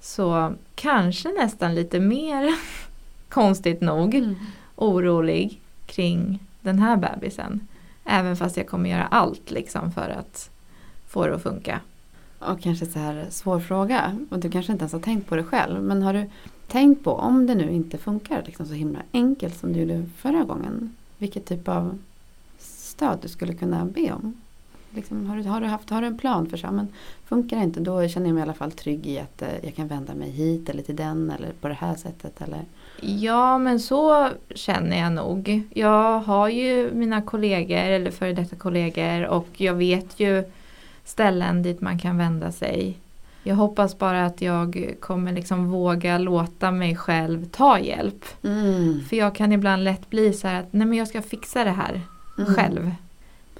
Så 0.00 0.52
kanske 0.74 1.28
nästan 1.28 1.74
lite 1.74 2.00
mer 2.00 2.54
konstigt 3.28 3.80
nog 3.80 4.14
Mm. 4.14 4.36
orolig 4.76 5.60
kring 5.86 6.38
den 6.60 6.78
här 6.78 6.96
bebisen. 6.96 7.68
Även 8.04 8.36
fast 8.36 8.56
jag 8.56 8.68
kommer 8.68 8.90
göra 8.90 9.06
allt 9.06 9.50
liksom 9.50 9.92
för 9.92 10.08
att 10.08 10.50
få 11.08 11.26
det 11.26 11.34
att 11.34 11.42
funka. 11.42 11.80
Och 12.38 12.60
kanske 12.60 12.86
så 12.86 12.98
här 12.98 13.26
svår 13.30 13.60
fråga. 13.60 14.18
Och 14.30 14.38
du 14.38 14.50
kanske 14.50 14.72
inte 14.72 14.82
ens 14.82 14.92
har 14.92 15.00
tänkt 15.00 15.28
på 15.28 15.36
det 15.36 15.44
själv. 15.44 15.82
Men 15.82 16.02
har 16.02 16.12
du 16.12 16.30
tänkt 16.66 17.04
på 17.04 17.12
om 17.12 17.46
det 17.46 17.54
nu 17.54 17.70
inte 17.70 17.98
funkar 17.98 18.42
liksom 18.46 18.66
så 18.66 18.72
himla 18.72 18.98
enkelt 19.12 19.56
som 19.56 19.72
du 19.72 19.80
gjorde 19.80 20.06
förra 20.16 20.44
gången. 20.44 20.96
Vilket 21.18 21.46
typ 21.46 21.68
av 21.68 21.98
stöd 22.58 23.18
du 23.22 23.28
skulle 23.28 23.54
kunna 23.54 23.84
be 23.84 24.12
om. 24.12 24.34
Liksom, 24.90 25.26
har, 25.26 25.36
du, 25.36 25.42
har, 25.42 25.60
du 25.60 25.66
haft, 25.66 25.90
har 25.90 26.00
du 26.00 26.06
en 26.06 26.18
plan 26.18 26.46
för 26.46 26.56
så 26.56 26.66
här, 26.66 26.74
men 26.74 26.88
funkar 27.24 27.56
det 27.56 27.62
inte 27.62 27.80
då 27.80 28.08
känner 28.08 28.26
jag 28.26 28.34
mig 28.34 28.40
i 28.40 28.42
alla 28.42 28.54
fall 28.54 28.72
trygg 28.72 29.06
i 29.06 29.18
att 29.18 29.42
eh, 29.42 29.64
jag 29.64 29.74
kan 29.74 29.88
vända 29.88 30.14
mig 30.14 30.30
hit 30.30 30.68
eller 30.68 30.82
till 30.82 30.96
den 30.96 31.30
eller 31.30 31.52
på 31.52 31.68
det 31.68 31.74
här 31.74 31.94
sättet. 31.94 32.40
Eller, 32.40 32.64
Ja 33.00 33.58
men 33.58 33.80
så 33.80 34.28
känner 34.54 34.98
jag 35.00 35.12
nog. 35.12 35.62
Jag 35.74 36.18
har 36.20 36.48
ju 36.48 36.90
mina 36.94 37.22
kollegor 37.22 37.76
eller 37.78 38.10
före 38.10 38.32
detta 38.32 38.56
kollegor 38.56 39.26
och 39.26 39.48
jag 39.52 39.74
vet 39.74 40.20
ju 40.20 40.44
ställen 41.04 41.62
dit 41.62 41.80
man 41.80 41.98
kan 41.98 42.18
vända 42.18 42.52
sig. 42.52 42.98
Jag 43.44 43.56
hoppas 43.56 43.98
bara 43.98 44.26
att 44.26 44.42
jag 44.42 44.94
kommer 45.00 45.32
liksom 45.32 45.70
våga 45.70 46.18
låta 46.18 46.70
mig 46.70 46.96
själv 46.96 47.44
ta 47.50 47.78
hjälp. 47.78 48.24
mm. 48.44 49.04
För 49.08 49.16
jag 49.16 49.34
kan 49.34 49.52
ibland 49.52 49.84
lätt 49.84 50.10
bli 50.10 50.32
så 50.32 50.48
här 50.48 50.60
att 50.60 50.72
nej 50.72 50.86
men 50.86 50.98
jag 50.98 51.08
ska 51.08 51.22
fixa 51.22 51.64
det 51.64 51.70
här 51.70 52.00
Mm. 52.38 52.54
själv. 52.54 52.90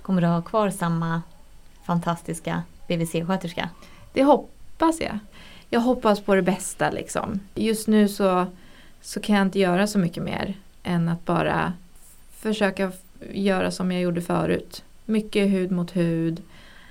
Kommer 0.03 0.21
du 0.21 0.27
ha 0.27 0.43
kvar 0.43 0.71
samma 0.71 1.23
fantastiska 1.87 2.63
BVC-sköterska? 2.89 3.69
Det 4.13 4.25
hoppas 4.25 5.01
jag. 5.01 5.19
Jag 5.71 5.81
hoppas 5.81 6.21
på 6.21 6.35
det 6.35 6.43
bästa 6.43 6.91
liksom. 6.91 7.41
Just 7.55 7.89
nu 7.89 8.09
så, 8.09 8.47
så 9.03 9.21
kan 9.21 9.37
jag 9.37 9.43
inte 9.47 9.59
göra 9.59 9.87
så 9.87 9.99
mycket 9.99 10.23
mer 10.23 10.55
än 10.83 11.09
att 11.09 11.25
bara 11.25 11.73
försöka 12.41 12.93
göra 13.33 13.71
som 13.71 13.93
jag 13.93 14.01
gjorde 14.03 14.21
förut. 14.23 14.85
Mycket 15.05 15.51
hud 15.51 15.71
mot 15.71 15.97
hud. 15.97 16.43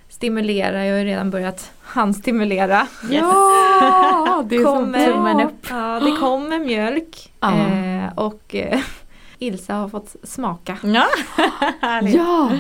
Stimulera, 0.10 0.86
jag 0.86 0.94
har 0.94 1.00
ju 1.00 1.06
redan 1.06 1.30
börjat 1.30 1.72
handstimulera. 1.82 2.88
Ja, 3.10 4.44
det 4.50 4.56
är 4.56 4.64
Kommer- 4.64 5.06
så 5.06 5.14
Tummen 5.14 5.42
upp. 5.42 5.68
Ja, 5.70 6.00
det 6.06 6.12
kommer 6.12 6.60
mjölk. 6.60 7.34
Eh, 7.42 8.14
och 8.18 8.56
Ilsa 9.42 9.74
har 9.74 9.90
fått 9.90 10.16
smaka. 10.24 10.78
Ja, 10.84 11.06
härligt. 11.82 12.16
Ja, 12.16 12.52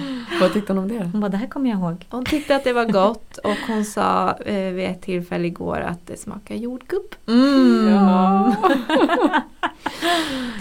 vad 0.42 0.54
tyckte 0.54 0.74
hon 0.74 0.84
om 0.84 0.88
det? 0.88 1.10
Hon 1.12 1.22
bara, 1.22 1.30
det 1.30 1.38
här 1.38 1.48
kommer 1.48 1.70
jag 1.70 1.80
ihåg. 1.80 2.06
Hon 2.10 2.26
tyckte 2.26 2.56
att 2.56 2.64
det 2.64 2.74
var 2.74 2.86
gott 2.86 3.38
och 3.38 3.58
hon 3.68 3.86
sa 3.86 4.38
eh, 4.46 4.74
vid 4.74 4.86
ett 4.86 5.02
tillfälle 5.02 5.48
igår 5.48 5.80
att 5.80 6.08
det 6.08 6.18
smakar 6.18 6.56
jordgubb. 6.56 7.16
Mm. 7.28 7.88
Ja. 7.90 8.56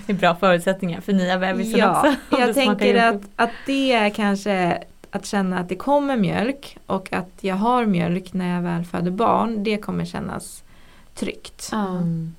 det 0.07 0.13
är 0.13 0.17
bra 0.17 0.35
förutsättningar 0.35 1.01
för 1.01 1.13
nya 1.13 1.39
bebisen 1.39 1.81
Ja, 1.81 2.01
också. 2.01 2.41
jag 2.41 2.55
tänker 2.55 2.95
att, 2.95 3.23
att 3.37 3.53
det 3.67 3.93
är 3.93 4.11
kanske 4.11 4.83
att 5.11 5.27
känna 5.27 5.59
att 5.59 5.69
det 5.69 5.77
kommer 5.77 6.17
mjölk 6.17 6.79
och 6.87 7.13
att 7.13 7.39
jag 7.41 7.57
har 7.57 7.87
mjölk 7.87 8.33
när 8.33 8.55
jag 8.55 8.63
väl 8.63 8.85
föder 8.85 9.11
barn, 9.11 9.65
det 9.65 9.77
kommer 9.77 10.05
kännas 10.05 10.63
tryggt. 11.15 11.71
Mm. 11.73 12.35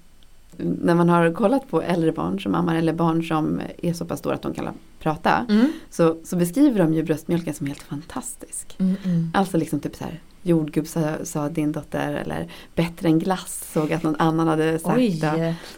När 0.62 0.96
man 0.96 1.10
har 1.10 1.34
kollat 1.34 1.70
på 1.70 1.82
äldre 1.82 2.12
barn 2.12 2.40
som 2.40 2.56
ammar 2.56 2.76
eller 2.76 2.94
barn 2.94 3.24
som 3.24 3.62
är 3.78 3.94
så 3.94 4.06
pass 4.06 4.20
stora 4.20 4.36
att 4.36 4.42
de 4.42 4.54
kan 4.54 4.68
prata. 5.00 5.46
Mm. 5.50 5.72
Så, 5.90 6.18
så 6.24 6.36
beskriver 6.36 6.80
de 6.80 6.94
ju 6.94 7.04
bröstmjölken 7.04 7.54
som 7.54 7.68
helt 7.68 7.84
fantastisk. 7.84 8.76
Mm, 8.80 8.96
mm. 9.04 9.32
Alltså 9.34 9.58
liksom 9.58 9.80
typ 9.80 9.96
så 9.96 10.04
här 10.04 10.20
jordgubb 10.44 10.88
sa, 10.88 11.26
sa 11.26 11.50
din 11.50 11.72
dotter 11.72 12.14
eller 12.14 12.48
bättre 12.76 13.08
än 13.08 13.20
glass 13.20 13.72
såg 13.74 13.94
att 13.94 14.04
någon 14.04 14.16
annan 14.16 14.48
hade 14.48 14.80
sagt. 14.80 14.98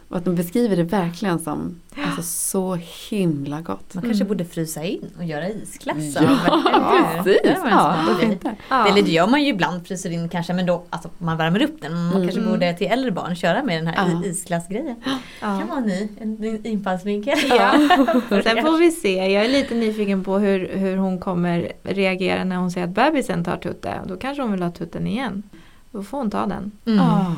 Och 0.08 0.18
att 0.18 0.26
de 0.26 0.36
beskriver 0.36 0.76
det 0.76 0.84
verkligen 0.84 1.40
som 1.40 1.76
alltså, 2.06 2.22
så 2.24 2.76
himla 3.10 3.62
gott. 3.62 3.94
man 3.94 4.04
kanske 4.04 4.24
Mm. 4.24 4.28
borde 4.28 4.46
frysa 4.46 4.84
in 4.84 5.10
och 5.18 5.24
göra 5.26 5.50
isglass 5.50 5.98
Ja, 6.16 6.22
av. 6.52 7.24
precis. 7.24 7.42
Det 7.44 7.58
Ja, 7.72 7.96
inte? 8.24 8.56
Ja. 8.70 8.88
Eller 8.88 9.02
det 9.02 9.12
gör 9.12 9.28
man 9.28 9.42
ju 9.44 9.48
ibland, 9.50 9.88
fryser 9.88 10.10
in 10.10 10.30
kanske, 10.30 10.54
men 10.54 10.66
då 10.66 10.84
alltså, 10.90 11.10
man 11.18 11.38
värmer 11.38 11.62
upp 11.64 11.82
den. 11.82 11.94
Man 11.94 12.08
Mm. 12.16 12.22
kanske 12.28 12.42
borde 12.52 12.74
till 12.74 12.88
äldre 12.88 13.12
barn 13.12 13.36
köra 13.36 13.64
med 13.64 13.78
den 13.78 13.88
här 13.88 14.10
Ja. 14.10 14.24
isglassgrejen. 14.30 14.96
Ja. 15.42 15.60
kan 15.60 15.68
vara 15.68 15.80
en 15.80 15.86
ny, 15.86 16.10
en 16.20 16.66
infallsvinkel. 16.66 17.38
Ja. 17.50 17.72
Sen 18.44 18.62
får 18.62 18.78
vi 18.80 18.92
se. 18.92 19.32
Jag 19.34 19.46
är 19.46 19.50
lite 19.50 19.76
nyfiken 19.76 20.24
på 20.24 20.38
hur, 20.40 20.70
hur 20.78 20.98
hon 20.98 21.20
kommer 21.20 21.72
reagera 21.84 22.44
när 22.44 22.56
hon 22.56 22.72
ser 22.72 22.84
att 22.84 22.90
bebisen 22.90 23.44
tar 23.44 23.58
tutte. 23.58 23.94
Då 24.08 24.18
kanske 24.18 24.42
hon 24.44 24.52
vill 24.52 24.64
ha 24.64 24.72
tutten 24.72 25.08
igen. 25.08 25.44
Då 25.92 26.04
får 26.04 26.18
hon 26.18 26.32
ta 26.32 26.46
den. 26.46 26.72
Mm. 26.86 27.00
Ah, 27.00 27.32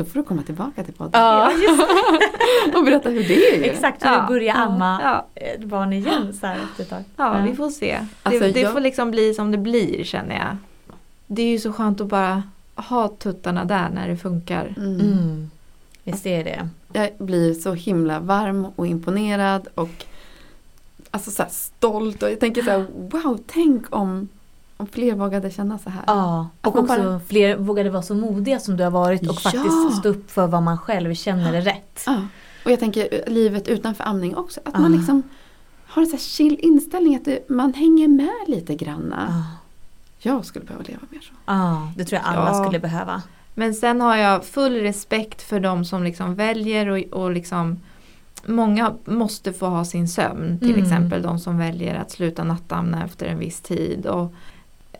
då 0.00 0.04
får 0.10 0.18
du 0.20 0.24
komma 0.24 0.42
tillbaka 0.42 0.84
till 0.84 0.94
podden 0.94 1.20
Ja, 1.20 1.50
just 1.52 1.82
och 2.76 2.84
berätta 2.84 3.08
hur 3.08 3.22
det 3.28 3.54
är. 3.56 3.62
exakt. 3.72 4.04
Hur 4.04 4.10
Ja. 4.10 4.20
du 4.20 4.26
börjar 4.34 4.54
amma 4.54 5.00
Ja, 5.02 5.26
ett 5.34 5.64
barn 5.64 5.92
igen 5.92 6.34
så 6.40 6.46
här 6.46 6.56
efter 6.64 6.82
ett 6.82 6.90
tag. 6.90 7.04
ja 7.16 7.42
vi 7.46 7.54
får 7.56 7.70
se. 7.70 7.98
Alltså, 8.22 8.40
det 8.44 8.52
det 8.52 8.60
jag- 8.60 8.72
får 8.72 8.80
liksom 8.80 9.10
bli 9.10 9.34
som 9.34 9.50
det 9.50 9.58
blir 9.58 10.04
känner 10.04 10.38
jag. 10.38 10.56
Det 11.26 11.42
är 11.42 11.48
ju 11.50 11.58
så 11.58 11.72
skönt 11.72 12.00
att 12.00 12.06
bara 12.06 12.42
ha 12.74 13.08
tuttarna 13.08 13.64
där 13.64 13.88
när 13.94 14.08
det 14.08 14.16
funkar. 14.16 14.74
Mm. 14.76 15.00
Mm. 15.00 15.50
Visst 16.04 16.26
är 16.26 16.44
det. 16.44 16.68
Jag 16.92 17.10
blir 17.18 17.54
så 17.54 17.72
himla 17.74 18.20
varm 18.20 18.66
och 18.76 18.86
imponerad 18.86 19.68
och 19.74 20.04
alltså 21.10 21.30
så 21.30 21.42
här 21.42 21.50
stolt 21.50 22.22
och 22.22 22.30
jag 22.30 22.40
tänker 22.40 22.62
så 22.62 22.70
här, 22.70 22.86
wow, 22.96 23.38
tänk 23.46 23.96
om, 23.96 24.28
om 24.80 24.86
fler 24.86 25.14
vågade 25.14 25.50
känna 25.50 25.78
så 25.78 25.90
här. 25.90 26.02
Ja, 26.06 26.48
och 26.62 26.78
också 26.78 26.82
bara- 27.02 27.20
fler 27.20 27.56
vågade 27.56 27.90
vara 27.90 28.02
så 28.02 28.14
modiga 28.14 28.60
som 28.60 28.76
du 28.76 28.84
har 28.84 28.90
varit 28.90 29.20
och 29.20 29.36
Ja. 29.44 29.50
faktiskt 29.50 29.96
stå 29.98 30.08
upp 30.08 30.30
för 30.30 30.46
vad 30.46 30.62
man 30.62 30.78
själv 30.78 31.14
känner 31.14 31.52
är 31.52 31.62
rätt. 31.62 32.02
Ja. 32.06 32.22
Och 32.64 32.70
jag 32.70 32.80
tänker 32.80 33.08
eh, 33.14 33.32
livet 33.32 33.68
utanför 33.68 34.04
amning 34.04 34.36
också, 34.36 34.60
att 34.64 34.74
Ja. 34.74 34.80
man 34.80 34.92
liksom 34.92 35.22
har 35.86 36.02
en 36.02 36.06
så 36.06 36.12
här 36.16 36.18
chill 36.22 36.58
inställning, 36.62 37.16
att 37.16 37.28
man 37.48 37.74
hänger 37.74 38.08
med 38.08 38.30
lite 38.46 38.74
granna. 38.74 39.44
Ja, 40.18 40.32
Jag 40.32 40.44
skulle 40.44 40.64
behöva 40.64 40.84
leva 40.88 41.00
mer 41.10 41.20
så. 41.20 41.32
ja, 41.46 41.92
det 41.96 42.04
tror 42.04 42.20
jag 42.24 42.28
alla 42.36 42.50
Ja. 42.50 42.64
skulle 42.64 42.78
behöva. 42.78 43.22
Men 43.54 43.74
sen 43.74 44.00
har 44.00 44.16
jag 44.16 44.44
full 44.44 44.74
respekt 44.74 45.42
för 45.42 45.60
de 45.60 45.84
som 45.84 46.02
liksom 46.04 46.34
väljer 46.34 46.88
och, 46.88 46.98
och 47.22 47.30
liksom 47.30 47.78
Många 48.46 48.94
måste 49.04 49.52
få 49.52 49.66
ha 49.66 49.84
sin 49.84 50.08
sömn 50.08 50.58
till 50.58 50.70
Mm. 50.70 50.82
exempel 50.82 51.22
de 51.22 51.38
som 51.38 51.58
väljer 51.58 51.94
att 51.94 52.10
sluta 52.10 52.44
nattamna 52.44 53.04
efter 53.04 53.26
en 53.26 53.38
viss 53.38 53.60
tid. 53.60 54.06
Och 54.06 54.34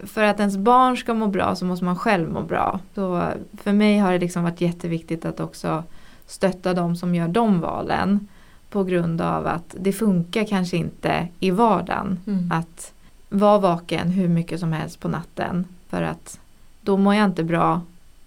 för 0.05 0.23
att 0.23 0.41
ens 0.41 0.57
barn 0.57 0.97
ska 0.97 1.15
må 1.15 1.27
bra 1.27 1.55
så 1.57 1.65
måste 1.65 1.85
man 1.85 1.97
själv 1.97 2.31
må 2.31 2.43
bra. 2.43 2.81
Så 2.95 3.29
för 3.63 3.73
mig 3.73 3.99
har 3.99 4.13
det 4.13 4.19
liksom 4.19 4.43
varit 4.43 4.61
jätteviktigt 4.61 5.25
att 5.25 5.41
också 5.41 5.85
stötta 6.27 6.75
de 6.75 6.97
som 6.97 7.15
gör 7.15 7.29
de 7.29 7.61
valen. 7.61 8.29
På 8.71 8.85
grund 8.85 9.21
av 9.21 9.47
att 9.47 9.75
det 9.81 9.93
funkar 9.93 10.45
kanske 10.45 10.77
inte 10.77 11.29
i 11.41 11.51
vardagen 11.51 12.19
Mm. 12.27 12.53
att 12.53 12.93
vara 13.29 13.59
vaken 13.59 14.09
hur 14.11 14.29
mycket 14.29 14.61
som 14.61 14.73
helst 14.73 15.01
på 15.01 15.09
natten. 15.09 15.65
För 15.89 16.03
att 16.03 16.41
då 16.81 16.97
mår 16.97 17.15
jag 17.15 17.25
inte 17.25 17.45
bra 17.45 17.81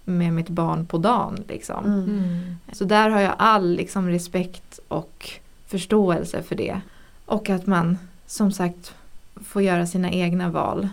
med 0.04 0.32
mitt 0.32 0.48
barn 0.48 0.86
på 0.86 0.98
dagen. 0.98 1.44
Liksom. 1.48 1.84
Mm. 1.84 2.04
Mm. 2.04 2.56
Så 2.72 2.84
där 2.84 3.10
har 3.10 3.20
jag 3.20 3.34
all 3.38 3.70
liksom, 3.72 4.08
respekt 4.08 4.78
och 4.88 5.30
förståelse 5.66 6.42
för 6.42 6.56
det. 6.56 6.80
Och 7.26 7.50
att 7.50 7.66
man 7.66 7.98
som 8.26 8.52
sagt 8.52 8.94
får 9.36 9.62
göra 9.62 9.86
sina 9.86 10.10
egna 10.10 10.50
val. 10.50 10.88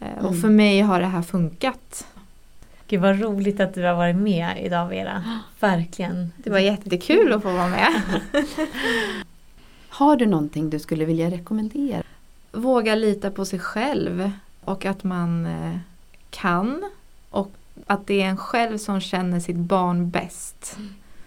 Eh, 0.00 0.18
Och 0.24 0.28
Mm. 0.30 0.40
för 0.40 0.48
mig 0.48 0.80
har 0.80 1.00
det 1.00 1.06
här 1.06 1.22
funkat. 1.22 2.06
Gud 2.88 3.00
vad 3.00 3.20
roligt 3.20 3.60
att 3.60 3.74
du 3.74 3.82
har 3.84 3.94
varit 3.94 4.16
med 4.16 4.64
idag 4.66 4.88
Vera. 4.88 5.24
Verkligen. 5.60 6.32
Det 6.36 6.50
var 6.50 6.58
jättekul 6.58 7.32
att 7.32 7.42
få 7.42 7.52
vara 7.52 7.68
med. 7.68 7.88
Har 9.88 10.16
du 10.16 10.26
någonting 10.26 10.70
du 10.70 10.78
skulle 10.78 11.04
vilja 11.04 11.30
rekommendera? 11.30 12.02
Våga 12.52 12.94
lita 12.94 13.30
på 13.30 13.44
sig 13.44 13.58
själv 13.58 14.30
och 14.64 14.84
att 14.84 15.04
man 15.04 15.46
eh, 15.46 15.76
kan 16.30 16.84
och 17.30 17.50
att 17.86 18.06
det 18.06 18.22
är 18.22 18.26
en 18.28 18.36
själv 18.36 18.78
som 18.78 19.00
känner 19.00 19.40
sitt 19.40 19.56
barn 19.56 20.10
bäst. 20.10 20.76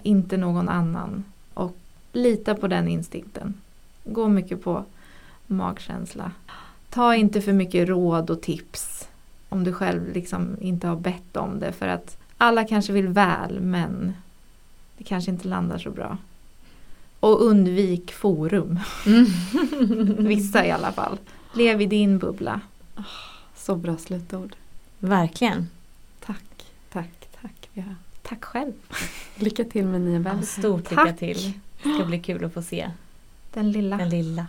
Inte 0.02 0.38
någon 0.38 0.70
annan. 0.70 1.24
Och 1.54 1.78
lita 2.14 2.56
på 2.56 2.68
den 2.68 2.88
instinkten. 2.88 3.54
Gå 4.04 4.28
mycket 4.28 4.64
på 4.64 4.84
magkänsla. 5.48 6.32
Ta 6.94 7.16
inte 7.16 7.41
för 7.41 7.54
mycket 7.54 7.89
råd 7.89 8.30
och 8.30 8.41
tips 8.41 9.08
om 9.50 9.64
du 9.64 9.74
själv 9.74 10.14
liksom 10.14 10.58
inte 10.62 10.88
har 10.88 10.96
bett 10.96 11.38
om 11.38 11.60
det. 11.60 11.72
För 11.72 11.88
att 11.88 12.18
alla 12.38 12.64
kanske 12.64 12.94
vill 12.94 13.08
väl 13.08 13.60
men 13.62 14.14
det 14.98 15.04
kanske 15.04 15.32
inte 15.32 15.48
landar 15.48 15.78
så 15.78 15.89
bra. 15.91 16.18
Och 17.20 17.41
undvik 17.46 18.12
forum. 18.14 18.80
Mm. 19.06 19.26
Vissa 20.28 20.66
i 20.66 20.72
alla 20.72 20.91
fall. 20.91 21.18
Lev 21.54 21.82
i 21.82 21.86
din 21.86 22.18
bubbla. 22.20 22.62
Så 23.56 23.76
bra 23.76 23.98
slutord. 23.98 24.56
Verkligen. 25.00 25.70
Tack, 26.26 26.66
tack, 26.91 27.28
tack 27.41 27.70
Vera. 27.74 27.96
Tack 28.22 28.44
själv. 28.44 28.74
Lycka 29.36 29.64
till 29.64 29.86
med 29.86 30.02
nya 30.02 30.14
Ja, 30.14 30.20
bebisar. 30.20 30.62
stort 30.62 30.89
lycka 30.91 31.06
Tack. 31.06 31.20
till. 31.20 31.54
Det 31.84 31.94
ska 31.94 32.06
bli 32.06 32.20
kul 32.20 32.46
att 32.46 32.54
få 32.54 32.62
se 32.62 32.91
Den 33.54 33.72
lilla. 33.72 33.98
den 33.98 34.10
lilla. 34.10 34.48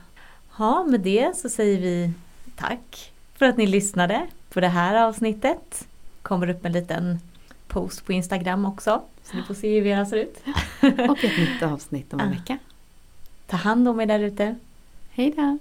Ja, 0.59 0.85
med 0.89 1.01
det 1.01 1.37
så 1.37 1.49
säger 1.49 1.81
vi 1.81 2.13
tack 2.57 3.13
för 3.35 3.47
att 3.47 3.57
ni 3.57 3.67
lyssnade 3.67 4.27
på 4.53 4.61
det 4.61 4.69
här 4.69 4.95
avsnittet. 5.09 5.89
Kommer 6.23 6.51
upp 6.51 6.65
en 6.65 6.73
liten 6.73 7.19
post 7.69 8.07
på 8.07 8.13
Instagram 8.13 8.65
också. 8.65 9.03
Så 9.25 9.37
ni 9.37 9.43
får 9.43 9.55
se 9.55 9.75
hur 9.75 9.81
Vera 9.83 10.07
ser 10.07 10.17
ut. 10.17 10.37
Och 11.11 11.25
ett 11.25 11.39
nytt 11.39 11.63
avsnitt 11.63 12.15
om 12.15 12.21
en 12.21 12.29
Ah. 12.29 12.31
vecka. 12.31 12.59
Ta 13.47 13.57
hand 13.57 13.89
om 13.89 14.01
er 14.01 14.07
där 14.07 14.21
ute. 14.21 14.55
Hej 15.11 15.33
då! 15.37 15.59